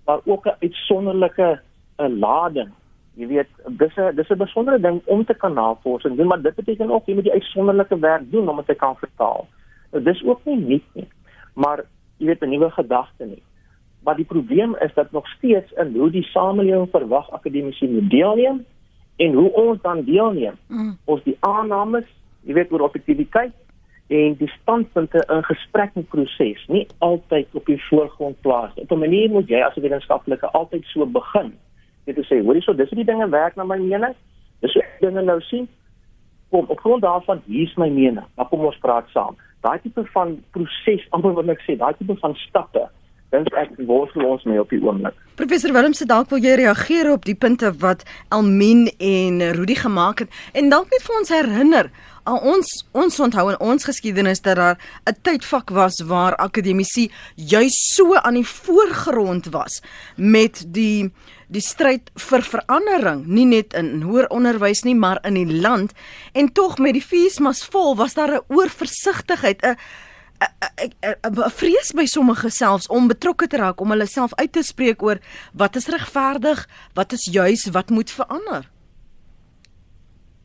maar 0.10 0.19
ook 0.25 0.45
'n 0.45 0.55
uitsonderlike 0.60 1.62
'n 1.97 2.19
lading. 2.19 2.71
Jy 3.13 3.27
weet, 3.27 3.49
dis 3.67 3.95
'n 3.95 4.15
dis 4.15 4.29
'n 4.29 4.38
besondere 4.38 4.79
ding 4.79 5.01
om 5.05 5.25
te 5.25 5.34
kan 5.34 5.53
navorsing 5.53 6.17
doen, 6.17 6.27
maar 6.27 6.41
dit 6.41 6.55
beteken 6.55 6.91
ook 6.91 7.05
jy 7.05 7.13
moet 7.13 7.23
die 7.23 7.39
uitsonderlike 7.39 7.99
werk 7.99 8.32
doen 8.32 8.49
om 8.49 8.55
dit 8.55 8.65
te 8.65 8.73
kan 8.73 8.95
vertaal. 8.95 9.47
Dis 9.91 10.23
ook 10.23 10.45
nie 10.45 10.58
nuut 10.58 10.84
nie. 10.93 11.08
Maar 11.54 11.86
jy 12.17 12.25
weet 12.25 12.41
'n 12.41 12.49
nuwe 12.49 12.69
gedagte 12.71 13.25
nie. 13.25 13.43
Maar 14.04 14.15
die 14.15 14.25
probleem 14.25 14.75
is 14.75 14.93
dat 14.93 15.12
nog 15.12 15.28
steeds 15.28 15.71
in 15.71 15.95
hoe 15.95 16.12
die 16.12 16.23
samelewing 16.23 16.89
verwag 16.91 17.32
akademici 17.32 17.88
moet 17.88 18.10
deelneem 18.10 18.65
en 19.17 19.34
hoe 19.34 19.52
ons 19.52 19.82
dan 19.82 20.04
deelneem. 20.04 20.56
Mm. 20.67 20.97
Ons 21.06 21.23
die 21.23 21.38
aannames 21.39 22.06
jy 22.41 22.56
weet 22.58 22.71
oor 22.71 22.88
objektiviteit 22.88 23.54
en 24.10 24.36
die 24.39 24.49
standpunte 24.49 25.21
in 25.30 25.43
gesprek 25.45 25.97
en 25.99 26.06
proses 26.10 26.62
nie 26.67 26.86
altyd 27.06 27.52
op 27.58 27.67
die 27.69 27.78
voorgrond 27.89 28.39
plaas 28.41 28.73
nie. 28.75 28.84
Op 28.84 28.91
'n 28.91 29.06
manier 29.06 29.30
moet 29.30 29.47
jy 29.47 29.62
as 29.62 29.75
'n 29.75 29.82
wetenskaplike 29.82 30.47
altyd 30.47 30.86
so 30.86 31.06
begin. 31.06 31.54
Jy 32.06 32.13
moet 32.15 32.25
sê, 32.25 32.41
hoorie 32.43 32.62
so, 32.62 32.73
dis 32.73 32.89
hoe 32.89 33.04
die 33.04 33.12
dinge 33.12 33.30
werk 33.30 33.56
na 33.56 33.63
my 33.63 33.78
mening. 33.78 34.15
Dis 34.60 34.73
hoe 34.73 34.84
dinge 34.99 35.21
nou 35.21 35.41
sien. 35.41 35.67
Kom, 36.49 36.65
op 36.67 36.80
grond 36.80 37.02
daarvan, 37.02 37.41
hier's 37.45 37.75
my 37.75 37.89
mening. 37.89 38.25
Maar 38.36 38.47
kom 38.47 38.65
ons 38.65 38.78
praat 38.78 39.08
saam. 39.10 39.36
Daai 39.62 39.80
tipe 39.84 40.06
van 40.13 40.38
proses, 40.52 41.04
amper 41.12 41.36
wat 41.36 41.50
ek 41.50 41.62
sê, 41.65 41.76
daai 41.78 41.93
tipe 42.00 42.15
van 42.22 42.36
stappe 42.48 42.88
dink 43.34 43.50
ek 43.62 43.76
worstel 43.86 44.26
ons 44.26 44.45
mee 44.50 44.62
op 44.62 44.72
die 44.74 44.80
oomblik. 44.82 45.17
Professor 45.38 45.74
Willem 45.76 45.93
se 45.93 46.08
dalk 46.10 46.32
wil 46.34 46.41
jy 46.41 46.56
reageer 46.60 47.12
op 47.13 47.28
die 47.30 47.38
punte 47.38 47.69
wat 47.84 48.02
Elmien 48.34 48.88
en 48.98 49.43
Rudy 49.56 49.78
gemaak 49.78 50.26
het 50.26 50.39
en 50.58 50.72
dalk 50.74 50.89
net 50.93 51.06
vir 51.06 51.19
ons 51.19 51.34
herinner 51.36 51.91
al 52.30 52.41
ons 52.54 52.72
ons 52.98 53.19
onthou 53.26 53.45
in 53.54 53.60
ons 53.63 53.86
geskiedenis 53.89 54.41
dat 54.45 54.58
daar 54.58 54.78
'n 55.06 55.17
tydvak 55.22 55.69
was 55.69 56.02
waar 56.02 56.36
akademici 56.36 57.10
juis 57.36 57.78
so 57.95 58.15
aan 58.15 58.41
die 58.41 58.48
voorgrond 58.48 59.45
was 59.54 59.82
met 60.15 60.65
die 60.67 61.12
die 61.50 61.64
stryd 61.66 62.12
vir 62.30 62.46
verandering 62.46 63.26
nie 63.28 63.46
net 63.50 63.74
in 63.74 64.04
hoër 64.06 64.30
onderwys 64.30 64.84
nie 64.86 64.96
maar 64.96 65.20
in 65.26 65.34
die 65.34 65.62
land 65.62 65.96
en 66.34 66.52
tog 66.54 66.78
met 66.78 66.94
die 66.94 67.06
feesmas 67.06 67.64
vol 67.66 67.96
was 67.96 68.14
daar 68.14 68.34
'n 68.36 68.46
oorversigtigheid 68.48 69.66
'n 69.66 69.76
'n 70.40 71.52
vrees 71.52 71.92
by 71.96 72.06
sommige 72.06 72.50
selfs 72.50 72.88
om 72.88 73.08
betrokke 73.08 73.48
te 73.48 73.58
raak 73.58 73.82
om 73.82 73.92
hulle 73.92 74.08
self 74.08 74.36
uit 74.36 74.52
te 74.52 74.64
spreek 74.64 75.04
oor 75.04 75.20
wat 75.54 75.76
is 75.76 75.90
regverdig, 75.92 76.68
wat 76.94 77.12
is 77.12 77.28
juis, 77.32 77.70
wat 77.76 77.90
moet 77.90 78.12
verander. 78.12 78.70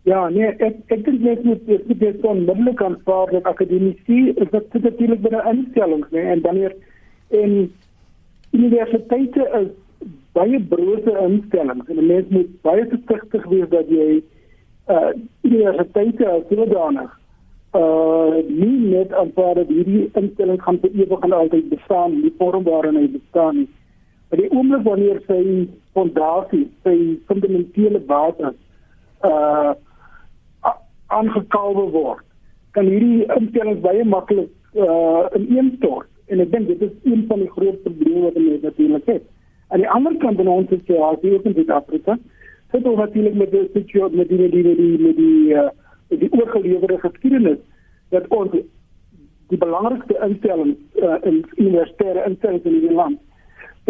Ja, 0.05 0.29
nee, 0.29 0.51
ek 0.61 0.75
ek 0.93 1.05
dink 1.05 1.21
net 1.21 1.45
met 1.45 1.63
die 1.67 1.97
die 2.01 2.13
son 2.21 2.45
middellike 2.45 2.85
aanvaar 2.85 3.31
dat 3.33 3.47
akademici 3.49 4.35
is 4.35 4.51
dit 4.51 4.83
natuurlik 4.83 5.23
binne 5.25 5.41
instellings, 5.53 6.11
nee, 6.11 6.27
en 6.35 6.43
dan 6.45 6.61
hier 6.61 6.75
in 7.29 7.73
universiteite 8.53 9.47
is 9.61 9.71
baie 10.35 10.61
brose 10.71 11.13
instellings 11.25 11.91
en 11.91 12.07
mense 12.07 12.33
moet 12.35 12.51
baie 12.67 12.87
versigtig 12.93 13.45
wees 13.53 13.69
dat 13.75 13.91
jy 13.93 14.23
uh 14.95 15.13
universiteite 15.47 16.27
as 16.29 16.43
sodanig 16.51 17.13
uh 17.79 18.43
nie 18.49 18.75
net 18.91 19.15
aanvaar 19.21 19.55
dat 19.61 19.71
hierdie 19.73 20.03
instelling 20.21 20.61
gaan 20.63 20.81
vir 20.83 20.99
ewig 21.05 21.25
en 21.27 21.33
altyd 21.39 21.71
bestaan 21.71 22.19
nie, 22.21 22.35
vorm 22.39 22.67
waarin 22.67 22.99
hy 23.01 23.07
bestaan 23.15 23.57
nie. 23.63 23.69
Maar 24.31 24.43
die 24.43 24.51
oomblik 24.51 24.85
wanneer 24.87 25.23
sy 25.27 25.41
fondasie, 25.97 26.67
sy 26.87 26.97
fundamentele 27.31 28.03
basis 28.11 28.59
uh 29.31 29.75
aangekalwe 31.15 31.85
word, 31.95 32.25
kan 32.75 32.89
hierdie 32.91 33.27
instelling 33.39 33.81
baie 33.83 34.05
maklik 34.05 34.51
uh 34.75 35.31
ineenstort 35.39 36.11
en 36.27 36.43
ek 36.43 36.51
dink 36.55 36.71
dit 36.73 36.83
is 36.83 36.95
een 37.07 37.27
van 37.31 37.43
die 37.45 37.51
groot 37.55 37.83
probleme 37.85 38.27
wat 38.27 38.39
ons 38.41 38.63
natuurlik 38.69 39.11
het. 39.13 39.27
Aan 39.75 39.81
die 39.81 39.91
ander 39.91 40.15
kant 40.23 40.37
van 40.39 40.47
ons 40.47 40.69
situasie 40.71 41.33
ook 41.35 41.47
in 41.51 41.55
Suid-Afrika, 41.57 42.15
sit 42.71 42.85
ons 42.87 43.01
natuurlik 43.01 43.35
met 43.35 43.51
die 43.51 43.63
situasie 43.73 44.21
met 44.21 44.29
die 44.31 44.37
met 44.39 44.53
die 44.53 44.63
met 44.63 44.77
die, 44.79 44.99
met 45.03 45.17
die 45.19 45.55
uh, 45.59 45.65
die 46.21 46.29
oorgelewerde 46.31 46.99
geskiedenis 47.03 47.59
dat 48.15 48.29
ons 48.37 48.55
die 49.51 49.59
belangrikste 49.59 50.15
instelling 50.23 50.77
uh, 51.03 51.17
in 51.27 51.41
universitêre 51.57 52.23
instellings 52.29 52.69
in 52.71 52.77
die 52.85 52.93
land 53.01 53.19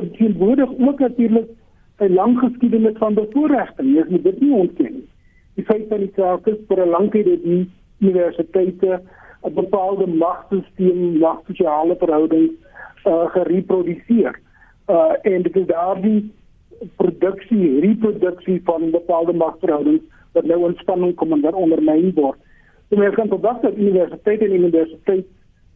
verteenwoordig 0.00 0.72
ook 0.86 1.04
natuurlik 1.04 1.50
'n 2.00 2.14
lang 2.14 2.38
geskiedenis 2.38 2.96
van 3.02 3.14
bevoordiging. 3.20 3.92
Jy 3.96 4.04
moet 4.08 4.24
dit 4.24 4.40
nie 4.40 4.52
ontken 4.52 4.92
nie. 4.92 5.08
Die 5.54 5.64
feit 5.64 5.90
dat 5.90 5.98
die 5.98 6.12
saak 6.16 6.46
is 6.46 6.64
vir 6.68 6.80
'n 6.86 6.94
lang 6.96 7.10
tyd 7.10 7.28
dat 7.28 7.44
die 7.44 7.68
universiteite 8.00 9.02
'n 9.44 9.54
bepaalde 9.54 10.06
magstelsel, 10.06 11.12
magsosiale 11.20 11.96
verhoudings 11.96 12.56
uh, 13.04 13.28
gereproduseer. 13.36 14.32
Uh, 14.32 14.53
en 14.86 15.42
dit 15.42 15.56
is 15.56 15.66
daardie 15.66 16.32
produksie, 16.96 17.80
reproduksie 17.80 18.60
van 18.64 18.90
bepaalde 18.90 19.32
magverhoudings 19.32 20.02
wat 20.32 20.44
nou 20.44 20.64
in 20.68 20.76
spanning 20.76 21.14
kom 21.14 21.32
en 21.32 21.40
daar 21.40 21.56
ondermyn 21.58 22.10
word. 22.14 22.38
So 22.90 22.98
mens 22.98 23.14
kan 23.14 23.28
verwag 23.28 23.60
dat 23.62 23.76
universiteite 23.76 24.44
en 24.44 24.54
universiteit 24.54 25.26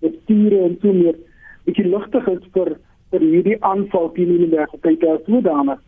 bestuure 0.01 0.63
en 0.63 0.77
so 0.83 0.93
meer 0.93 1.17
bietjie 1.67 1.87
ligtig 1.89 2.29
is 2.35 2.45
vir 2.57 2.75
vir 3.13 3.25
hierdie 3.25 3.57
aanval 3.65 4.11
teen 4.17 4.35
universiteite 4.35 5.09
as 5.15 5.23
sodanig. 5.27 5.81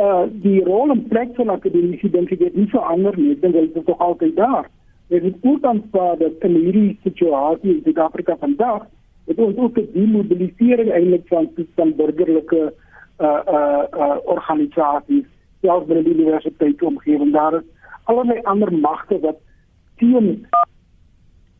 Uh 0.00 0.24
die 0.44 0.58
rol 0.66 0.90
en 0.94 1.04
plek 1.08 1.36
van 1.38 1.52
akademici 1.54 2.10
dink 2.10 2.32
ek 2.34 2.46
het 2.48 2.56
nie 2.58 2.70
verander 2.72 3.18
nie. 3.18 3.36
Dink 3.38 3.54
dit 3.54 3.76
is 3.76 3.86
nog 3.86 3.98
altyd 3.98 4.36
daar. 4.36 4.70
Dit 5.12 5.28
is 5.28 5.36
ook 5.42 5.64
aanvaar 5.68 6.18
dat 6.18 6.46
in 6.48 6.56
hierdie 6.56 6.98
situasie 7.04 7.76
in 7.76 7.80
Suid-Afrika 7.84 8.36
vandag 8.40 8.88
het 9.26 9.38
ons 9.38 9.56
ook 9.56 9.74
die 9.74 10.08
mobilisering 10.08 10.90
eintlik 10.90 11.28
van 11.30 11.50
van 11.76 11.94
burgerlike 11.96 12.72
uh 13.18 13.40
uh, 13.48 13.84
uh 13.92 14.16
organisasies 14.24 15.28
selfs 15.60 15.86
binne 15.86 16.02
die 16.02 16.14
universiteit 16.14 16.82
omgewing 16.82 17.32
daar 17.32 17.60
is 17.60 17.68
allerlei 18.10 18.40
ander 18.42 18.72
magte 18.72 19.18
wat 19.20 19.38
teen 19.96 20.46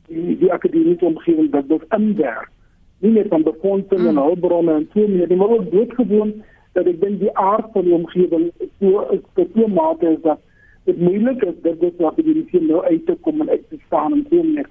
die, 0.09 0.39
die 0.39 0.53
akademiese 0.53 1.05
omgewing 1.05 1.51
dat 1.51 1.69
dit 1.69 1.85
inwerk. 1.97 2.51
Nie 3.03 3.13
net 3.17 3.31
van 3.31 3.43
befondsing 3.47 4.07
en 4.07 4.15
mm. 4.15 4.25
hulpbronne 4.27 4.75
en 4.75 4.89
so 4.95 5.07
meer, 5.09 5.37
maar 5.37 5.55
ook 5.57 5.71
doodgewoon 5.71 6.35
dat 6.73 6.89
ek 6.89 7.01
dink 7.01 7.21
die 7.21 7.33
aard 7.39 7.69
van 7.75 7.87
die 7.87 7.95
omgewing 7.95 8.51
so 8.81 9.03
is 9.15 9.23
tot 9.39 9.51
so 9.57 9.69
mate 9.69 10.15
is 10.15 10.21
dat 10.27 10.41
dit 10.89 10.99
moeilik 10.99 11.43
is 11.47 11.59
dat 11.63 11.81
dit 11.81 11.99
wat 12.03 12.17
die 12.19 12.33
regering 12.33 12.71
nou 12.71 12.85
uit 12.85 13.05
te 13.07 13.17
kom 13.27 13.43
en 13.45 13.51
uit 13.51 13.67
te 13.71 13.79
staan 13.87 14.17
en 14.17 14.25
so 14.31 14.43
meer. 14.43 14.69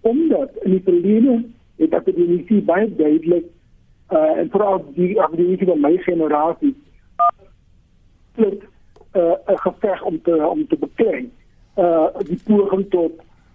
Omdat 0.00 0.56
in 0.62 0.76
die 0.76 0.84
verlede 0.86 1.36
het 1.76 1.94
akademici 1.94 2.62
baie 2.62 2.94
duidelik 2.96 3.44
uh 4.10 4.38
en 4.38 4.50
vooral 4.50 4.84
die 4.94 5.20
akademici 5.20 5.64
van 5.64 5.80
my 5.80 5.96
generasie 5.96 6.74
uh, 8.36 9.32
'n 9.46 9.58
geveg 9.58 10.02
om 10.02 10.22
te 10.22 10.46
om 10.46 10.66
te 10.66 10.76
beklein 10.76 11.32
uh 11.76 12.06
die 12.18 12.40
poging 12.44 12.90
tot 12.90 13.12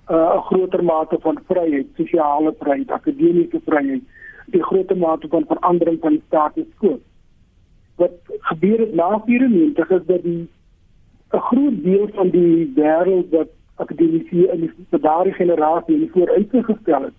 uh 0.10 0.36
'n 0.36 0.42
groter 0.42 0.84
mate 0.84 1.18
van 1.20 1.40
vryheid, 1.48 1.88
sosiale 1.96 2.56
vryheid, 2.60 2.92
akademiese 2.92 3.60
vryheid, 3.66 4.04
die 4.46 4.64
groter 4.64 4.98
mate 4.98 5.28
van 5.28 5.46
verandering 5.48 6.00
van 6.00 6.10
die 6.10 6.24
status 6.28 6.66
quo. 6.78 7.00
Wat 7.96 8.12
gebeur 8.40 8.80
het 8.80 8.94
na 8.94 9.22
94 9.26 9.90
is 9.90 10.06
dat 10.06 10.24
die 10.24 10.48
'n 11.32 11.38
groot 11.38 11.84
deel 11.84 12.08
van 12.14 12.30
die 12.30 12.74
wêreld 12.76 13.30
wat 13.30 13.50
akademiese 13.76 14.52
in 14.52 14.60
die 14.60 15.00
daardie 15.00 15.34
generasie 15.34 16.02
in 16.02 16.10
vooruitgestel 16.10 17.02
het, 17.02 17.14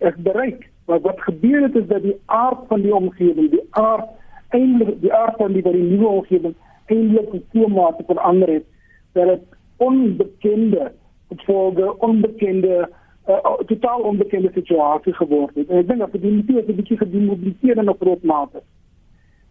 is 0.00 0.16
bereik. 0.16 0.68
Maar 0.86 1.00
wat 1.00 1.20
gebeur 1.20 1.62
het 1.62 1.74
is 1.74 1.86
dat 1.86 2.02
die 2.02 2.16
aard 2.26 2.66
van 2.68 2.80
die 2.80 2.94
omgewing, 2.94 3.50
die 3.50 3.66
aard 3.70 4.08
eintlik 4.48 5.00
die 5.00 5.12
aard 5.12 5.36
van 5.36 5.52
die, 5.52 5.62
die 5.62 5.82
nuwe 5.82 6.06
omgewing 6.06 6.54
eintlik 6.86 7.42
so 7.52 7.68
mate 7.68 8.02
verander 8.06 8.48
het 8.48 8.64
dat 9.12 9.26
dit 9.26 9.42
onbekende 9.76 10.92
gevolge, 11.28 11.98
onbekende 11.98 12.88
uh, 13.28 13.52
totaal 13.66 14.00
onbekende 14.00 14.50
situasie 14.54 15.12
geword 15.14 15.54
het. 15.54 15.68
En 15.68 15.78
ek 15.82 15.88
dink 15.88 16.02
dat 16.02 16.12
die 16.12 16.30
mense 16.30 16.64
'n 16.72 16.76
bietjie 16.76 16.98
gedemobiliseer 16.98 17.76
in 17.76 17.90
'n 17.90 18.00
groot 18.00 18.22
mate. 18.22 18.62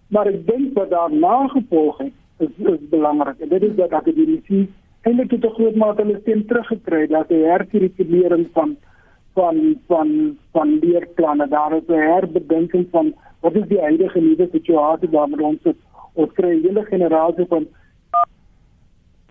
Maar 0.07 0.27
ek 0.27 0.47
dink 0.47 0.75
dat 0.75 0.89
daar 0.89 1.13
nagevolge 1.13 2.11
is, 2.37 2.53
is 2.57 2.89
belangrik. 2.89 3.39
En 3.39 3.49
dit 3.49 3.63
is 3.63 3.75
dat 3.75 3.91
akademici 3.91 4.69
eintlik 5.01 5.29
tot 5.29 5.43
'n 5.45 5.55
groot 5.57 5.75
mate 5.75 6.01
hulle 6.01 6.19
stem 6.21 6.45
teruggekry 6.45 7.07
dat 7.07 7.27
die 7.27 7.43
herkurrikulering 7.43 8.47
van 8.53 8.77
van 9.33 9.79
van 9.87 10.37
van 10.51 10.79
leerplanne. 10.79 11.47
Daar 11.47 11.75
is 11.75 11.87
'n 11.87 11.93
herbedenking 11.93 12.87
van 12.91 13.13
wat 13.39 13.55
is 13.55 13.67
die 13.67 13.79
huidige 13.79 14.19
nuwe 14.19 14.47
situasie 14.51 15.09
waarmee 15.09 15.45
ons 15.45 15.63
het. 15.63 15.77
Ons 16.13 16.31
kry 16.33 16.49
'n 16.49 16.61
hele 16.61 16.83
generasie 16.83 17.45
van 17.45 17.67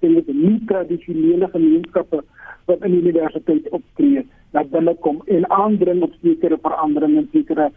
die 0.01 0.25
nie 0.27 0.65
tradisionele 0.65 1.49
gemeenskappe 1.49 2.25
wat 2.65 2.85
in 2.85 2.91
die 2.91 3.01
universiteit 3.01 3.69
optree 3.69 4.27
dat 4.51 4.67
hulle 4.71 4.95
kom 4.95 5.23
en 5.27 5.51
aandring 5.51 6.03
op 6.03 6.13
sekere 6.23 6.59
veranderinge 6.63 7.19
en 7.19 7.29
sekere 7.33 7.71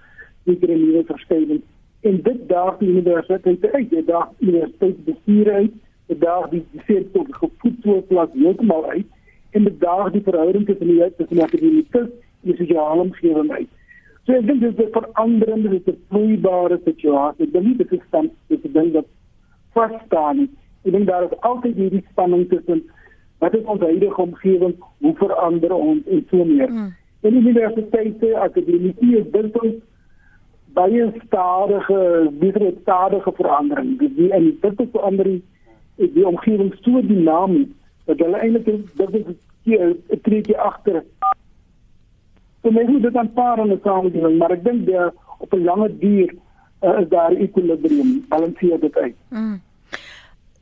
sekere 0.45 0.75
nuwe 0.75 1.03
verskynings 1.03 1.63
en 2.01 2.21
dit 2.21 2.49
daag 2.49 2.77
die 2.77 2.89
universiteit 2.89 3.65
uit. 3.73 3.89
Dit 3.89 4.07
daag 4.07 4.29
die 4.37 4.49
universiteit 4.49 5.05
bestuur 5.05 5.51
uit. 5.53 5.71
Dit 6.05 6.21
daag 6.21 6.49
die 6.49 6.65
sektor 6.87 7.25
gevoedselplas 7.29 8.29
heeltemal 8.33 8.89
uit 8.89 9.05
en 9.51 9.63
dit 9.63 9.79
daag 9.79 10.11
die 10.11 10.23
verhouding 10.23 10.65
tussen 10.65 10.87
die 10.87 11.11
tussen 11.17 11.35
die 11.35 11.43
akademikus 11.43 12.09
en 12.09 12.51
die 12.51 12.55
sosiale 12.55 13.01
omgewing 13.01 13.51
uit. 13.51 13.69
So 14.25 14.33
ek 14.37 14.47
dink 14.47 14.61
dit 14.61 14.79
is 14.79 14.85
'n 14.85 14.91
veranderende 14.97 15.69
dit 15.69 15.87
is 15.87 15.93
'n 15.93 16.01
vloeibare 16.09 16.79
situasie. 16.85 17.45
Ek 17.45 17.53
dink 17.53 17.77
dit 17.77 17.91
is 17.91 18.05
dan 18.09 18.31
dit 18.47 18.65
is 18.65 18.91
dat 18.91 19.05
vas 19.73 19.91
staan 20.05 20.49
ek 20.85 20.91
dink 20.91 21.07
daar 21.07 21.23
is 21.23 21.39
altyd 21.39 21.75
hierdie 21.75 22.05
spanning 22.11 22.49
tussen 22.49 22.83
wat 23.39 23.55
is 23.55 23.65
ons 23.65 23.81
huidige 23.81 24.21
omgewing 24.21 24.75
hoe 24.97 25.15
verander 25.15 25.73
ons 25.73 26.05
en 26.07 26.25
so 26.29 26.45
meer. 26.45 26.69
Mm. 26.69 26.93
en 27.21 27.31
die 27.31 27.41
universiteite 27.41 28.37
akademici 28.37 29.15
is 29.15 29.31
dit 29.31 29.81
baie 30.73 31.11
stadige 31.25 32.29
baie 32.39 32.73
stadige 32.81 33.31
verandering. 33.31 33.97
Die 33.99 34.31
en 34.31 34.57
dit 34.61 34.79
is 34.79 34.91
verandering 34.91 35.41
die 35.95 36.27
omgewing 36.27 36.73
so 36.81 37.01
dinamies 37.01 37.69
dat 38.11 38.25
hulle 38.25 38.43
eintlik 38.43 38.65
dit 38.65 39.15
is 39.21 39.35
'n 39.63 40.21
treetjie 40.27 40.57
agter 40.57 41.03
so 42.61 42.71
mens 42.71 42.89
moet 42.89 43.01
dit 43.07 43.15
aanpaar 43.15 43.59
in 43.65 43.73
'n 43.73 43.81
samelewing 43.83 44.37
maar 44.37 44.51
ek 44.51 44.63
dink 44.63 44.89
op 45.39 45.53
'n 45.53 45.63
lange 45.63 45.89
duur 45.97 46.31
uh, 46.81 46.99
is 47.01 47.09
daar 47.09 47.31
ekwilibrium 47.31 48.25
balanseer 48.29 48.79
dit 48.79 48.95
uit 48.97 49.15
mm. 49.29 49.59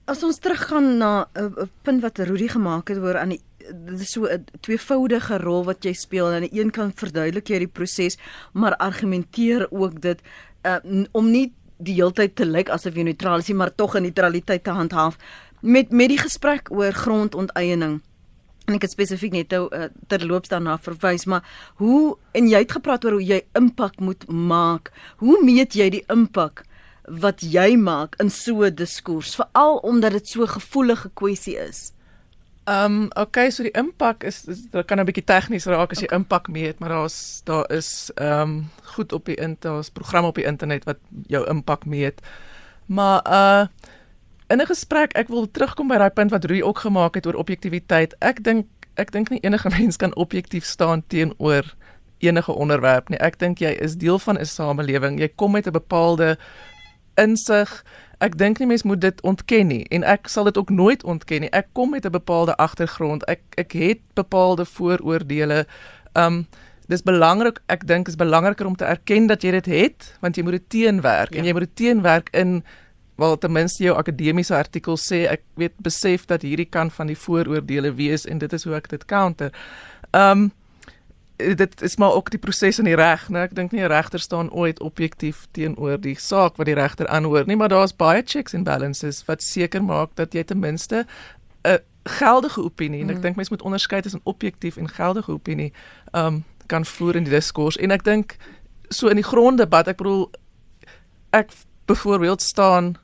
As 0.09 0.23
ons 0.25 0.39
teruggaan 0.41 0.97
na 0.97 1.27
'n 1.37 1.53
uh, 1.57 1.67
punt 1.81 2.01
wat 2.01 2.17
Rudy 2.17 2.47
gemaak 2.47 2.87
het 2.89 2.97
oor 2.97 3.17
aan 3.17 3.29
die 3.29 3.41
dit 3.85 3.99
is 3.99 4.11
so 4.11 4.25
'n 4.25 4.45
tweevoudige 4.59 5.37
rol 5.37 5.63
wat 5.63 5.83
jy 5.83 5.93
speel. 5.93 6.27
Aan 6.27 6.47
die 6.47 6.61
een 6.61 6.71
kant 6.71 6.93
verduidelik 6.95 7.47
jy 7.47 7.59
die 7.59 7.67
proses, 7.67 8.17
maar 8.53 8.75
argumenteer 8.75 9.67
ook 9.71 10.01
dit 10.01 10.21
uh, 10.65 10.77
om 11.11 11.31
nie 11.31 11.53
die 11.77 11.93
heeltyd 11.93 12.35
te 12.35 12.45
lyk 12.45 12.69
asof 12.69 12.95
jy 12.95 13.03
neutraal 13.03 13.39
is, 13.39 13.49
maar 13.49 13.75
tog 13.75 13.95
'n 13.95 14.01
neutraliteit 14.01 14.63
te 14.63 14.71
handhaaf 14.71 15.17
met 15.61 15.91
met 15.91 16.09
die 16.09 16.21
gesprek 16.21 16.71
oor 16.71 16.93
grondonteiening. 16.93 18.01
En 18.69 18.75
ek 18.77 18.85
het 18.85 18.93
spesifiek 18.93 19.33
net 19.33 19.49
nou 19.49 19.67
uh, 19.73 19.89
terloops 20.07 20.49
daarna 20.51 20.77
verwys, 20.77 21.25
maar 21.25 21.45
hoe 21.81 22.17
en 22.37 22.47
jy 22.47 22.59
het 22.61 22.71
gepraat 22.77 23.05
oor 23.05 23.17
hoe 23.17 23.25
jy 23.25 23.41
impak 23.57 23.99
moet 23.99 24.27
maak. 24.29 24.91
Hoe 25.17 25.39
meet 25.43 25.73
jy 25.73 25.89
die 25.89 26.03
impak 26.07 26.63
wat 27.09 27.41
jy 27.41 27.73
maak 27.75 28.15
in 28.21 28.29
so 28.29 28.61
'n 28.61 28.75
diskurs, 28.75 29.35
veral 29.35 29.77
omdat 29.77 30.11
dit 30.11 30.27
so 30.27 30.43
'n 30.43 30.47
gevoelige 30.47 31.09
kwessie 31.13 31.57
is? 31.57 31.93
Ehm 32.69 32.85
um, 32.85 33.09
okay, 33.17 33.49
so 33.49 33.63
die 33.63 33.73
impak 33.73 34.23
is, 34.23 34.45
is 34.45 34.61
dit 34.69 34.85
kan 34.85 34.99
'n 34.99 35.05
bietjie 35.05 35.25
tegnies 35.25 35.65
raak 35.65 35.91
as 35.91 35.99
jy 35.99 36.05
okay. 36.05 36.17
impak 36.17 36.47
meet, 36.47 36.79
maar 36.79 36.89
daar's 36.89 37.41
daar 37.43 37.65
is 37.71 38.11
ehm 38.15 38.41
um, 38.41 38.69
goed 38.83 39.13
op 39.13 39.25
die 39.25 39.35
internet, 39.35 39.93
programme 39.93 40.27
op 40.27 40.35
die 40.35 40.45
internet 40.45 40.83
wat 40.83 40.97
jou 41.27 41.47
impak 41.49 41.85
meet. 41.85 42.21
Maar 42.85 43.25
uh 43.25 43.65
in 44.49 44.61
'n 44.61 44.65
gesprek, 44.65 45.13
ek 45.13 45.27
wil 45.27 45.51
terugkom 45.51 45.87
by 45.87 45.97
daai 45.97 46.09
punt 46.09 46.31
wat 46.31 46.45
Rui 46.45 46.63
ook 46.63 46.77
gemaak 46.77 47.15
het 47.15 47.25
oor 47.25 47.35
objektiviteit. 47.35 48.15
Ek 48.19 48.43
dink 48.43 48.65
ek 48.95 49.11
dink 49.11 49.29
nie 49.29 49.39
enige 49.39 49.69
mens 49.79 49.95
kan 49.95 50.15
objektief 50.15 50.65
staan 50.65 51.03
teenoor 51.07 51.75
enige 52.17 52.51
onderwerp 52.51 53.09
nie. 53.09 53.19
Ek 53.19 53.39
dink 53.39 53.59
jy 53.59 53.71
is 53.79 53.95
deel 53.95 54.19
van 54.19 54.37
'n 54.37 54.45
samelewing. 54.45 55.19
Jy 55.19 55.31
kom 55.35 55.51
met 55.51 55.67
'n 55.67 55.71
bepaalde 55.71 56.37
insig 57.15 57.83
ek 58.19 58.35
dink 58.37 58.59
nie 58.59 58.67
mens 58.67 58.83
moet 58.83 59.01
dit 59.01 59.21
ontken 59.27 59.69
nie 59.71 59.83
en 59.95 60.03
ek 60.03 60.27
sal 60.31 60.47
dit 60.49 60.57
ook 60.57 60.69
nooit 60.69 61.03
ontken 61.03 61.45
nie. 61.45 61.51
Ek 61.55 61.71
kom 61.73 61.89
met 61.95 62.05
'n 62.05 62.11
bepaalde 62.11 62.55
agtergrond. 62.55 63.23
Ek 63.27 63.41
ek 63.57 63.71
het 63.71 64.01
bepaalde 64.13 64.65
vooroordeele. 64.65 65.65
Um 66.13 66.47
dis 66.87 67.03
belangrik, 67.03 67.61
ek 67.67 67.87
dink 67.87 68.07
is 68.07 68.15
belangriker 68.15 68.65
om 68.65 68.75
te 68.75 68.85
erken 68.85 69.27
dat 69.27 69.43
jy 69.43 69.51
dit 69.51 69.65
het, 69.65 70.17
want 70.21 70.35
jy 70.35 70.43
moet 70.43 70.51
dit 70.51 70.69
teenwerk 70.69 71.33
ja. 71.33 71.39
en 71.39 71.45
jy 71.45 71.51
moet 71.51 71.61
dit 71.61 71.75
teenwerk 71.75 72.29
in 72.33 72.63
wel 73.19 73.37
ten 73.37 73.51
minste 73.51 73.83
jou 73.83 73.95
akademiese 73.97 74.55
artikel 74.55 74.97
sê 74.97 75.25
ek 75.31 75.43
weet 75.59 75.75
besef 75.83 76.25
dat 76.25 76.41
hierdie 76.41 76.69
kan 76.69 76.91
van 76.91 77.07
die 77.07 77.17
vooroordeele 77.17 77.93
wees 77.93 78.25
en 78.25 78.37
dit 78.37 78.53
is 78.53 78.63
hoe 78.63 78.75
ek 78.79 78.89
dit 78.89 79.05
counter. 79.05 79.53
Um 80.11 80.51
dit 81.39 81.81
is 81.81 81.95
maar 81.95 82.11
ook 82.13 82.29
die 82.33 82.39
proses 82.39 82.79
in 82.79 82.85
die 82.85 82.97
reg, 82.99 83.29
né? 83.31 83.45
Ek 83.47 83.55
dink 83.55 83.71
nie 83.71 83.81
'n 83.81 83.87
regter 83.87 84.19
staan 84.19 84.51
ooit 84.51 84.79
objektief 84.79 85.47
teenoor 85.51 86.01
die 86.01 86.15
saak 86.19 86.57
wat 86.57 86.65
die 86.65 86.75
regter 86.75 87.07
aanhoor 87.07 87.45
nie, 87.47 87.55
maar 87.55 87.69
daar's 87.69 87.95
baie 87.95 88.21
checks 88.25 88.53
and 88.53 88.65
balances 88.65 89.23
wat 89.25 89.43
seker 89.43 89.83
maak 89.83 90.09
dat 90.15 90.33
jy 90.33 90.43
ten 90.43 90.59
minste 90.59 91.05
'n 91.63 91.79
geldige 92.03 92.63
opinie 92.63 93.01
en 93.01 93.09
ek 93.09 93.15
mm. 93.15 93.21
dink 93.21 93.35
mense 93.35 93.51
moet 93.51 93.61
onderskei 93.61 94.01
tussen 94.01 94.21
objektief 94.23 94.77
en 94.77 94.87
geldige 94.87 95.31
opinie 95.31 95.73
um 96.13 96.43
kan 96.67 96.85
voer 96.85 97.15
in 97.15 97.23
die 97.23 97.33
diskurs 97.33 97.77
en 97.77 97.91
ek 97.91 98.03
dink 98.03 98.37
so 98.89 99.07
in 99.07 99.15
die 99.15 99.25
gronddebat, 99.25 99.87
ek 99.87 99.97
bedoel 99.97 100.29
ek 101.29 101.53
byvoorbeeld 101.85 102.41
staan 102.41 102.97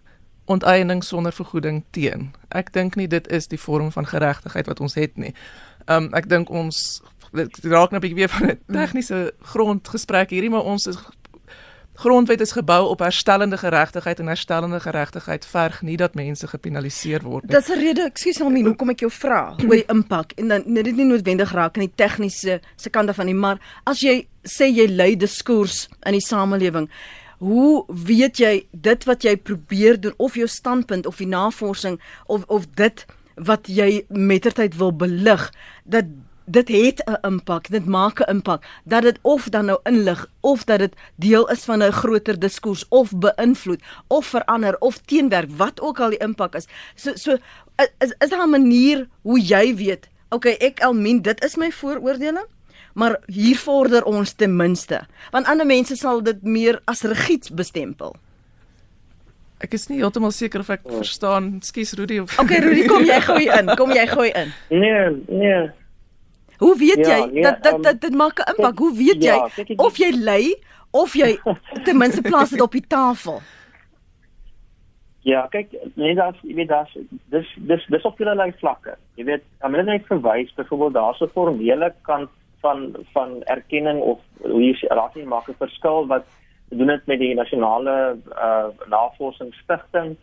onteiening 0.45 1.03
sonder 1.03 1.34
vergoeding 1.34 1.84
teen. 1.91 2.34
Ek 2.49 2.73
dink 2.73 2.95
nie 2.95 3.08
dit 3.08 3.27
is 3.27 3.47
die 3.47 3.60
vorm 3.60 3.91
van 3.91 4.05
geregtigheid 4.05 4.67
wat 4.67 4.79
ons 4.79 4.93
het 4.93 5.17
nie. 5.17 5.34
Um 5.86 6.13
ek 6.13 6.29
dink 6.29 6.49
ons 6.49 7.01
dit 7.36 7.60
raak 7.63 7.91
nou 7.91 7.99
'n 7.99 8.05
bietjie 8.05 8.15
weer 8.15 8.29
van 8.29 8.47
'n 8.47 8.60
mm. 8.67 8.73
tegniese 8.73 9.34
grondgesprek 9.41 10.29
hierdie 10.29 10.49
maar 10.49 10.63
ons 10.63 10.88
is 10.88 10.97
grondwet 11.95 12.41
is 12.41 12.51
gebou 12.51 12.88
op 12.88 12.99
herstellende 12.99 13.58
geregtigheid 13.58 14.19
en 14.19 14.27
herstellende 14.27 14.79
geregtigheid 14.79 15.45
verg 15.45 15.81
nie 15.81 15.97
dat 15.97 16.13
mense 16.13 16.47
gepenaliseer 16.47 17.23
word 17.23 17.43
nie. 17.43 17.55
Dis 17.55 17.69
'n 17.69 17.79
rede, 17.79 18.01
ekskuus 18.01 18.38
nou, 18.38 18.63
hoekom 18.63 18.89
ek 18.89 18.99
jou 18.99 19.12
vra 19.12 19.55
oor 19.63 19.75
die 19.75 19.88
impak 19.88 20.31
en 20.36 20.47
dan 20.47 20.63
net 20.65 20.86
dit 20.86 20.95
nie 20.95 21.05
noodwendig 21.05 21.51
raak 21.51 21.77
in 21.77 21.88
die 21.88 21.95
tegniese 21.95 22.60
se 22.75 22.89
kant 22.89 23.10
af 23.10 23.15
van 23.15 23.25
die 23.25 23.36
maar 23.36 23.60
as 23.84 23.99
jy 23.99 24.27
sê 24.43 24.65
jy 24.65 24.88
lei 24.88 25.15
diskurs 25.15 25.88
in 26.05 26.12
die 26.12 26.21
samelewing 26.21 26.89
Hoe 27.39 27.86
weet 27.88 28.38
jy 28.38 28.67
dit 28.71 29.04
wat 29.04 29.24
jy 29.24 29.38
probeer 29.38 30.00
doen 30.00 30.13
of 30.17 30.36
jou 30.36 30.48
standpunt 30.48 31.06
of 31.06 31.17
die 31.17 31.28
navorsing 31.28 32.00
of 32.26 32.43
of 32.48 32.67
dit 32.76 33.06
wat 33.36 33.67
jy 33.67 34.06
mettertyd 34.10 34.76
wil 34.76 34.95
belig 34.95 35.52
dat 35.84 36.06
dit 36.45 36.67
het 36.67 37.02
'n 37.06 37.17
impak, 37.21 37.69
dit 37.69 37.86
maak 37.86 38.19
'n 38.19 38.30
impak 38.30 38.65
dat 38.84 39.02
dit 39.02 39.19
of 39.21 39.50
dan 39.50 39.65
nou 39.65 39.80
inlig 39.84 40.30
of 40.39 40.63
dat 40.63 40.80
dit 40.80 40.93
deel 41.15 41.50
is 41.50 41.63
van 41.63 41.84
'n 41.84 41.91
groter 41.91 42.39
diskurs 42.39 42.88
of 42.89 43.12
beïnvloed 43.17 43.82
of 44.08 44.26
verander 44.26 44.78
of 44.80 44.98
teenwerk 44.98 45.50
wat 45.58 45.82
ook 45.82 46.00
al 46.00 46.10
die 46.10 46.19
impak 46.19 46.56
is. 46.56 46.67
So 46.95 47.12
so 47.15 47.38
is 47.98 48.15
is 48.17 48.30
daar 48.30 48.45
'n 48.45 48.50
manier 48.50 49.08
hoe 49.21 49.39
jy 49.39 49.76
weet, 49.76 50.10
okay, 50.30 50.54
ek 50.54 50.80
Elmien, 50.80 51.21
dit 51.21 51.43
is 51.43 51.56
my 51.56 51.71
vooroordeele, 51.71 52.48
maar 52.95 53.19
hier 53.27 53.58
vorder 53.60 54.05
ons 54.08 54.34
ten 54.34 54.55
minste. 54.55 55.01
Want 55.31 55.49
ander 55.51 55.67
mense 55.67 55.95
sal 55.99 56.21
dit 56.23 56.43
meer 56.43 56.79
as 56.88 57.03
rigied 57.03 57.49
bestempel. 57.55 58.15
Ek 59.63 59.73
is 59.75 59.88
nie 59.88 59.99
heeltemal 60.01 60.31
seker 60.36 60.63
of 60.63 60.69
ek 60.73 60.86
oh. 60.88 60.99
verstaan. 60.99 61.58
Skus 61.63 61.95
Rudy 61.99 62.21
of 62.23 62.36
Okay 62.39 62.62
Rudy, 62.63 62.86
kom 62.88 63.03
jy 63.08 63.19
gooi 63.23 63.47
in. 63.60 63.71
Kom 63.79 63.91
jy 63.95 64.05
gooi 64.12 64.29
in. 64.31 64.53
Nee, 64.71 65.10
nee. 65.27 65.65
Hoe 66.62 66.71
weet 66.79 67.03
ja, 67.03 67.17
jy 67.17 67.25
nee, 67.34 67.43
dat 67.43 67.60
dat, 67.63 67.79
um, 67.79 67.84
dat 67.84 67.99
dit 68.01 68.15
maak 68.15 68.39
'n 68.39 68.55
impak? 68.55 68.79
Hoe 68.79 68.93
weet 68.95 69.23
jy 69.23 69.36
ja, 69.36 69.75
of 69.75 69.99
jy 69.99 70.12
lei 70.15 70.55
of 70.91 71.15
jy 71.19 71.36
ten 71.88 71.97
minste 71.99 72.23
plaas 72.23 72.55
dit 72.55 72.62
op 72.63 72.71
die 72.71 72.86
tafel? 72.88 73.41
Ja, 75.25 75.47
kyk, 75.49 75.73
nee, 75.97 76.13
daar's 76.15 76.39
jy 76.45 76.55
weet 76.55 76.69
daar's 76.69 76.95
dis 77.34 77.47
dis 77.67 77.86
dis 77.89 78.08
op 78.08 78.19
allerlei 78.21 78.53
vlakke. 78.62 78.95
Jy 79.19 79.25
weet, 79.25 79.43
om 79.65 79.75
net 79.75 80.08
verwys 80.08 80.53
byvoorbeeld 80.55 80.93
daar's 80.93 81.21
'n 81.21 81.34
formele 81.34 81.91
kant 82.08 82.29
van 82.65 82.86
van 83.13 83.36
erkenning 83.56 84.01
of 84.01 84.19
hoe 84.41 84.62
jy 84.65 84.89
raak 84.99 85.15
nie 85.15 85.25
maak 85.34 85.49
'n 85.49 85.62
verskil 85.65 86.08
wat 86.13 86.25
doen 86.69 86.88
dit 86.93 87.06
met 87.12 87.19
die 87.19 87.36
nasionale 87.36 88.17
uh 88.47 88.69
navorsingsstigting 88.95 90.15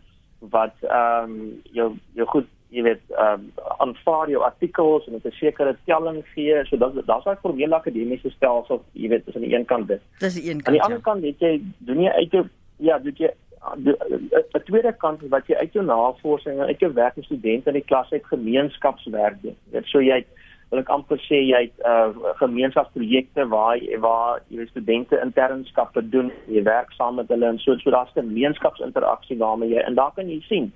wat 0.55 0.75
ehm 0.81 1.31
um, 1.31 1.61
jou 1.71 1.89
jou 2.19 2.27
goed 2.27 2.49
jy 2.73 2.83
weet 2.87 3.03
ehm 3.11 3.33
um, 3.33 3.69
aanvaar 3.85 4.29
jou 4.29 4.41
artikels 4.43 5.05
en 5.07 5.13
met 5.13 5.25
'n 5.25 5.37
sekere 5.37 5.75
telling 5.85 6.23
gee. 6.33 6.65
So 6.65 6.77
dat 6.77 6.93
daar's 7.05 7.23
daai 7.23 7.37
formele 7.41 7.75
akademiese 7.75 8.29
stelsel, 8.29 8.83
jy 8.91 9.09
weet, 9.09 9.27
is 9.27 9.35
aan 9.35 9.47
die 9.47 9.55
een 9.55 9.65
kant 9.65 9.87
dit. 9.87 10.01
Dis 10.19 10.33
die 10.33 10.49
een 10.49 10.61
kant. 10.61 10.67
Aan 10.67 10.73
die 10.73 10.81
ja. 10.81 10.87
ander 10.87 11.01
kant 11.01 11.21
weet 11.21 11.39
jy, 11.39 11.61
doen 11.77 12.01
jy 12.01 12.09
uit 12.09 12.31
jou 12.31 12.45
ja, 12.77 12.99
doen 12.99 13.13
jy 13.17 13.31
'n 13.73 14.63
tweede 14.65 14.93
kant 14.97 15.23
is 15.23 15.29
wat 15.29 15.47
jy 15.47 15.55
uit 15.55 15.73
jou 15.73 15.85
navorsing 15.85 16.59
en 16.59 16.65
uit 16.65 16.79
jou 16.79 16.93
werk 16.93 17.15
met 17.15 17.25
studente 17.25 17.69
in 17.69 17.79
die 17.79 17.89
klas 17.91 18.11
uit 18.11 18.25
gemeenskapswerk 18.25 19.41
doen. 19.41 19.55
Dit 19.71 19.85
so 19.85 20.01
jy 20.01 20.25
wil 20.73 20.81
ek 20.81 20.89
amper 20.89 21.19
sê 21.21 21.39
jy 21.45 21.59
het 21.67 21.83
uh, 21.85 22.33
gemeenskapsprojekte 22.41 23.45
waar 23.51 23.81
waar 24.01 24.39
jy 24.49 24.65
studente 24.71 25.19
internskappe 25.21 26.01
doen, 26.09 26.31
jy 26.49 26.63
werk 26.65 26.93
saam 26.97 27.19
met 27.21 27.29
hulle 27.29 27.51
en 27.53 27.59
so 27.61 27.77
so 27.77 27.93
daar's 27.93 28.15
'n 28.15 28.25
gemeenskapsinteraksie 28.25 29.37
waarmee 29.37 29.69
jy 29.75 29.83
en 29.85 29.95
daar 29.99 30.11
kan 30.15 30.29
jy 30.29 30.39
sien 30.49 30.71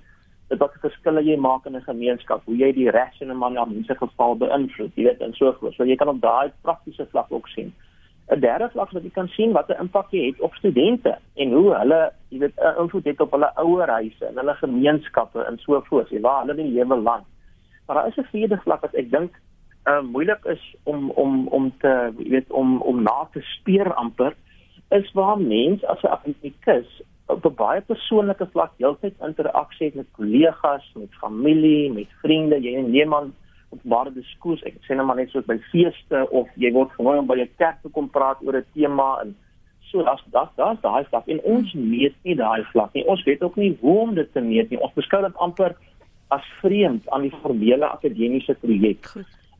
dit 0.48 0.60
wat 0.62 0.76
verskille 0.80 1.22
jy 1.24 1.36
maak 1.36 1.66
in 1.66 1.76
'n 1.76 1.82
gemeenskap, 1.90 2.44
hoe 2.44 2.56
jy 2.56 2.72
die 2.72 2.90
res 2.90 3.20
in 3.20 3.30
'n 3.30 3.36
man 3.36 3.58
aan 3.58 3.74
mense 3.74 3.94
geval 3.94 4.36
beïnvloed, 4.36 4.92
jy 4.94 5.04
weet 5.04 5.20
en 5.20 5.34
so 5.34 5.52
voort. 5.52 5.74
So 5.74 5.84
jy 5.84 5.96
kan 5.96 6.08
op 6.08 6.20
daai 6.20 6.52
praktiese 6.62 7.06
vlak 7.10 7.26
ook 7.30 7.48
sien. 7.48 7.72
'n 8.30 8.40
Derde 8.40 8.68
vlak 8.70 8.90
wat 8.92 9.02
jy 9.02 9.10
kan 9.10 9.28
sien 9.28 9.52
wat 9.52 9.68
'n 9.68 9.80
impak 9.80 10.10
het 10.10 10.40
op 10.40 10.54
studente 10.54 11.18
en 11.36 11.52
hoe 11.52 11.74
hulle, 11.74 12.12
jy 12.28 12.38
weet, 12.38 12.56
'n 12.56 12.80
invloed 12.80 13.04
het 13.04 13.20
op 13.20 13.30
hulle 13.30 13.54
ouerhuise 13.56 14.24
en 14.26 14.36
hulle 14.36 14.54
gemeenskappe 14.54 15.44
en 15.44 15.58
so 15.58 15.80
voort, 15.80 16.10
jy 16.10 16.20
waar 16.20 16.40
hulle 16.40 16.54
die 16.54 16.72
lewe 16.72 16.96
land. 16.96 17.26
Maar 17.86 17.96
daar 17.96 18.08
is 18.08 18.16
'n 18.16 18.28
vierde 18.32 18.56
vlak 18.56 18.80
wat 18.80 18.94
ek 18.94 19.10
dink 19.10 19.32
uh, 19.88 20.00
moeilik 20.02 20.44
is 20.44 20.74
om 20.82 21.10
om 21.10 21.48
om 21.48 21.72
te 21.78 22.12
weet 22.16 22.50
om 22.50 22.80
om 22.82 23.02
na 23.02 23.28
te 23.32 23.40
speur 23.40 23.94
amper 23.94 24.36
is 24.88 25.12
waar 25.12 25.40
mens 25.40 25.84
as 25.84 26.02
'n 26.02 26.14
akademikus 26.16 27.02
op 27.26 27.44
'n 27.44 27.54
baie 27.54 27.80
persoonlike 27.80 28.46
vlak 28.52 28.72
heeltyd 28.76 29.14
interaksie 29.20 29.86
het 29.86 29.94
met 29.94 30.06
kollegas, 30.12 30.92
met 30.94 31.14
familie, 31.20 31.92
met 31.92 32.06
vriende. 32.22 32.60
Jy 32.60 32.80
neem 32.80 33.14
aan 33.14 33.34
op 33.68 33.80
baie 33.82 34.12
diskurs, 34.12 34.62
ek 34.62 34.74
sê 34.86 34.94
nou 34.96 35.06
maar 35.06 35.16
net 35.16 35.30
soos 35.30 35.44
by 35.44 35.58
feeste 35.70 36.26
of 36.30 36.48
jy 36.56 36.72
word 36.72 36.90
genooi 36.96 37.18
om 37.18 37.26
by 37.26 37.36
'n 37.40 37.50
kerk 37.56 37.82
te 37.82 37.88
kom 37.88 38.08
praat 38.10 38.38
oor 38.40 38.56
'n 38.56 38.64
tema 38.74 39.20
en 39.22 39.36
so 39.80 40.02
daar's 40.02 40.24
daar's 40.30 40.54
daar's 40.56 40.80
daai 40.80 41.04
vlak 41.04 41.28
en 41.28 41.40
ons 41.40 41.72
meet 41.74 42.14
nie 42.22 42.34
daai 42.34 42.64
vlak 42.72 42.94
nie. 42.94 43.06
Ons 43.06 43.24
weet 43.24 43.42
ook 43.42 43.56
nie 43.56 43.76
hoe 43.80 43.98
om 43.98 44.14
dit 44.14 44.32
te 44.32 44.40
meet 44.40 44.70
nie. 44.70 44.80
Ons 44.80 44.94
beskou 44.94 45.22
dit 45.22 45.36
amper 45.36 45.76
as 46.28 46.44
vreemd 46.60 47.08
aan 47.10 47.22
die 47.22 47.36
formele 47.42 47.86
akademiese 47.86 48.54
projek. 48.54 49.12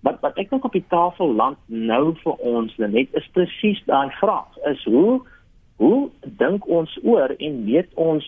Wat 0.06 0.20
wat 0.20 0.36
ek 0.38 0.50
nog 0.50 0.64
op 0.64 0.72
die 0.72 0.84
tafel 0.88 1.32
land 1.34 1.58
nou 1.66 2.14
vir 2.22 2.44
ons 2.46 2.76
net 2.76 3.14
is 3.18 3.30
presies 3.34 3.80
daai 3.86 4.10
vraag 4.20 4.58
is 4.70 4.84
hoe 4.84 5.20
hoe 5.78 6.10
dink 6.38 6.66
ons 6.66 6.98
oor 7.02 7.34
en 7.38 7.64
meet 7.64 7.90
ons 7.94 8.26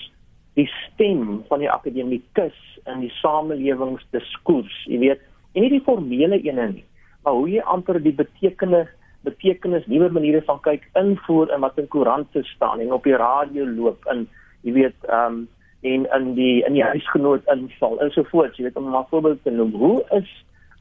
die 0.58 0.68
stem 0.70 1.42
van 1.48 1.62
die 1.62 1.70
akademikus 1.70 2.58
in 2.90 3.02
die 3.04 3.12
samelewingsdiskoers, 3.18 4.76
jy 4.90 4.98
weet, 5.02 5.22
en 5.54 5.64
nie 5.64 5.72
die 5.72 5.84
formele 5.86 6.38
ene 6.46 6.66
nie, 6.72 6.84
maar 7.24 7.38
hoe 7.38 7.48
jy 7.50 7.62
amper 7.74 8.00
die 8.02 8.14
betekenis 8.14 8.90
betekenis 9.26 9.84
nuwe 9.90 10.08
maniere 10.14 10.40
van 10.46 10.60
kyk 10.64 10.86
invoer 10.96 11.50
in 11.52 11.60
wat 11.60 11.78
in 11.78 11.88
koerante 11.92 12.40
staan 12.54 12.80
en 12.80 12.94
op 12.96 13.04
die 13.04 13.18
radio 13.20 13.66
loop 13.68 14.06
in 14.12 14.24
jy 14.64 14.76
weet 14.78 15.08
ehm 15.08 15.42
um, 15.42 15.48
en 15.80 16.04
in 16.12 16.26
die 16.36 16.62
in 16.68 16.74
die 16.76 16.84
huisgenoot 16.84 17.44
inval 17.52 17.98
en 18.04 18.10
so 18.12 18.24
voort 18.28 18.56
jy 18.56 18.66
weet 18.66 18.76
om 18.76 18.88
'n 18.96 19.04
voorbeeld 19.10 19.42
te 19.44 19.50
noem. 19.50 19.72
Hoe 19.72 20.04
is 20.16 20.28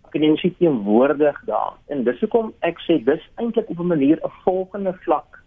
akademiese 0.09 0.51
teenwoordig 0.57 1.37
daar 1.45 1.77
en 1.93 2.03
dis 2.03 2.19
hoekom 2.25 2.53
ek 2.65 2.81
sê 2.87 2.97
dis 3.05 3.29
eintlik 3.37 3.69
op 3.69 3.79
'n 3.79 3.93
manier 3.93 4.17
'n 4.23 4.33
volgende 4.43 4.93
vlak 5.05 5.39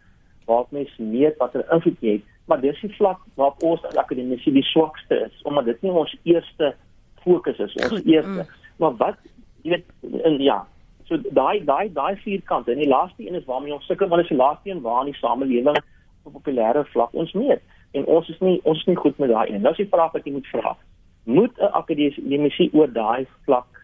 waar 0.46 0.64
mense 0.70 1.02
meet 1.02 1.36
wat 1.36 1.54
'n 1.54 1.64
invloed 1.70 2.00
het, 2.00 2.22
maar 2.44 2.60
dis 2.60 2.80
die 2.80 2.94
vlak 2.96 3.20
waar 3.34 3.52
ons 3.58 3.84
as 3.84 3.96
akademici 3.96 4.52
die 4.52 4.62
swakste 4.62 5.14
is, 5.26 5.42
omdat 5.42 5.64
dit 5.64 5.82
nie 5.82 5.92
ons 5.92 6.16
eerste 6.22 6.74
fokus 7.22 7.58
is, 7.58 7.74
ons 7.74 7.88
Goed, 7.88 8.04
eerste. 8.04 8.30
Mm. 8.30 8.46
Maar 8.76 8.96
wat 8.96 9.16
jy 9.62 9.70
weet 9.70 9.84
in 10.24 10.42
ja, 10.42 10.66
so 11.04 11.18
daai 11.30 11.64
daai 11.64 11.92
daai 11.92 12.16
vierkant 12.16 12.68
en 12.68 12.78
die 12.78 12.88
laaste 12.88 13.26
een 13.26 13.34
is 13.34 13.44
waarmee 13.44 13.74
ons 13.74 13.86
sukkel, 13.86 14.08
maar 14.08 14.18
dis 14.18 14.28
die 14.28 14.36
laaste 14.36 14.70
een 14.70 14.80
waar 14.80 15.00
in 15.00 15.12
die 15.12 15.20
samelewing 15.20 15.78
op 16.22 16.32
populêre 16.32 16.84
vlak 16.84 17.12
ons 17.12 17.32
meet. 17.32 17.60
En 17.92 18.06
ons 18.06 18.28
is 18.28 18.38
nie 18.40 18.60
ons 18.62 18.78
is 18.78 18.86
nie 18.86 18.96
goed 18.96 19.18
met 19.18 19.30
daai 19.30 19.50
een. 19.50 19.60
Nou 19.60 19.70
is 19.70 19.82
die 19.84 19.92
vraag 19.94 20.12
wat 20.12 20.24
jy 20.24 20.32
moet 20.32 20.46
vra. 20.46 20.76
Moet 21.24 21.58
'n 21.58 21.72
akademici 21.72 22.70
oor 22.72 22.92
daai 22.92 23.26
vlak 23.44 23.81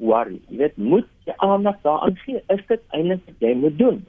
worry? 0.00 0.40
Jy 0.48 0.56
weet, 0.56 0.76
moet 0.76 1.06
jy 1.28 1.36
aandag 1.36 1.76
daaraan 1.84 2.16
gee? 2.24 2.42
Is 2.48 2.64
dit 2.66 2.82
eintlik 2.90 3.22
wat 3.26 3.44
jy 3.44 3.54
moet 3.54 3.78
doen? 3.78 4.00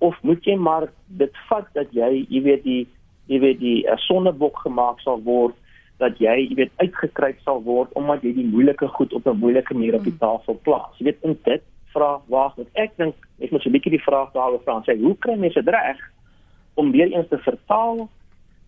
of 0.00 0.16
moet 0.22 0.44
jy 0.44 0.56
maar 0.56 0.88
dit 1.20 1.40
vat 1.48 1.66
dat 1.76 1.90
jy 1.96 2.24
jy 2.32 2.42
weet 2.44 2.62
die 2.64 2.82
jy 3.30 3.40
weet 3.42 3.58
die 3.60 3.80
uh, 3.84 3.96
sonnebok 4.08 4.62
gemaak 4.64 5.00
sal 5.04 5.20
word 5.26 5.56
dat 6.00 6.16
jy 6.22 6.36
jy 6.40 6.56
weet 6.62 6.72
uitgekryp 6.82 7.42
sal 7.44 7.60
word 7.66 7.92
omdat 8.00 8.24
jy 8.24 8.32
die 8.38 8.46
moeilike 8.48 8.88
goed 8.96 9.12
op 9.16 9.28
'n 9.28 9.42
moeilike 9.42 9.76
manier 9.76 9.98
op 9.98 10.06
die 10.08 10.16
hmm. 10.16 10.24
tafel 10.24 10.60
plaas 10.64 10.96
jy 10.98 11.10
weet 11.10 11.28
in 11.28 11.36
dit 11.44 11.66
vra 11.92 12.10
wag 12.32 12.56
wat 12.56 12.80
ek 12.84 12.96
dink 12.96 13.28
ek 13.40 13.52
moet 13.52 13.62
so 13.62 13.68
'n 13.68 13.76
bietjie 13.76 13.96
die 13.96 14.06
vraag 14.08 14.32
daar 14.32 14.56
oor 14.56 14.64
vra 14.64 14.78
en 14.80 14.88
sê 14.88 14.96
hoe 14.96 15.16
kry 15.18 15.36
mense 15.36 15.62
dit 15.62 15.74
reg 15.74 16.00
om 16.74 16.92
weer 16.96 17.12
eens 17.12 17.28
te 17.28 17.38
vertaal 17.38 18.08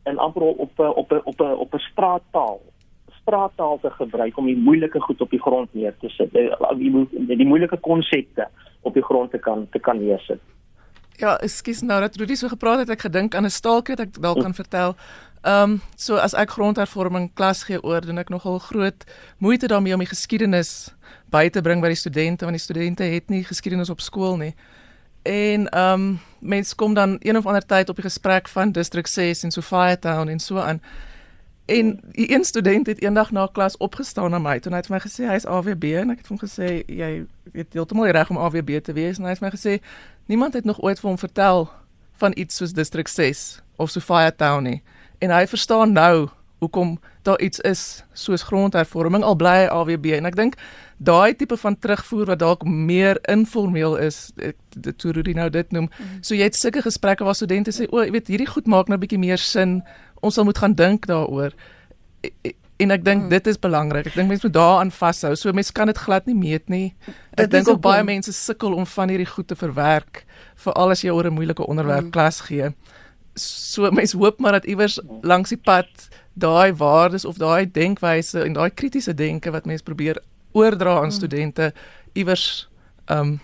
en 0.05 0.19
amper 0.19 0.43
op 0.43 0.79
op 0.79 1.13
op 1.25 1.41
op 1.41 1.75
'n 1.75 1.87
straattaal 1.89 2.61
straattaal 3.23 3.79
te 3.83 3.91
gebruik 3.91 4.39
om 4.39 4.47
die 4.47 4.57
moeilike 4.57 5.01
goed 5.01 5.21
op 5.21 5.31
die 5.31 5.43
grond 5.43 5.75
neer 5.75 5.95
te 6.01 6.09
sit 6.09 6.33
die, 6.33 6.49
die, 6.79 7.37
die 7.37 7.47
moeilike 7.47 7.79
konsepte 7.81 8.49
op 8.83 8.95
die 8.95 9.03
grond 9.03 9.31
te 9.31 9.39
kan 9.39 9.67
te 9.71 9.79
kan 9.79 9.99
neersit 10.03 10.41
Ja, 11.21 11.37
ekskuus 11.45 11.83
nou 11.87 12.01
dat 12.01 12.17
Rudy 12.17 12.35
so 12.35 12.49
gepraat 12.49 12.81
het, 12.83 12.91
ek 12.91 13.05
gedink 13.05 13.35
aan 13.35 13.45
'n 13.45 13.51
staaltjie 13.51 13.95
wat 13.97 14.07
ek 14.07 14.17
wel 14.21 14.35
kan 14.43 14.55
vertel. 14.55 14.97
Ehm 15.43 15.71
um, 15.71 15.81
so 15.97 16.17
as 16.17 16.35
ek 16.35 16.51
grondhervorming 16.51 17.31
klas 17.35 17.63
gee 17.63 17.83
oor, 17.83 18.01
doen 18.01 18.19
ek 18.19 18.29
nogal 18.29 18.59
groot 18.59 19.05
moeite 19.39 19.67
daarmee 19.67 19.93
om 19.93 19.99
die 19.99 20.09
geskiedenis 20.09 20.95
by 21.31 21.49
te 21.49 21.61
bring 21.61 21.83
by 21.83 21.89
die 21.89 21.99
studente 21.99 22.45
want 22.45 22.57
die 22.57 22.63
studente 22.63 23.03
het 23.03 23.29
nie 23.29 23.45
geskiedenis 23.45 23.91
op 23.91 24.01
skool 24.01 24.37
nie. 24.37 24.55
En 25.23 25.69
ehm 25.69 26.01
um, 26.01 26.19
mense 26.41 26.75
kom 26.75 26.95
dan 26.95 27.17
een 27.21 27.37
of 27.37 27.47
ander 27.47 27.67
tyd 27.67 27.89
op 27.89 27.97
die 27.97 28.05
gesprek 28.05 28.49
van 28.49 28.73
District 28.73 29.09
6 29.09 29.43
en 29.43 29.51
Sophia 29.51 29.97
Town 29.97 30.29
en 30.29 30.39
so 30.39 30.59
aan. 30.59 30.81
En 31.73 31.93
die 32.13 32.29
een 32.35 32.45
student 32.45 32.87
het 32.87 33.03
eendag 33.03 33.31
na 33.31 33.47
klas 33.53 33.77
opgestaan 33.77 34.31
na 34.31 34.39
my 34.39 34.59
en 34.61 34.75
hy 34.75 34.81
het 34.83 34.89
vir 34.91 34.97
my 34.97 35.01
gesê 35.01 35.29
hy's 35.31 35.47
AWB 35.49 35.85
en 36.03 36.13
ek 36.13 36.21
het 36.21 36.27
vir 36.29 36.35
hom 36.35 36.41
gesê 36.43 36.69
jy 36.85 37.13
weet 37.55 37.73
heeltemal 37.73 38.11
reg 38.13 38.31
om 38.31 38.41
AWB 38.41 38.75
te 38.85 38.93
wees 38.93 39.21
en 39.21 39.25
hy 39.25 39.33
het 39.33 39.41
my 39.41 39.51
gesê 39.55 39.79
niemand 40.29 40.59
het 40.59 40.69
nog 40.69 40.83
ooit 40.85 41.01
vir 41.01 41.09
hom 41.09 41.21
vertel 41.23 41.71
van 42.21 42.37
iets 42.37 42.61
soos 42.61 42.75
District 42.77 43.11
6 43.11 43.63
of 43.81 43.91
Sophia 43.91 44.31
Town 44.31 44.69
nie. 44.69 44.83
En 45.19 45.33
hy 45.33 45.47
verstaan 45.49 45.95
nou 45.97 46.29
hoekom 46.63 46.99
daar 47.27 47.41
iets 47.43 47.61
is 47.67 48.05
soos 48.13 48.45
grondhervorming 48.47 49.25
al 49.27 49.35
bly 49.35 49.67
AWB 49.67 50.15
en 50.19 50.29
ek 50.31 50.39
dink 50.39 50.57
daai 51.03 51.35
tipe 51.35 51.57
van 51.59 51.75
terugvoer 51.75 52.31
wat 52.31 52.39
dalk 52.43 52.63
meer 52.65 53.19
informeel 53.31 53.97
is 53.99 54.31
dit 54.37 54.99
toe 54.99 55.13
Rudy 55.13 55.35
nou 55.35 55.49
dit 55.51 55.75
noem. 55.75 55.89
Mm 55.91 56.07
-hmm. 56.07 56.23
So 56.23 56.35
jy 56.35 56.47
het 56.47 56.57
sulke 56.57 56.83
gesprekke 56.83 57.25
waar 57.25 57.35
studente 57.35 57.75
sê 57.75 57.89
o, 57.91 58.03
jy 58.05 58.11
weet 58.11 58.31
hierdie 58.31 58.51
goed 58.55 58.67
maak 58.67 58.89
nou 58.89 58.97
'n 58.97 59.01
bietjie 59.01 59.19
meer 59.19 59.39
sin 59.39 59.83
ons 60.21 60.35
sal 60.35 60.45
moet 60.45 60.59
gaan 60.59 60.75
dink 60.75 61.07
daaroor. 61.07 61.53
En 62.77 62.91
ek 62.91 63.05
dink 63.05 63.21
hmm. 63.21 63.29
dit 63.29 63.47
is 63.47 63.59
belangrik. 63.59 64.07
Ek 64.07 64.15
dink 64.15 64.29
mense 64.29 64.47
moet 64.47 64.55
daaraan 64.55 64.91
vashou. 64.91 65.35
So 65.37 65.53
mense 65.53 65.73
kan 65.73 65.87
dit 65.87 65.99
glad 65.99 66.27
nie 66.27 66.35
meet 66.35 66.69
nie. 66.69 66.95
Ek 67.35 67.51
dink 67.51 67.69
ook 67.69 67.81
baie 67.81 68.03
mense 68.05 68.33
sukkel 68.33 68.73
om 68.73 68.87
van 68.87 69.09
hierdie 69.09 69.29
goed 69.29 69.49
te 69.49 69.59
verwerk, 69.59 70.25
veral 70.55 70.91
as 70.91 71.03
jy 71.03 71.11
oor 71.11 71.27
'n 71.27 71.35
moeilike 71.35 71.67
onderwerp 71.67 72.09
hmm. 72.09 72.11
klas 72.11 72.41
gee. 72.41 72.73
So 73.35 73.91
mense 73.91 74.17
hoop 74.17 74.41
maar 74.41 74.53
dat 74.53 74.65
iewers 74.65 75.01
langs 75.23 75.49
die 75.49 75.59
pad 75.59 76.09
daai 76.35 76.73
waardes 76.77 77.25
of 77.25 77.37
daai 77.37 77.71
denkwyse 77.71 78.45
en 78.45 78.53
daai 78.53 78.71
kritiese 78.71 79.15
denke 79.15 79.51
wat 79.51 79.67
mense 79.67 79.85
probeer 79.85 80.23
oordra 80.53 80.97
aan 80.97 81.11
hmm. 81.11 81.19
studente 81.21 81.73
iewers 82.13 82.69
ehm 83.07 83.19
um, 83.19 83.41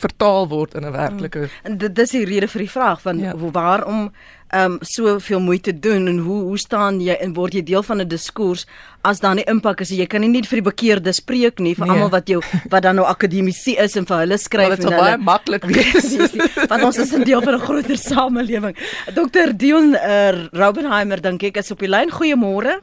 vertaal 0.00 0.48
word 0.48 0.74
in 0.74 0.86
'n 0.86 0.92
werklike 0.92 1.38
mm. 1.38 1.48
En 1.62 1.78
dit 1.78 1.94
dis 1.94 2.10
die 2.10 2.24
rede 2.24 2.48
vir 2.48 2.64
die 2.64 2.70
vraag 2.70 3.02
van 3.02 3.18
ja. 3.18 3.36
waarom 3.36 4.12
um, 4.54 4.78
soveel 4.80 5.40
moeite 5.40 5.72
doen 5.72 6.06
en 6.06 6.18
hoe 6.18 6.42
hoe 6.42 6.58
staan 6.58 7.00
jy 7.00 7.16
en 7.20 7.34
word 7.34 7.54
jy 7.54 7.62
deel 7.62 7.82
van 7.82 8.00
'n 8.00 8.08
diskurs 8.08 8.66
as 9.02 9.20
daar 9.20 9.34
nie 9.34 9.44
impak 9.46 9.80
is 9.80 9.90
jy 9.90 10.06
kan 10.06 10.20
nie 10.20 10.28
net 10.28 10.46
vir 10.46 10.60
die 10.60 10.70
bekeerde 10.70 11.12
spreek 11.12 11.60
nie 11.60 11.74
vir 11.74 11.86
nee. 11.86 11.94
almal 11.94 12.10
wat 12.10 12.28
jou 12.28 12.40
wat 12.70 12.82
dan 12.82 12.96
nou 12.96 13.06
akademisie 13.06 13.76
is 13.78 13.96
en 13.96 14.06
vir 14.06 14.18
hulle 14.18 14.38
skryf 14.38 14.78
en 14.78 14.84
hulle 14.84 14.96
baie 14.96 15.16
maklik 15.18 15.64
wees. 15.76 16.36
Want 16.68 16.82
ons 16.82 16.98
is 16.98 17.14
'n 17.14 17.24
deel 17.24 17.42
van 17.42 17.54
'n 17.54 17.66
groter 17.66 17.96
samelewing. 18.10 18.76
Dr 19.14 19.56
Dion 19.56 19.94
uh, 19.94 20.48
Raubenheimer 20.52 21.20
dink 21.20 21.42
ek 21.42 21.56
is 21.56 21.70
op 21.70 21.78
die 21.78 21.88
lyn. 21.88 22.10
Goeiemôre. 22.10 22.80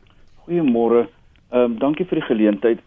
Goeiemôre. 0.48 1.08
Ehm 1.52 1.64
um, 1.64 1.80
dankie 1.80 2.06
vir 2.06 2.20
die 2.20 2.28
geleentheid. 2.28 2.80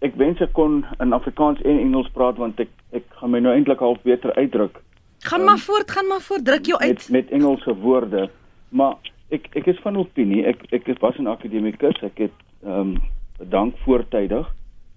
Ek 0.00 0.14
wens 0.14 0.38
ek 0.38 0.52
kon 0.54 0.84
in 1.02 1.14
Afrikaans 1.14 1.58
en 1.66 1.78
Engels 1.82 2.10
praat 2.14 2.36
want 2.38 2.60
ek 2.62 2.70
ek 2.94 3.02
gaan 3.18 3.32
my 3.34 3.40
nou 3.42 3.54
eintlik 3.54 3.80
half 3.82 3.98
beter 4.06 4.30
uitdruk. 4.36 4.78
Gaan 5.18 5.40
um, 5.40 5.46
maar 5.46 5.58
voort, 5.58 5.90
gaan 5.90 6.06
maar 6.06 6.20
voort, 6.20 6.44
druk 6.44 6.66
jou 6.66 6.80
uit 6.80 7.08
met, 7.08 7.08
met 7.10 7.30
Engelse 7.30 7.74
woorde. 7.74 8.30
Maar 8.68 8.94
ek 9.28 9.46
ek 9.52 9.66
is 9.66 9.80
van 9.82 9.96
opinie, 9.96 10.44
ek 10.46 10.62
ek 10.70 10.98
was 11.00 11.18
'n 11.18 11.26
akademikus, 11.26 12.00
ek 12.02 12.18
het 12.18 12.36
ehm 12.62 12.80
um, 12.80 12.96
bedank 13.38 13.76
voortydig 13.84 14.54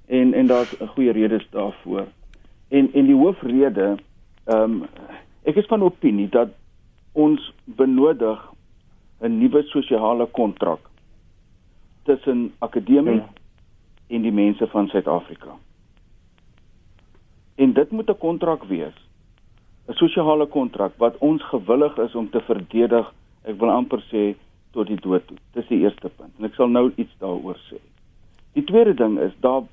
en 0.07 0.34
en 0.34 0.47
daar's 0.47 0.76
'n 0.80 0.88
goeie 0.88 1.11
redes 1.11 1.47
daarvoor. 1.49 2.07
En 2.67 2.93
en 2.93 3.05
die 3.05 3.15
hoofrede 3.15 3.97
ehm 4.45 4.61
um, 4.61 4.86
ek 5.43 5.55
is 5.55 5.65
van 5.65 5.84
opinie 5.84 6.30
dat 6.30 6.49
ons 7.11 7.53
benodig 7.65 8.39
'n 9.22 9.38
nuwe 9.38 9.63
sosiale 9.63 10.26
kontrak 10.26 10.80
tussen 12.03 12.53
akademie 12.59 13.19
hmm 13.19 13.39
en 14.11 14.22
die 14.22 14.32
mense 14.32 14.67
van 14.67 14.88
Suid-Afrika. 14.88 15.55
En 17.55 17.74
dit 17.74 17.91
moet 17.91 18.09
'n 18.09 18.17
kontrak 18.17 18.63
wees. 18.63 18.97
'n 19.88 19.93
Sosiale 19.93 20.45
kontrak 20.45 20.93
wat 20.97 21.17
ons 21.17 21.43
gewillig 21.43 21.97
is 21.97 22.15
om 22.15 22.29
te 22.29 22.41
verdedig, 22.41 23.13
ek 23.43 23.59
wil 23.59 23.69
amper 23.69 24.01
sê 24.11 24.36
tot 24.71 24.88
die 24.88 24.99
dood 25.01 25.25
toe. 25.27 25.38
Dis 25.53 25.67
die 25.67 25.82
eerste 25.82 26.09
punt. 26.09 26.34
En 26.39 26.45
ek 26.45 26.55
sal 26.55 26.69
nou 26.69 26.91
iets 26.95 27.13
daaroor 27.19 27.57
sê. 27.69 27.79
Die 28.53 28.63
tweede 28.63 28.93
ding 28.93 29.17
is 29.19 29.34
daar 29.39 29.63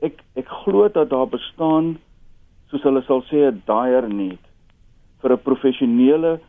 ek 0.00 0.20
ek 0.34 0.48
glo 0.64 0.88
dat 0.88 1.10
daar 1.10 1.28
bestaan 1.30 1.96
soos 2.70 2.82
hulle 2.82 3.02
sal 3.06 3.22
sê 3.30 3.46
'n 3.46 3.62
dire 3.66 4.08
need 4.08 4.42
vir 5.22 5.32
'n 5.32 5.42
professionele 5.48 6.40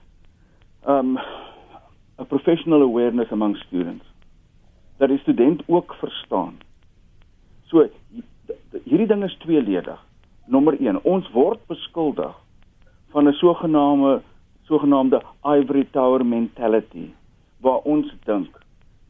um 0.88 1.18
'n 2.20 2.26
professional 2.28 2.82
awareness 2.82 3.32
among 3.32 3.58
students 3.58 4.06
dat 4.98 5.10
die 5.10 5.20
student 5.20 5.62
ook 5.68 5.96
verstaan. 6.00 6.58
So 7.68 7.88
hierdie 8.84 9.08
ding 9.08 9.24
is 9.24 9.38
tweeledig. 9.38 10.00
Nommer 10.46 10.76
1, 10.80 11.02
ons 11.04 11.32
word 11.32 11.60
beskuldig 11.68 12.36
van 13.16 13.28
'n 13.28 13.34
sogenaamde 13.34 14.22
sogenaamde 14.68 15.22
ivory 15.44 15.88
tower 15.92 16.26
mentality 16.26 17.06
waar 17.64 17.80
ons 17.94 18.16
dink 18.24 18.60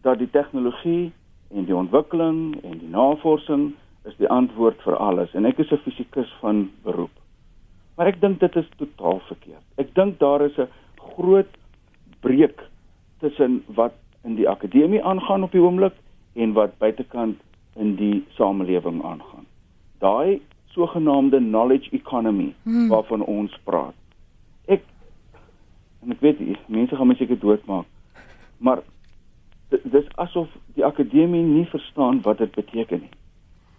dat 0.01 0.17
die 0.17 0.29
tegnologie 0.29 1.11
en 1.49 1.65
die 1.65 1.75
ontwikkeling 1.75 2.61
en 2.63 2.77
die 2.77 2.89
navorsing 2.89 3.73
is 4.03 4.15
die 4.17 4.29
antwoord 4.29 4.81
vir 4.85 4.97
alles 5.07 5.33
en 5.33 5.45
ek 5.45 5.57
is 5.63 5.71
'n 5.71 5.81
fisikus 5.87 6.31
van 6.41 6.69
beroep. 6.83 7.15
Maar 7.95 8.07
ek 8.07 8.21
dink 8.21 8.39
dit 8.39 8.55
is 8.55 8.69
totaal 8.77 9.19
verkeerd. 9.19 9.65
Ek 9.77 9.95
dink 9.95 10.19
daar 10.19 10.41
is 10.41 10.57
'n 10.57 10.69
groot 10.95 11.51
breek 12.19 12.61
tussen 13.19 13.63
wat 13.67 13.93
in 14.23 14.35
die 14.35 14.49
akademie 14.49 15.03
aangaan 15.03 15.43
op 15.43 15.51
die 15.51 15.61
oomblik 15.61 15.95
en 16.33 16.53
wat 16.53 16.77
buitekant 16.77 17.37
in 17.75 17.95
die 17.95 18.25
samelewing 18.37 19.03
aangaan. 19.03 19.45
Daai 19.99 20.41
sogenaamde 20.75 21.39
knowledge 21.39 21.91
economy 21.95 22.53
hmm. 22.63 22.87
waarvan 22.91 23.23
ons 23.23 23.53
praat. 23.63 23.95
Ek 24.67 24.83
en 26.03 26.13
ek 26.13 26.21
weet 26.21 26.41
nie, 26.43 26.57
mense 26.67 26.95
gaan 26.95 27.09
my 27.09 27.15
seker 27.17 27.39
doodmaak. 27.39 27.87
Maar 28.61 28.83
dis 29.69 30.09
asof 30.21 30.51
die 30.77 30.85
akademie 30.85 31.43
nie 31.43 31.65
verstaan 31.71 32.21
wat 32.27 32.43
dit 32.43 32.51
beteken 32.55 33.07
nie. 33.07 33.15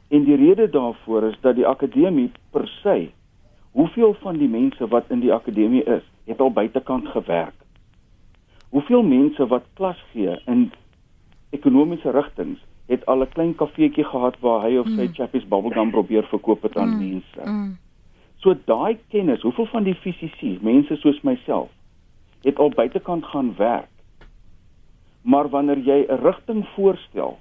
En 0.09 0.25
die 0.27 0.39
rede 0.39 0.69
daarvoor 0.71 1.29
is 1.31 1.39
dat 1.45 1.57
die 1.59 1.67
akademie 1.67 2.31
per 2.55 2.67
se 2.81 3.11
hoeveel 3.77 4.15
van 4.23 4.39
die 4.41 4.49
mense 4.49 4.89
wat 4.89 5.11
in 5.13 5.21
die 5.21 5.33
akademie 5.33 5.85
is, 5.85 6.05
het 6.25 6.41
al 6.41 6.53
buitekant 6.53 7.09
gewerk. 7.13 7.55
Hoeveel 8.73 9.03
mense 9.03 9.47
wat 9.47 9.67
klas 9.75 10.01
gee 10.13 10.33
in 10.47 10.71
ekonomiese 11.51 12.11
rigtings 12.11 12.63
het 12.87 13.07
al 13.07 13.23
'n 13.23 13.29
klein 13.29 13.55
kafeetjie 13.55 14.05
gehad 14.05 14.39
waar 14.41 14.63
hy 14.63 14.77
of 14.77 14.87
sy 14.87 15.07
mm. 15.07 15.15
chappies 15.15 15.49
bubblegum 15.49 15.91
probeer 15.91 16.25
verkoop 16.25 16.63
het 16.63 16.77
aan 16.77 16.95
mm. 16.95 16.99
mense. 16.99 17.51
Mm. 17.51 17.79
So 18.37 18.55
daai 18.65 18.99
kennis, 19.09 19.43
hoeveel 19.43 19.67
van 19.67 19.83
die 19.83 19.95
fisici, 19.95 20.59
mense 20.63 20.97
soos 20.97 21.21
myself, 21.21 21.69
het 22.43 22.59
al 22.59 22.71
buitekant 22.71 23.25
gaan 23.25 23.55
werk. 23.57 23.91
Maar 25.23 25.49
wanneer 25.49 25.79
jy 25.79 26.07
'n 26.09 26.23
rigting 26.23 26.67
voorstel, 26.75 27.39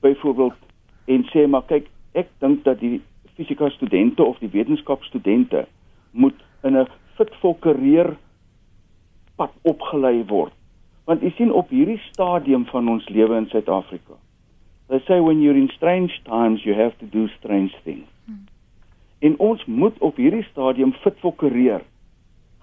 byvoorbeeld 0.00 0.56
en 1.04 1.24
sê 1.24 1.46
maar 1.48 1.66
kyk, 1.66 1.86
ek 2.12 2.28
dink 2.38 2.64
dat 2.64 2.80
die 2.80 3.02
fisika 3.34 3.68
studente 3.68 4.24
of 4.24 4.38
die 4.38 4.48
wetenskapstudente 4.48 5.66
moet 6.10 6.40
in 6.62 6.76
'n 6.76 6.88
fit 7.16 7.34
for 7.40 7.58
career 7.58 8.16
pad 9.36 9.50
opgelei 9.62 10.24
word. 10.26 10.52
Want 11.04 11.22
u 11.22 11.30
sien 11.30 11.52
op 11.52 11.68
hierdie 11.68 12.00
stadium 12.10 12.66
van 12.66 12.88
ons 12.88 13.08
lewe 13.08 13.36
in 13.36 13.46
Suid-Afrika. 13.46 14.14
They 14.90 15.00
say 15.06 15.20
when 15.20 15.40
you're 15.42 15.56
in 15.56 15.70
strange 15.76 16.12
times 16.26 16.64
you 16.66 16.74
have 16.74 16.98
to 16.98 17.06
do 17.06 17.28
strange 17.38 17.74
things. 17.84 18.08
Hmm. 18.26 18.44
En 19.18 19.38
ons 19.38 19.64
moet 19.64 19.98
op 19.98 20.16
hierdie 20.18 20.44
stadium 20.50 20.92
fit 21.04 21.18
for 21.22 21.34
career 21.34 21.84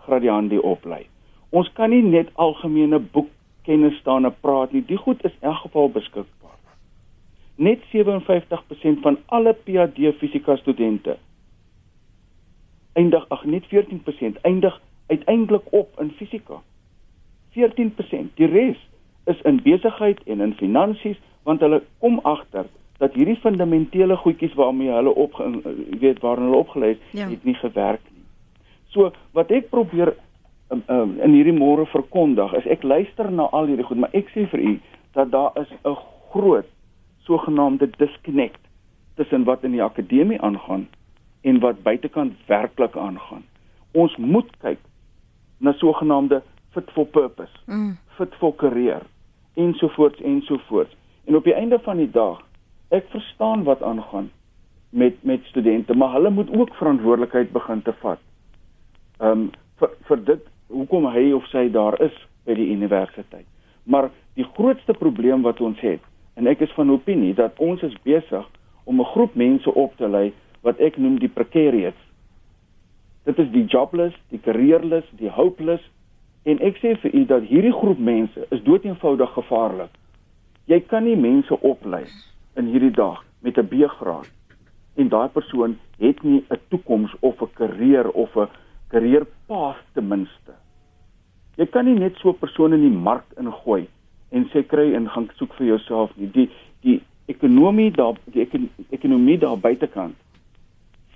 gradiandi 0.07 0.59
oplei. 0.59 1.05
Ons 1.49 1.71
kan 1.79 1.91
nie 1.91 2.03
net 2.03 2.29
algemene 2.35 2.99
boekkennis 2.99 3.95
staan 4.03 4.27
en 4.27 4.35
praat 4.43 4.75
nie. 4.75 4.83
Die 4.83 4.99
goed 4.99 5.23
is 5.23 5.35
in 5.39 5.51
elk 5.51 5.63
geval 5.67 5.89
beskikbaar. 5.95 6.59
Net 7.55 7.87
57% 7.95 9.01
van 9.05 9.19
alle 9.25 9.55
PhD 9.63 10.11
fisika 10.19 10.55
studente 10.59 11.17
eindig 12.97 13.25
ag 13.29 13.45
net 13.45 13.65
14% 13.69 14.41
eindig 14.41 14.81
uiteindelik 15.07 15.65
op 15.69 15.99
in 16.01 16.11
fisika. 16.17 16.61
14%. 17.53 18.33
Die 18.39 18.49
res 18.49 18.79
is 19.25 19.41
in 19.41 19.61
besigheid 19.61 20.23
en 20.25 20.41
in 20.41 20.55
finansies 20.57 21.19
want 21.47 21.63
hulle 21.63 21.81
kom 22.03 22.19
agter 22.27 22.67
dat 22.99 23.13
hierdie 23.15 23.37
fundamentele 23.39 24.17
goedjies 24.19 24.55
waarmee 24.57 24.91
hulle 24.91 25.13
op 25.15 25.37
weet 26.01 26.19
waar 26.19 26.41
hulle 26.41 26.55
opgelei 26.55 26.89
het, 26.95 27.03
ja. 27.15 27.27
het 27.29 27.43
nie 27.43 27.55
gewerk 27.55 28.01
nie. 28.11 28.25
So 28.91 29.11
wat 29.37 29.51
ek 29.55 29.69
probeer 29.71 30.15
um, 30.73 30.83
um, 30.91 31.13
in 31.23 31.35
hierdie 31.37 31.55
môre 31.55 31.85
verkondig 31.93 32.55
is 32.59 32.67
ek 32.77 32.83
luister 32.83 33.31
na 33.31 33.47
al 33.55 33.69
hierdie 33.69 33.85
goed, 33.87 34.01
maar 34.03 34.15
ek 34.17 34.31
sê 34.33 34.47
vir 34.51 34.63
u 34.63 34.73
dat 35.15 35.31
daar 35.31 35.55
is 35.61 35.71
'n 35.85 35.95
groot 36.33 36.67
sogenaamde 37.27 37.89
disconnect 37.97 38.61
tussen 39.15 39.43
wat 39.43 39.63
in 39.63 39.71
die 39.71 39.83
akademie 39.83 40.41
aangaan 40.41 40.87
en 41.41 41.59
wat 41.59 41.83
buitekant 41.83 42.33
werklik 42.47 42.97
aangaan. 42.97 43.43
Ons 43.91 44.15
moet 44.17 44.49
kyk 44.61 44.79
na 45.59 45.73
sogenaamde 45.73 46.41
fit 46.73 46.91
for 46.91 47.05
purpose, 47.05 47.53
mm. 47.65 47.97
fit 48.17 48.35
for 48.35 48.55
career 48.55 49.01
ensovoorts 49.53 50.21
ensovoorts. 50.21 50.95
En 51.27 51.35
op 51.35 51.43
die 51.43 51.53
einde 51.53 51.79
van 51.83 51.99
die 51.99 52.09
dag, 52.11 52.39
ek 52.95 53.09
verstaan 53.11 53.63
wat 53.67 53.83
aangaan 53.83 54.31
met 54.89 55.23
met 55.27 55.43
studente, 55.51 55.95
maar 55.95 56.13
hulle 56.15 56.29
moet 56.29 56.51
ook 56.55 56.75
verantwoordelikheid 56.75 57.51
begin 57.51 57.81
te 57.81 57.93
vat. 58.01 58.19
Ehm 59.19 59.31
um, 59.31 59.49
vir 59.77 59.91
vir 60.09 60.23
dit 60.25 60.45
hoekom 60.67 61.05
hy 61.13 61.31
of 61.31 61.45
sy 61.51 61.67
daar 61.71 61.99
is 62.01 62.15
by 62.45 62.55
die 62.55 62.69
universiteit. 62.71 63.45
Maar 63.83 64.09
die 64.39 64.47
grootste 64.55 64.93
probleem 64.93 65.41
wat 65.41 65.61
ons 65.61 65.79
het, 65.79 66.01
en 66.33 66.47
ek 66.47 66.63
is 66.65 66.73
van 66.79 66.91
opinie 66.91 67.33
dat 67.33 67.59
ons 67.59 67.83
is 67.83 67.95
besig 68.03 68.47
om 68.83 69.01
'n 69.01 69.11
groep 69.13 69.35
mense 69.35 69.73
op 69.73 69.97
te 69.97 70.07
lei 70.07 70.33
wat 70.61 70.79
ek 70.79 70.97
noem 70.97 71.19
die 71.19 71.29
precarious. 71.29 71.99
Dit 73.23 73.39
is 73.39 73.51
die 73.51 73.65
jobless, 73.65 74.15
die 74.29 74.39
careerless, 74.39 75.07
die 75.11 75.29
hopeless 75.29 75.83
En 76.47 76.61
ek 76.63 76.77
sê 76.79 76.93
vir 77.01 77.11
u 77.11 77.23
dat 77.27 77.47
hierdie 77.49 77.75
groep 77.75 77.99
mense 77.99 78.45
is 78.55 78.61
doeteenvoudig 78.63 79.33
gevaarlik. 79.35 79.91
Jy 80.67 80.81
kan 80.91 81.05
nie 81.07 81.15
mense 81.15 81.55
oplei 81.63 82.03
in 82.59 82.67
hierdie 82.67 82.91
dag 82.91 83.21
met 83.39 83.57
'n 83.57 83.67
B-graad 83.71 84.27
en 84.99 85.09
daai 85.09 85.29
persoon 85.29 85.77
het 85.99 86.23
nie 86.23 86.43
'n 86.49 86.59
toekoms 86.69 87.11
of 87.19 87.41
'n 87.41 87.53
karier 87.53 88.09
of 88.11 88.35
'n 88.35 88.49
karierpaad 88.91 89.77
ten 89.93 90.07
minste. 90.07 90.53
Jy 91.55 91.65
kan 91.65 91.85
nie 91.85 91.99
net 91.99 92.15
so 92.17 92.29
'n 92.29 92.39
persoon 92.39 92.73
in 92.73 92.81
die 92.81 92.99
mark 93.07 93.25
ingooi 93.39 93.87
en 94.31 94.49
sê 94.49 94.67
kry 94.67 94.93
en 94.93 95.09
gaan 95.09 95.29
soek 95.35 95.53
vir 95.53 95.67
jouself 95.67 96.11
nie. 96.17 96.31
Die 96.31 96.49
die 96.81 97.01
ekonomie 97.25 97.91
daar 97.91 98.15
die 98.25 98.47
ekonomie 98.89 99.37
daar 99.37 99.57
buitekant 99.57 100.15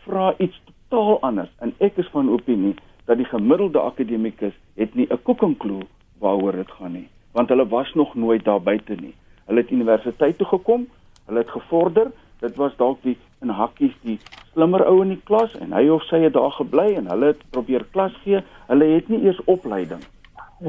vra 0.05 0.33
iets 0.37 0.61
totaal 0.89 1.19
anders 1.21 1.51
en 1.59 1.73
ek 1.77 1.97
is 1.97 2.07
van 2.07 2.29
opinie 2.29 2.75
dat 3.05 3.17
die 3.17 3.25
gemiddelde 3.25 3.79
akademikus 3.79 4.53
het 4.75 4.95
nie 4.95 5.07
'n 5.09 5.21
koekenklou 5.23 5.81
waaroor 6.19 6.51
dit 6.51 6.71
gaan 6.71 6.93
nie, 6.93 7.09
want 7.33 7.49
hulle 7.49 7.67
was 7.67 7.93
nog 7.93 8.15
nooit 8.15 8.43
daar 8.43 8.61
buite 8.61 8.95
nie. 8.95 9.13
Hulle 9.45 9.63
het 9.63 9.71
universiteit 9.71 10.37
toe 10.37 10.47
gekom, 10.47 10.87
hulle 11.25 11.43
het 11.43 11.49
gevorder, 11.49 12.11
dit 12.39 12.55
was 12.55 12.75
dalk 12.77 13.01
die 13.05 13.17
in 13.41 13.49
hakkies 13.49 13.93
die 14.05 14.17
slimmer 14.53 14.85
ou 14.85 15.01
in 15.01 15.13
die 15.15 15.21
klas 15.25 15.53
en 15.61 15.73
hy 15.73 15.87
of 15.93 16.03
sy 16.09 16.23
het 16.25 16.33
daar 16.33 16.53
gebly 16.57 16.87
en 16.97 17.09
hulle 17.09 17.33
het 17.33 17.43
probeer 17.55 17.85
klas 17.93 18.15
gee. 18.23 18.41
Hulle 18.67 18.89
het 18.95 19.09
nie 19.09 19.21
eers 19.25 19.41
opleiding 19.45 20.01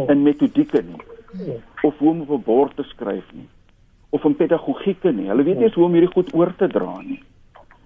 in 0.09 0.23
metodieke 0.23 0.83
nie 0.83 1.01
of 1.83 1.99
hoe 1.99 2.11
om 2.11 2.21
op 2.21 2.31
'n 2.31 2.45
bord 2.45 2.77
te 2.77 2.83
skryf 2.83 3.33
nie 3.33 3.49
of 4.11 4.25
in 4.25 4.37
pedagogieke 4.37 5.13
nie. 5.13 5.29
Hulle 5.29 5.43
weet 5.43 5.57
nie 5.57 5.65
eens 5.65 5.75
hoe 5.75 5.85
om 5.85 5.93
hierdie 5.93 6.13
goed 6.13 6.35
oor 6.35 6.55
te 6.57 6.69
dra 6.69 7.01
nie. 7.01 7.23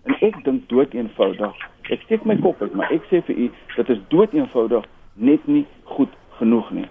En 0.05 0.15
ek 0.21 0.45
dink 0.45 0.69
dood 0.69 0.95
eenvoudig 0.95 1.55
Ek 1.91 2.03
steek 2.03 2.25
my 2.27 2.35
kop 2.43 2.63
uit, 2.63 2.75
maar 2.75 2.91
ek 2.95 3.05
sê 3.11 3.21
vir 3.29 3.37
u, 3.45 3.49
dit 3.77 3.91
is 3.95 3.99
dood 4.11 4.33
eenvoudig 4.35 4.87
net 5.15 5.45
nie 5.47 5.65
goed 5.97 6.15
genoeg 6.41 6.71
nie. 6.75 6.87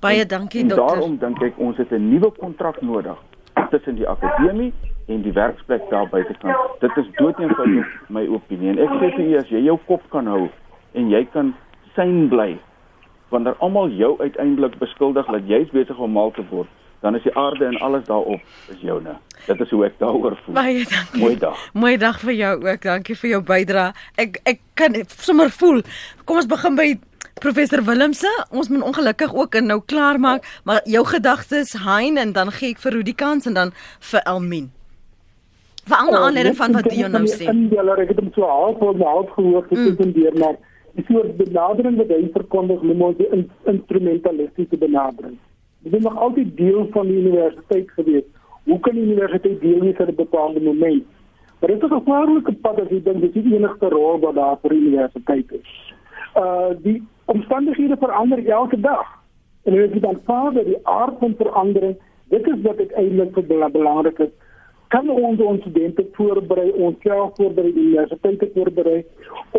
Baie 0.00 0.26
dankie 0.26 0.66
dokter. 0.66 0.86
Daarom 0.86 1.16
dink 1.18 1.42
ek 1.42 1.58
ons 1.58 1.76
het 1.76 1.90
'n 1.90 2.08
nuwe 2.08 2.30
kontrak 2.38 2.80
nodig 2.80 3.16
tussen 3.70 3.94
die 3.94 4.08
akademie 4.08 4.72
en 5.06 5.22
die 5.22 5.32
werksplek 5.32 5.90
daar 5.90 6.08
buitekant. 6.08 6.56
Dit 6.80 6.96
is 6.96 7.06
eenvoudig 7.14 7.86
my 8.08 8.26
opinie. 8.26 8.70
En 8.70 8.78
ek 8.78 8.90
sê 9.00 9.14
vir 9.16 9.24
u 9.26 9.36
as 9.38 9.48
jy 9.48 9.62
jou 9.64 9.78
kop 9.86 10.02
kan 10.10 10.26
hou 10.26 10.48
en 10.92 11.10
jy 11.10 11.26
kan 11.32 11.54
syn 11.94 12.28
bly 12.28 12.58
wanneer 13.28 13.56
almal 13.58 13.90
jou 13.90 14.14
uiteindelik 14.20 14.78
beskuldig 14.78 15.26
dat 15.26 15.48
jy's 15.50 15.70
besig 15.74 15.98
om 15.98 16.12
mal 16.12 16.30
te 16.30 16.44
word, 16.50 16.68
dan 17.00 17.14
is 17.14 17.22
die 17.22 17.34
aarde 17.36 17.66
en 17.66 17.78
alles 17.84 18.04
daarop 18.04 18.40
is 18.70 18.80
joune. 18.80 19.16
Dit 19.46 19.60
is 19.60 19.70
hoe 19.70 19.84
ek 19.84 19.98
daaroor 19.98 20.36
voel. 20.44 20.54
Baie 20.54 20.84
dankie. 20.84 21.22
Mooi 21.22 21.36
dag. 21.38 21.64
Mooi 21.72 21.96
dag 21.96 22.20
vir 22.20 22.32
jou 22.32 22.54
ook. 22.68 22.86
Dankie 22.86 23.16
vir 23.16 23.30
jou 23.30 23.42
bydrae. 23.42 23.92
Ek 24.16 24.40
ek 24.44 24.62
kan 24.74 24.96
sommer 25.06 25.50
voel. 25.50 25.82
Kom 26.24 26.36
ons 26.42 26.50
begin 26.50 26.78
by 26.78 26.88
professor 27.40 27.82
Willemse. 27.84 28.30
Ons 28.50 28.68
moet 28.68 28.82
ongelukkig 28.82 29.34
ook 29.34 29.60
nou 29.60 29.80
klaar 29.84 30.20
maak, 30.20 30.60
maar 30.64 30.80
jou 30.84 31.04
gedagtes 31.06 31.72
Hein 31.84 32.16
en 32.16 32.32
dan 32.32 32.50
gee 32.50 32.74
ek 32.74 32.80
vir 32.84 32.92
Rudi 32.92 33.14
kans 33.14 33.46
en 33.46 33.54
dan 33.54 33.72
vir 34.10 34.22
Elmien. 34.24 34.70
Veral 35.86 36.10
na 36.10 36.22
aanleiding 36.26 36.56
van 36.56 36.72
wat 36.72 36.88
Dion 36.90 37.12
nou 37.14 37.26
sê. 37.30 37.46
Ek 37.46 38.08
het 38.08 38.18
hom 38.18 38.32
so 38.34 38.48
half 38.48 38.78
voor 38.78 38.96
my 38.96 39.04
half 39.06 39.28
gehoor 39.36 39.66
tussen 39.68 40.08
mm. 40.08 40.14
deur 40.16 40.38
maar 40.42 40.56
die 40.96 41.04
soort 41.08 41.36
benadering 41.36 41.98
wat 42.00 42.08
hy 42.08 42.22
verkondig, 42.32 42.80
noem 42.82 43.02
ons 43.10 43.18
die 43.18 43.28
in, 43.36 43.44
instrumentalistiese 43.68 44.78
benadering. 44.80 45.36
Dit 45.84 45.94
is 45.94 46.02
nog 46.02 46.16
altyd 46.16 46.56
deel 46.56 46.88
van 46.94 47.10
die 47.10 47.18
universiteit 47.20 47.92
gewees. 47.98 48.24
Hoe 48.64 48.80
kan 48.80 48.96
die 48.96 49.04
universiteit 49.04 49.60
deel 49.60 49.84
wees 49.84 49.98
van 50.00 50.08
'n 50.08 50.16
bepaalde 50.16 50.60
moment? 50.60 51.04
Maar 51.60 51.70
dit 51.70 51.82
is 51.82 51.88
'n 51.90 51.98
gevaarlike 52.00 52.52
pad 52.52 52.80
as 52.80 52.88
jy 52.88 53.02
dink 53.02 53.20
dis 53.20 53.32
die 53.32 53.54
enigste 53.54 53.88
rol 53.88 54.18
wat 54.20 54.34
daar 54.34 54.58
vir 54.62 54.70
die 54.70 54.80
universiteit 54.80 55.52
is. 55.52 55.95
Uh 56.36 56.74
die 56.82 57.02
omstandighede 57.24 57.96
verander 57.96 58.46
elke 58.46 58.80
dag. 58.80 59.06
En 59.64 59.74
jy 59.74 60.00
dan 60.00 60.20
vader 60.24 60.64
die 60.64 60.78
aard 60.86 61.18
van 61.18 61.34
verandering, 61.38 61.96
dit 62.28 62.46
is 62.46 62.60
wat 62.62 62.78
uiteindelik 62.78 63.32
vir 63.34 63.70
belangrik 63.72 64.18
is 64.18 64.34
kan 64.88 65.08
ons 65.10 65.40
ons 65.40 65.60
studente 65.60 66.06
voorberei, 66.14 66.70
ons 66.70 66.96
self 67.02 67.34
voorberei, 67.36 67.72
die 67.74 67.86
universiteite 67.90 68.48
voorberei 68.54 68.98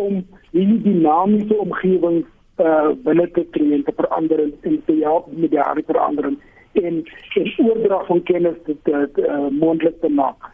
om 0.00 0.22
hierdie 0.54 0.82
dinamiese 0.86 1.58
omgewing 1.64 2.22
uh 2.64 2.90
binne 3.04 3.28
te 3.36 3.44
kry 3.54 3.68
en 3.76 3.84
te 3.86 3.94
verander 3.94 4.40
en 4.42 4.78
te 4.86 4.94
help 5.02 5.28
met 5.30 5.52
die 5.52 5.60
harde 5.60 5.84
verandering 5.86 6.38
en 6.80 7.02
en 7.38 7.52
oordrag 7.66 8.06
van 8.06 8.22
kennis 8.30 8.56
te, 8.64 8.74
te, 8.82 9.04
uh, 9.22 9.46
moontlik 9.60 10.00
te 10.00 10.10
maak. 10.10 10.48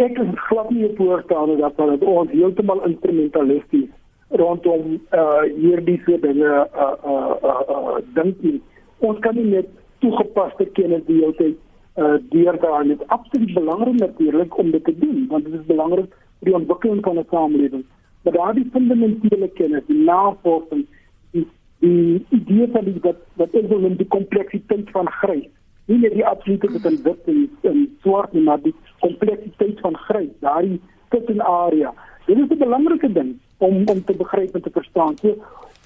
Ek 0.00 0.16
is 0.18 0.30
glad 0.46 0.70
nie 0.72 0.88
voorstander 0.96 1.60
dat 1.60 2.06
ons 2.14 2.32
heeltemal 2.32 2.80
instrumentalisties 2.88 3.90
rondom 4.30 5.00
uh 5.12 5.42
hierdie 5.42 6.00
soort 6.04 6.22
dinge 6.22 6.50
uh 6.74 6.94
uh 7.04 7.34
uh, 7.42 7.62
uh 7.68 7.98
dink 8.14 8.42
nie. 8.42 8.60
Ons 8.98 9.18
kan 9.18 9.34
nie 9.34 9.48
net 9.50 9.68
toegepaste 9.98 10.66
kennis 10.78 11.02
die 11.06 11.18
hele 11.20 11.34
tyd 11.38 11.56
uh, 11.98 12.16
deur 12.30 12.58
daar 12.60 12.86
net 12.86 13.02
absoluut 13.08 13.54
belangrik 13.54 13.98
natuurlik 14.00 14.58
om 14.58 14.70
dit 14.70 14.84
te 14.84 14.98
doen 14.98 15.26
want 15.28 15.44
dit 15.44 15.54
is 15.54 15.66
belangrik 15.66 16.10
vir 16.40 16.50
die 16.50 16.54
ontwikkeling 16.54 17.02
van 17.04 17.18
'n 17.18 17.26
samelewing. 17.30 17.84
Maar 18.22 18.32
daardie 18.32 18.68
fundamentele 18.72 19.48
kennis 19.48 19.86
die 19.86 20.02
navorsing 20.04 20.86
die 21.32 21.46
die 21.78 22.24
idee 22.28 22.68
van 22.72 22.84
die 22.84 23.00
wat 23.00 23.16
wat 23.34 23.54
is 23.54 23.68
dan 23.68 23.96
die 23.96 24.06
kompleksiteit 24.06 24.90
van 24.90 25.10
grys. 25.10 25.48
Nie 25.86 25.98
net 25.98 26.14
die 26.14 26.26
absolute 26.26 26.70
wat 26.72 26.84
in 26.92 27.02
wit 27.02 27.26
en, 27.26 27.50
en 27.62 27.96
swart 28.02 28.32
nie 28.32 28.42
maar 28.42 28.62
die 28.62 28.74
kompleksiteit 29.00 29.80
van 29.80 29.96
grys 29.96 30.32
daardie 30.40 30.80
tussenarea 31.08 31.94
dit 32.34 32.50
is 32.50 32.56
'n 32.56 32.64
belangrike 32.66 33.12
ding 33.12 33.34
om 33.58 33.82
om 33.86 34.04
te 34.04 34.16
begryp 34.16 34.54
en 34.54 34.62
te 34.62 34.70
verstaan 34.70 35.16
so 35.16 35.36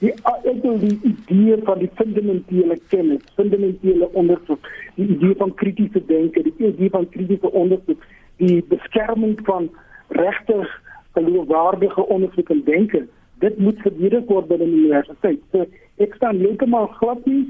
die 0.02 0.12
ek 0.50 0.62
wil 0.62 0.78
die 0.82 0.96
idee 1.06 1.56
van 1.66 1.78
die 1.78 1.90
fundamentele 1.98 2.76
kennis, 2.92 3.22
fundamentele 3.38 4.08
ondersoek, 4.18 4.70
die 4.98 5.08
idee 5.16 5.34
van 5.40 5.54
kritiese 5.60 6.02
denke, 6.08 6.42
die 6.42 6.54
idee 6.58 6.90
van 6.90 7.08
kritiese 7.14 7.50
ondersoek, 7.50 8.06
die 8.42 8.62
beskerming 8.68 9.36
van 9.48 9.70
regtig 10.18 10.70
geloofwaardige 11.14 12.06
ondersoek 12.16 12.50
en 12.50 12.64
denke, 12.66 13.04
dit 13.44 13.58
moet 13.58 13.84
verdedig 13.86 14.26
word 14.30 14.48
by 14.50 14.58
die 14.58 14.70
universiteit. 14.72 15.42
So 15.52 15.66
ek 16.02 16.16
staan 16.18 16.42
heeltemal 16.42 16.90
glad 16.98 17.22
nie 17.30 17.44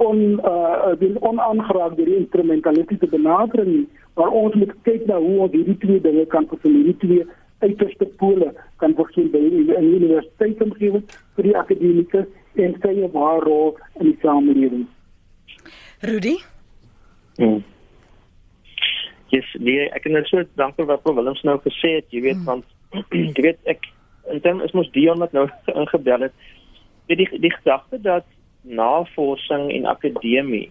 on 0.00 0.38
uh 0.48 0.94
die 1.00 1.12
onaangeraak 1.18 1.96
deur 1.98 2.08
die 2.08 2.20
instrumentalistiese 2.22 3.10
benadering, 3.10 3.88
maar 4.16 4.30
ons 4.30 4.54
moet 4.54 4.72
kyk 4.86 5.04
na 5.10 5.18
hoe 5.20 5.36
ons 5.46 5.56
hierdie 5.56 5.76
twee 5.82 6.00
dinge 6.06 6.24
kan 6.32 6.46
hierdie 6.62 6.96
twee 7.02 7.26
uiterste 7.60 8.06
pole 8.20 8.52
kan 8.82 8.94
voorsien 8.98 9.30
by 9.32 9.40
die 9.40 9.66
universiteitsomgewing 9.76 11.04
vir 11.36 11.48
die 11.48 11.56
akademikus 11.56 12.28
en 12.60 12.76
sy 12.82 12.94
ware 13.14 13.44
rol 13.44 13.76
in 14.00 14.10
die 14.10 14.18
samelewing. 14.22 14.86
Rudy? 16.08 16.38
Hmm. 17.36 17.60
Yes, 19.30 19.46
nee, 19.62 19.86
ek 19.94 20.02
kan 20.04 20.16
net 20.16 20.26
so 20.30 20.42
dankie 20.58 20.86
wat 20.88 21.04
Prof 21.04 21.16
Willems 21.20 21.42
nou 21.46 21.58
gesê 21.62 22.00
het, 22.00 22.08
jy 22.10 22.24
weet 22.24 22.40
hmm. 22.40 22.48
want 22.48 22.64
jy 23.36 23.46
weet 23.46 23.60
ek 23.70 23.86
en 24.30 24.40
dan 24.44 24.62
is 24.62 24.74
mos 24.76 24.90
Dion 24.94 25.22
wat 25.22 25.32
nou 25.36 25.46
ingebel 25.80 26.26
het. 26.28 26.34
Dit 27.10 27.22
die 27.22 27.28
die 27.42 27.52
gedagte 27.54 28.00
dat 28.02 28.26
navorsing 28.62 29.70
en 29.72 29.88
akademie 29.88 30.68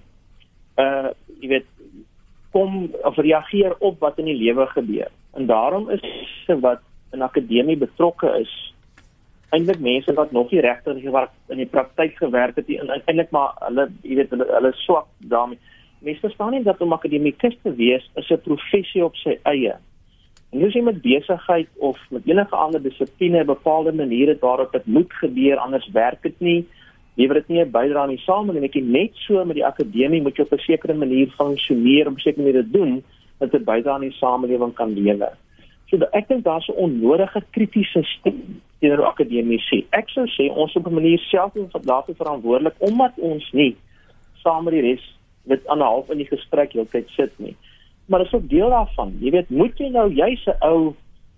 uh 0.79 1.11
jy 1.39 1.53
weet 1.55 1.67
kom 2.53 2.89
of 3.05 3.17
reageer 3.17 3.75
op 3.79 3.99
wat 4.03 4.17
in 4.19 4.29
die 4.31 4.37
lewe 4.37 4.65
gebeur. 4.73 5.11
En 5.33 5.45
daarom 5.45 5.89
is 5.89 6.01
wat 6.59 6.81
in 7.11 7.21
akademie 7.21 7.77
betrokke 7.77 8.29
is 8.39 8.73
eintlik 9.49 9.79
mense 9.79 10.13
wat 10.13 10.31
nog 10.31 10.51
nie 10.51 10.61
regtig 10.61 10.97
in 11.49 11.57
die 11.57 11.65
praktyk 11.65 12.17
gewerk 12.17 12.55
het 12.55 12.67
nie 12.67 12.79
eintlik 12.79 13.31
maar 13.33 13.55
hulle 13.65 13.87
jy 14.01 14.15
weet 14.21 14.33
hulle 14.35 14.45
hulle 14.49 14.73
swak 14.85 15.07
daarmee. 15.17 15.57
Mense 16.05 16.21
verstaan 16.27 16.53
nie 16.53 16.63
dat 16.63 16.81
om 16.81 16.93
akademikus 16.93 17.57
te 17.63 17.73
wees 17.75 18.05
is 18.15 18.29
'n 18.31 18.41
professie 18.45 19.05
op 19.05 19.15
sy 19.15 19.39
eie. 19.43 19.75
En 20.51 20.65
as 20.65 20.73
jy 20.73 20.81
met 20.81 21.01
besigheid 21.01 21.67
of 21.77 21.97
met 22.09 22.25
enige 22.25 22.55
ander 22.55 22.81
dissipline 22.81 23.41
'n 23.41 23.45
bepaalde 23.45 23.93
manier 23.93 24.27
het 24.27 24.39
waarop 24.39 24.71
dit 24.71 24.85
moet 24.85 25.13
gebeur 25.13 25.57
anders 25.57 25.89
werk 25.91 26.21
dit 26.21 26.39
nie. 26.39 26.67
Lewer 27.15 27.33
dit 27.33 27.47
nie 27.47 27.61
'n 27.61 27.71
bydrae 27.71 28.01
aan 28.01 28.15
die 28.15 28.25
samelewing 28.25 28.73
nie. 28.73 28.83
Net 28.83 29.11
so 29.13 29.45
met 29.45 29.55
die 29.55 29.65
akademie 29.65 30.21
moet 30.21 30.37
jy 30.37 30.43
op 30.43 30.53
'n 30.53 30.57
sekere 30.57 30.93
manier 30.93 31.27
funksioneer 31.37 32.07
om 32.07 32.17
seker 32.17 32.43
mee 32.43 32.53
te 32.53 32.69
doen 32.69 33.03
dat 33.39 33.51
dit 33.51 33.65
bydrae 33.65 33.93
aan 33.93 34.07
die 34.07 34.17
samelewing 34.19 34.73
kan 34.73 34.93
lewer. 34.93 35.35
So 35.89 35.97
ek 36.13 36.27
dink 36.27 36.43
daar's 36.45 36.67
'n 36.69 36.77
onnodige 36.85 37.43
kritiese 37.51 38.03
stem 38.03 38.61
teenoor 38.79 39.05
akademici. 39.05 39.85
Ek 39.91 40.09
sou 40.09 40.25
sê 40.27 40.49
ons 40.53 40.75
op 40.75 40.87
'n 40.87 40.93
manier 40.93 41.19
self 41.19 41.53
moet 41.53 41.85
daarvoor 41.85 42.15
verantwoordelik 42.15 42.75
omdat 42.79 43.13
ons 43.17 43.51
nie 43.51 43.75
saam 44.43 44.63
met 44.63 44.73
die 44.73 44.81
res 44.81 45.17
met 45.43 45.67
aan 45.67 45.77
'n 45.77 45.81
half 45.91 46.09
in 46.09 46.17
die 46.17 46.29
gesprek 46.29 46.73
heeltyd 46.73 47.09
sit 47.09 47.31
nie. 47.39 47.55
Maar 48.05 48.19
dit 48.19 48.27
is 48.27 48.33
ook 48.33 48.49
deel 48.49 48.69
daarvan. 48.69 49.17
Jy 49.19 49.31
weet, 49.31 49.49
moet 49.49 49.77
jy 49.77 49.89
nou 49.89 50.13
jy's 50.13 50.45
'n 50.45 50.57
ou, 50.61 50.93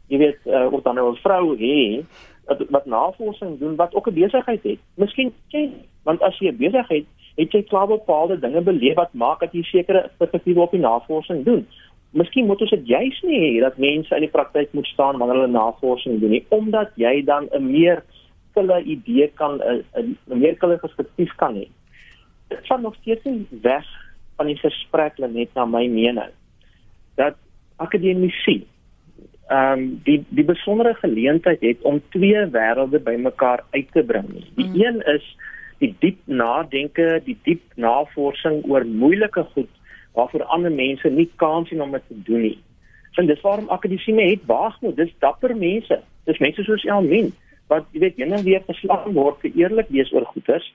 jy 0.08 0.18
weet, 0.18 0.40
uh, 0.46 0.68
of 0.72 0.82
dan 0.84 0.96
nou 0.96 1.12
'n 1.12 1.16
vrou 1.16 1.58
hê 1.58 2.04
wat 2.46 2.70
wat 2.70 2.86
navorsing 2.86 3.60
doen 3.60 3.76
wat 3.76 3.96
ook 3.96 4.08
'n 4.08 4.14
besigheid 4.14 4.64
het. 4.64 4.80
Miskien 4.96 5.34
jy, 5.48 5.72
want 6.04 6.22
as 6.22 6.40
jy 6.40 6.48
'n 6.48 6.58
besigheid 6.58 7.06
het 7.36 7.52
jy 7.52 7.64
klaar 7.64 7.88
bepaalde 7.88 8.40
dinge 8.40 8.62
beleef 8.62 8.96
wat 8.96 9.14
maak 9.14 9.40
dat 9.40 9.54
jy 9.54 9.64
sekere 9.64 10.10
perspektiewe 10.18 10.62
op 10.62 10.72
die 10.72 10.80
navorsing 10.80 11.46
doen. 11.46 11.68
Miskien 12.12 12.46
moet 12.46 12.62
ons 12.62 12.74
dit 12.74 12.88
juis 12.88 13.22
nie 13.24 13.40
hê 13.40 13.52
dat 13.64 13.78
mense 13.80 14.16
in 14.16 14.26
die 14.26 14.32
praktyk 14.32 14.74
moet 14.76 14.88
staan 14.92 15.18
wanneer 15.18 15.42
hulle 15.42 15.54
navorsing 15.54 16.20
doen 16.20 16.36
nie, 16.36 16.46
omdat 16.50 16.92
jy 17.00 17.22
dan 17.24 17.48
'n 17.52 17.72
meer 17.72 18.04
kulle 18.54 18.82
idee 18.84 19.28
kan 19.28 19.62
'n 19.62 20.16
meer 20.28 20.56
kulle 20.56 20.78
perspektief 20.78 21.32
kan 21.36 21.56
hê. 21.56 21.68
Dit 22.50 22.68
van 22.68 22.82
nog 22.82 22.96
steeds 22.96 23.24
nie 23.24 23.48
weg 23.62 23.88
van 24.36 24.46
die 24.48 24.58
gesprek 24.58 25.18
net 25.18 25.54
na 25.56 25.66
my 25.66 25.88
mening 25.88 26.34
dat 27.16 27.36
akademici 27.78 28.66
ehm 29.52 29.80
um, 29.80 30.02
die 30.04 30.24
die 30.30 30.46
besondere 30.48 30.94
geleentheid 30.94 31.62
het 31.62 31.82
om 31.82 32.02
twee 32.10 32.46
wêrelde 32.56 33.00
bymekaar 33.00 33.64
uit 33.72 33.92
te 33.92 34.04
bring. 34.04 34.30
Die 34.56 34.68
mm. 34.68 34.82
een 34.82 35.02
is 35.16 35.26
die 35.84 35.96
diep 36.00 36.20
nadenke, 36.26 37.22
die 37.26 37.38
diep 37.44 37.62
navorsing 37.76 38.62
oor 38.70 38.86
moeilike 38.86 39.44
goed 39.54 39.70
waarvoor 40.14 40.44
ander 40.44 40.72
mense 40.72 41.10
nie 41.10 41.30
kans 41.36 41.70
het 41.70 41.80
om 41.80 41.92
dit 41.92 42.08
te 42.08 42.22
doen 42.24 42.42
nie. 42.42 42.60
En 43.20 43.28
dis 43.28 43.42
waarom 43.42 43.70
akademie 43.70 44.30
het 44.30 44.46
waagmoed. 44.46 44.96
Dis 44.96 45.14
dapper 45.20 45.56
mense. 45.56 46.00
Dis 46.24 46.40
mense 46.40 46.64
soos 46.64 46.86
Elmin 46.86 47.34
wat 47.68 47.88
jy 47.92 48.00
weet 48.04 48.18
eendag 48.20 48.44
weer 48.48 48.64
geslag 48.68 49.06
word 49.16 49.40
vir 49.44 49.52
eerlik 49.56 49.92
wees 49.96 50.12
oor 50.14 50.26
goeders. 50.34 50.66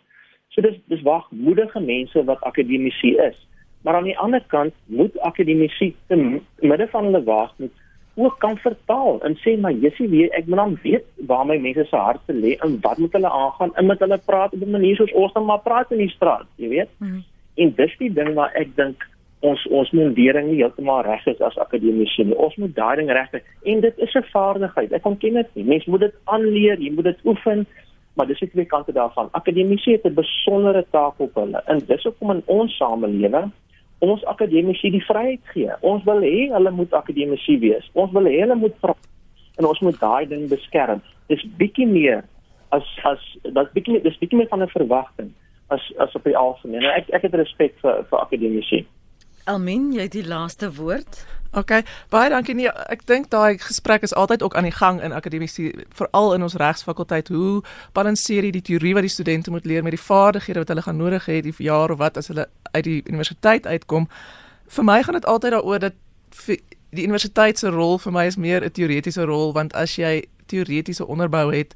So 0.55 0.65
dis 0.65 0.77
dis 0.93 1.03
waagmoedige 1.05 1.81
mense 1.81 2.25
wat 2.25 2.45
akademici 2.49 3.17
is. 3.21 3.37
Maar 3.85 4.01
aan 4.01 4.09
die 4.09 4.19
ander 4.19 4.45
kant 4.53 4.75
moet 4.87 5.19
akademici 5.21 5.95
te 6.09 6.17
midde 6.17 6.89
van 6.93 7.09
hulle 7.09 7.23
waagmoed 7.25 7.83
ook 8.17 8.39
kan 8.41 8.57
vertaal 8.57 9.19
en 9.29 9.37
sê 9.45 9.59
maar 9.61 9.73
jissie 9.77 10.09
weet 10.09 10.33
ek 10.39 10.47
moet 10.47 10.57
dan 10.63 10.79
weet 10.83 11.05
waar 11.29 11.45
my 11.47 11.59
mense 11.61 11.85
se 11.85 11.97
harte 11.97 12.33
lê 12.33 12.55
en 12.65 12.79
wat 12.81 12.99
moet 12.99 13.13
hulle 13.13 13.33
aangaan 13.41 13.75
en 13.77 13.87
met 13.87 14.01
hulle 14.01 14.19
praat 14.31 14.55
op 14.57 14.63
'n 14.65 14.71
manier 14.71 14.97
soos 14.97 15.13
ons 15.13 15.33
dan 15.33 15.45
maar 15.45 15.61
praat 15.61 15.93
in 15.93 15.99
die 15.99 16.15
straat, 16.15 16.47
jy 16.57 16.69
weet. 16.69 16.89
Mm 16.99 17.11
-hmm. 17.11 17.25
En 17.55 17.75
dis 17.77 17.97
die 17.99 18.13
ding 18.13 18.35
waar 18.35 18.53
ek 18.55 18.77
dink 18.77 19.09
ons 19.41 19.67
ons 19.71 19.91
mondering 19.91 20.49
nie 20.49 20.61
heeltemal 20.63 21.03
reg 21.03 21.27
is 21.27 21.41
as 21.41 21.59
akademici 21.59 22.25
nie. 22.25 22.37
Ons 22.37 22.57
moet 22.57 22.75
daai 22.75 22.97
ding 22.97 23.11
reg 23.11 23.29
kry 23.31 23.43
en 23.65 23.81
dit 23.81 23.99
is 23.99 24.15
'n 24.15 24.25
vaardigheid. 24.33 24.93
Ek 24.93 25.07
ontken 25.07 25.35
dit 25.35 25.55
nie. 25.55 25.65
Mens 25.65 25.85
moet 25.85 26.01
dit 26.01 26.15
aanleer, 26.25 26.79
jy 26.79 26.91
moet 26.91 27.05
dit 27.05 27.21
oefen, 27.25 27.67
maar 28.15 28.27
dis 28.27 28.41
ek 28.43 28.53
weet 28.53 28.69
kante 28.69 28.93
daarvan. 28.93 29.29
Akademici 29.33 29.93
het 29.93 30.05
'n 30.05 30.15
besondere 30.15 30.85
taak 30.91 31.21
op 31.21 31.35
hulle. 31.35 31.63
En 31.67 31.79
dis 31.79 32.03
hoekom 32.03 32.31
in 32.31 32.43
ons 32.47 32.77
samelewing 32.77 33.53
ons 33.99 34.25
akademici 34.25 34.91
die 34.91 35.05
vryheid 35.05 35.41
gee. 35.53 35.73
Ons 35.81 36.05
wil 36.05 36.21
hê 36.21 36.49
hulle 36.53 36.71
moet 36.71 36.93
akademici 36.93 37.59
wees. 37.59 37.91
Ons 37.93 38.13
wil 38.13 38.29
hê 38.29 38.41
hulle 38.41 38.55
moet 38.55 38.75
en 39.57 39.65
ons 39.65 39.81
moet 39.81 40.01
daai 40.01 40.27
ding 40.29 40.49
beskerm. 40.49 41.03
Dis 41.29 41.45
bietjie 41.57 41.87
meer 41.87 42.25
as 42.75 42.85
as 43.09 43.23
dat 43.43 43.73
bietjie 43.73 44.03
dis 44.03 44.19
bietjie 44.21 44.39
meer 44.39 44.49
van 44.49 44.63
'n 44.63 44.69
verwagting 44.69 45.33
as 45.69 45.93
as 45.99 46.15
op 46.15 46.25
die 46.25 46.37
algemeen. 46.37 46.85
Ek 46.85 47.09
ek 47.11 47.23
het 47.23 47.35
respek 47.35 47.75
vir 47.83 48.05
vir 48.11 48.19
akademici. 48.19 48.87
Almin, 49.47 49.93
jy 49.95 50.09
het 50.09 50.15
die 50.17 50.27
laaste 50.27 50.73
woord. 50.75 51.21
OK, 51.57 51.71
baie 52.11 52.31
dankie. 52.33 52.55
Nee, 52.59 52.71
ek 52.91 53.05
dink 53.07 53.29
daai 53.31 53.57
gesprek 53.63 54.03
is 54.03 54.15
altyd 54.19 54.43
ook 54.43 54.57
aan 54.59 54.67
die 54.67 54.75
gang 54.75 54.99
in 55.01 55.15
akademiese, 55.15 55.71
veral 55.95 56.35
in 56.35 56.43
ons 56.43 56.57
regsfakulteit. 56.59 57.31
Hoe 57.31 57.63
balanseer 57.95 58.45
jy 58.45 58.51
die 58.59 58.65
teorie 58.67 58.93
wat 58.99 59.07
die 59.07 59.13
studente 59.13 59.55
moet 59.55 59.65
leer 59.65 59.87
met 59.87 59.95
die 59.95 60.03
vaardighede 60.03 60.65
wat 60.65 60.73
hulle 60.75 60.83
gaan 60.83 60.99
nodig 60.99 61.29
hê 61.31 61.39
die 61.47 61.55
jaar 61.63 61.95
of 61.95 62.03
wat 62.03 62.19
as 62.19 62.29
hulle 62.33 62.49
uit 62.73 62.85
die 62.85 62.99
universiteit 63.07 63.67
uitkom? 63.67 64.09
Vir 64.67 64.85
my 64.85 64.99
gaan 65.07 65.17
dit 65.21 65.29
altyd 65.31 65.55
daaroor 65.55 65.85
dat 65.87 66.01
die 66.91 67.05
universiteit 67.07 67.59
se 67.59 67.71
rol 67.71 68.01
vir 68.03 68.13
my 68.13 68.27
is 68.27 68.37
meer 68.37 68.65
'n 68.65 68.71
teoretiese 68.71 69.25
rol 69.25 69.53
want 69.55 69.75
as 69.75 69.97
jy 69.97 70.25
teoretiese 70.47 71.07
onderbou 71.07 71.55
het, 71.55 71.75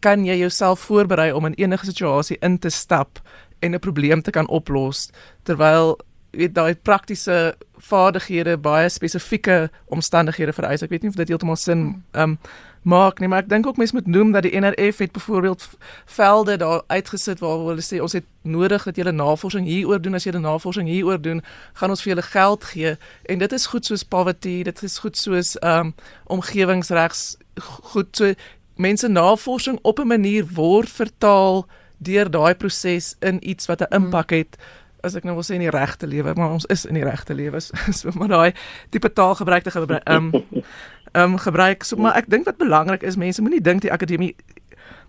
kan 0.00 0.24
jy 0.24 0.38
jouself 0.38 0.80
voorberei 0.80 1.32
om 1.32 1.44
in 1.46 1.54
enige 1.54 1.84
situasie 1.84 2.36
in 2.40 2.58
te 2.58 2.70
stap 2.70 3.20
en 3.60 3.74
'n 3.74 3.78
probleem 3.78 4.22
te 4.22 4.30
kan 4.30 4.48
oplos 4.48 5.10
terwyl 5.44 5.98
weet 6.32 6.54
daai 6.54 6.74
praktiese 6.74 7.54
vaardighede 7.82 8.56
baie 8.56 8.88
spesifieke 8.88 9.70
omstandighede 9.86 10.52
vereis. 10.52 10.82
Ek 10.82 10.92
weet 10.92 11.02
nie 11.02 11.10
of 11.12 11.18
dit 11.20 11.32
heeltemal 11.32 11.58
sin 11.60 12.04
ehm 12.12 12.36
um, 12.36 12.38
maak 12.82 13.20
nie, 13.22 13.28
maar 13.30 13.44
ek 13.44 13.50
dink 13.50 13.66
ook 13.66 13.76
mense 13.78 13.94
moet 13.94 14.08
noem 14.10 14.32
dat 14.34 14.42
die 14.42 14.58
NRF 14.58 14.98
het 14.98 15.12
byvoorbeeld 15.14 15.68
velde 16.04 16.56
daar 16.58 16.80
uitgesit 16.86 17.38
waar 17.38 17.60
hulle 17.68 17.84
sê 17.84 18.00
ons 18.02 18.16
het 18.16 18.26
nodig 18.42 18.82
dat 18.82 18.96
julle 18.98 19.12
navorsing 19.14 19.66
hieroor 19.66 20.02
doen 20.02 20.18
as 20.18 20.26
julle 20.26 20.42
navorsing 20.42 20.88
hieroor 20.90 21.20
doen, 21.22 21.44
gaan 21.78 21.94
ons 21.94 22.02
vir 22.02 22.14
julle 22.14 22.26
geld 22.26 22.64
gee 22.72 22.96
en 23.30 23.38
dit 23.38 23.52
is 23.52 23.68
goed 23.70 23.86
soos 23.86 24.02
poverty, 24.02 24.62
dit 24.66 24.82
is 24.82 24.98
goed 24.98 25.16
soos 25.16 25.54
ehm 25.60 25.92
um, 25.92 25.94
omgewingsregs 26.26 27.36
goed 27.94 28.16
so 28.16 28.34
mense 28.74 29.08
navorsing 29.08 29.78
op 29.82 29.98
'n 29.98 30.06
manier 30.06 30.46
word 30.54 30.90
vertaal 30.90 31.66
deur 31.98 32.30
daai 32.30 32.54
proses 32.54 33.14
in 33.20 33.38
iets 33.48 33.66
wat 33.66 33.80
'n 33.80 33.86
mm. 33.90 34.04
impak 34.04 34.30
het 34.30 34.58
as 35.02 35.14
ek 35.14 35.24
nou 35.24 35.34
wil 35.34 35.46
sê 35.46 35.54
in 35.54 35.66
die 35.66 35.70
regte 35.70 36.06
lewe 36.06 36.34
maar 36.34 36.50
ons 36.50 36.66
is 36.66 36.84
in 36.84 36.94
die 36.94 37.04
regte 37.04 37.34
lewe 37.34 37.60
so 38.00 38.10
maar 38.14 38.28
daai 38.28 38.52
tipe 38.90 39.12
taal 39.12 39.34
gebruik 39.34 39.62
te 39.62 39.70
gebruik 39.70 40.02
ehm 40.04 40.34
um, 40.34 40.64
um, 41.12 41.38
gebruik. 41.38 41.82
So 41.82 41.96
maar 41.96 42.16
ek 42.16 42.30
dink 42.30 42.44
wat 42.44 42.56
belangrik 42.56 43.02
is, 43.02 43.16
mense 43.16 43.42
moenie 43.42 43.60
dink 43.60 43.84
die 43.84 43.92
akademie 43.92 44.34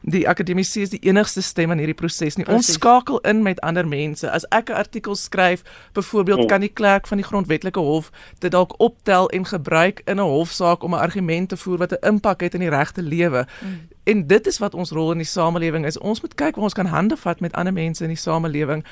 die 0.03 0.27
akademisie 0.27 0.81
is 0.83 0.91
die 0.91 0.99
enigste 1.07 1.41
stem 1.41 1.71
in 1.71 1.79
hierdie 1.79 1.95
proses 1.95 2.35
nie. 2.35 2.43
Ons 2.51 2.73
skakel 2.75 3.21
in 3.23 3.39
met 3.41 3.61
ander 3.63 3.87
mense. 3.87 4.27
As 4.27 4.43
ek 4.51 4.69
'n 4.69 4.75
artikel 4.75 5.15
skryf, 5.15 5.63
byvoorbeeld 5.93 6.43
oh. 6.43 6.47
kan 6.47 6.59
die 6.59 6.73
klerk 6.73 7.07
van 7.07 7.17
die 7.17 7.25
grondwetlike 7.25 7.79
hof 7.79 8.11
dit 8.39 8.51
dalk 8.51 8.75
optel 8.83 9.29
en 9.29 9.45
gebruik 9.45 10.01
in 10.05 10.19
'n 10.19 10.27
hofsaak 10.27 10.83
om 10.83 10.93
'n 10.93 10.99
argument 10.99 11.49
te 11.49 11.57
voer 11.57 11.77
wat 11.77 11.91
'n 11.91 12.07
impak 12.07 12.41
het 12.41 12.53
in 12.53 12.59
die 12.59 12.69
regte 12.69 13.01
lewe. 13.01 13.47
Mm. 13.63 13.87
En 14.03 14.27
dit 14.27 14.47
is 14.47 14.57
wat 14.57 14.73
ons 14.73 14.91
rol 14.91 15.11
in 15.11 15.17
die 15.17 15.27
samelewing 15.27 15.85
is. 15.85 15.97
Ons 15.97 16.21
moet 16.21 16.35
kyk 16.35 16.55
waar 16.55 16.63
ons 16.63 16.73
kan 16.73 16.85
hande 16.85 17.17
vat 17.17 17.39
met 17.39 17.53
ander 17.53 17.73
mense 17.73 18.03
in 18.03 18.09
die 18.09 18.19
samelewing 18.19 18.83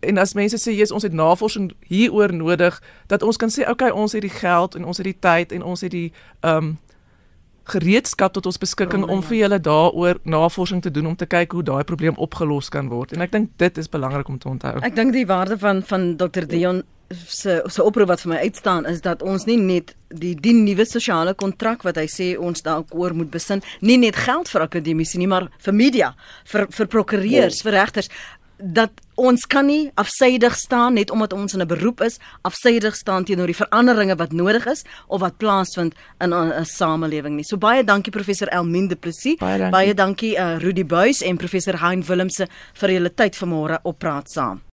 en 0.00 0.18
as 0.18 0.34
mense 0.34 0.58
sê 0.58 0.74
jy's 0.76 0.92
ons 0.94 1.02
het 1.02 1.12
navorsing 1.12 1.72
hieroor 1.88 2.32
nodig 2.32 2.82
dat 3.06 3.22
ons 3.22 3.36
kan 3.36 3.50
sê 3.50 3.68
okay 3.70 3.90
ons 3.90 4.12
het 4.12 4.22
die 4.22 4.32
geld 4.32 4.74
en 4.74 4.84
ons 4.84 4.96
het 4.96 5.08
die 5.08 5.18
tyd 5.20 5.52
en 5.52 5.62
ons 5.62 5.80
het 5.80 5.94
die 5.94 6.12
ehm 6.40 6.56
um, 6.56 6.76
gereedskap 7.68 8.32
tot 8.32 8.46
ons 8.48 8.56
beskikking 8.56 9.02
om 9.12 9.22
vir 9.28 9.36
julle 9.42 9.58
daaroor 9.60 10.20
navorsing 10.24 10.82
te 10.82 10.90
doen 10.90 11.10
om 11.10 11.16
te 11.16 11.26
kyk 11.28 11.52
hoe 11.52 11.62
daai 11.62 11.84
probleem 11.84 12.16
opgelos 12.16 12.70
kan 12.72 12.88
word. 12.88 13.12
En 13.12 13.24
ek 13.24 13.34
dink 13.34 13.50
dit 13.60 13.80
is 13.82 13.90
belangrik 13.92 14.28
om 14.32 14.38
te 14.40 14.48
onthou. 14.48 14.78
Ek 14.86 14.96
dink 14.96 15.12
die 15.12 15.26
waarde 15.28 15.58
van 15.60 15.82
van 15.84 16.14
Dr 16.16 16.48
Dion 16.48 16.80
se 17.08 17.62
se 17.66 17.84
oproep 17.84 18.08
wat 18.08 18.20
vir 18.20 18.32
my 18.34 18.38
uitstaan 18.44 18.86
is 18.86 19.00
dat 19.00 19.22
ons 19.22 19.46
nie 19.48 19.56
net 19.56 19.94
die 20.08 20.34
die 20.36 20.52
nuwe 20.52 20.84
sosiale 20.84 21.34
kontrak 21.34 21.84
wat 21.86 21.96
hy 21.96 22.04
sê 22.12 22.28
ons 22.36 22.62
dalk 22.64 22.92
oor 22.94 23.14
moet 23.16 23.30
besin 23.32 23.62
nie 23.80 23.96
net 23.96 24.16
geld 24.16 24.48
vir 24.52 24.64
akademici 24.66 25.18
nie 25.18 25.28
maar 25.30 25.48
vir 25.64 25.74
media 25.74 26.10
vir 26.52 26.66
vir 26.68 26.90
prokureurs 26.92 27.62
vir 27.64 27.78
regters 27.80 28.10
dat 28.58 29.00
ons 29.18 29.46
kan 29.50 29.66
nie 29.66 29.90
afsydig 29.98 30.56
staan 30.56 30.94
net 30.98 31.10
omdat 31.10 31.32
ons 31.32 31.54
in 31.54 31.60
'n 31.60 31.66
beroep 31.66 32.00
is, 32.00 32.18
afsydig 32.42 32.94
staan 32.94 33.24
teenoor 33.24 33.46
die 33.46 33.62
veranderinge 33.64 34.16
wat 34.16 34.32
nodig 34.32 34.66
is 34.66 34.84
of 35.08 35.20
wat 35.20 35.38
plaasvind 35.38 35.94
in 36.20 36.32
'n 36.32 36.64
samelewing 36.64 37.36
nie. 37.36 37.44
So 37.44 37.56
baie 37.56 37.84
dankie 37.84 38.12
professor 38.12 38.48
Elmien 38.48 38.88
de 38.88 38.96
Plessis. 38.96 39.36
Baie 39.38 39.58
dankie, 39.58 39.70
baie 39.70 39.94
dankie 39.94 40.36
uh, 40.36 40.58
Rudy 40.58 40.84
Buys 40.84 41.22
en 41.22 41.36
professor 41.36 41.76
Hein 41.76 42.02
Willemse 42.02 42.46
vir 42.74 42.90
julle 42.90 43.14
tyd 43.14 43.36
vanmôre 43.36 43.78
op 43.82 43.98
praat 43.98 44.30
saam. 44.30 44.67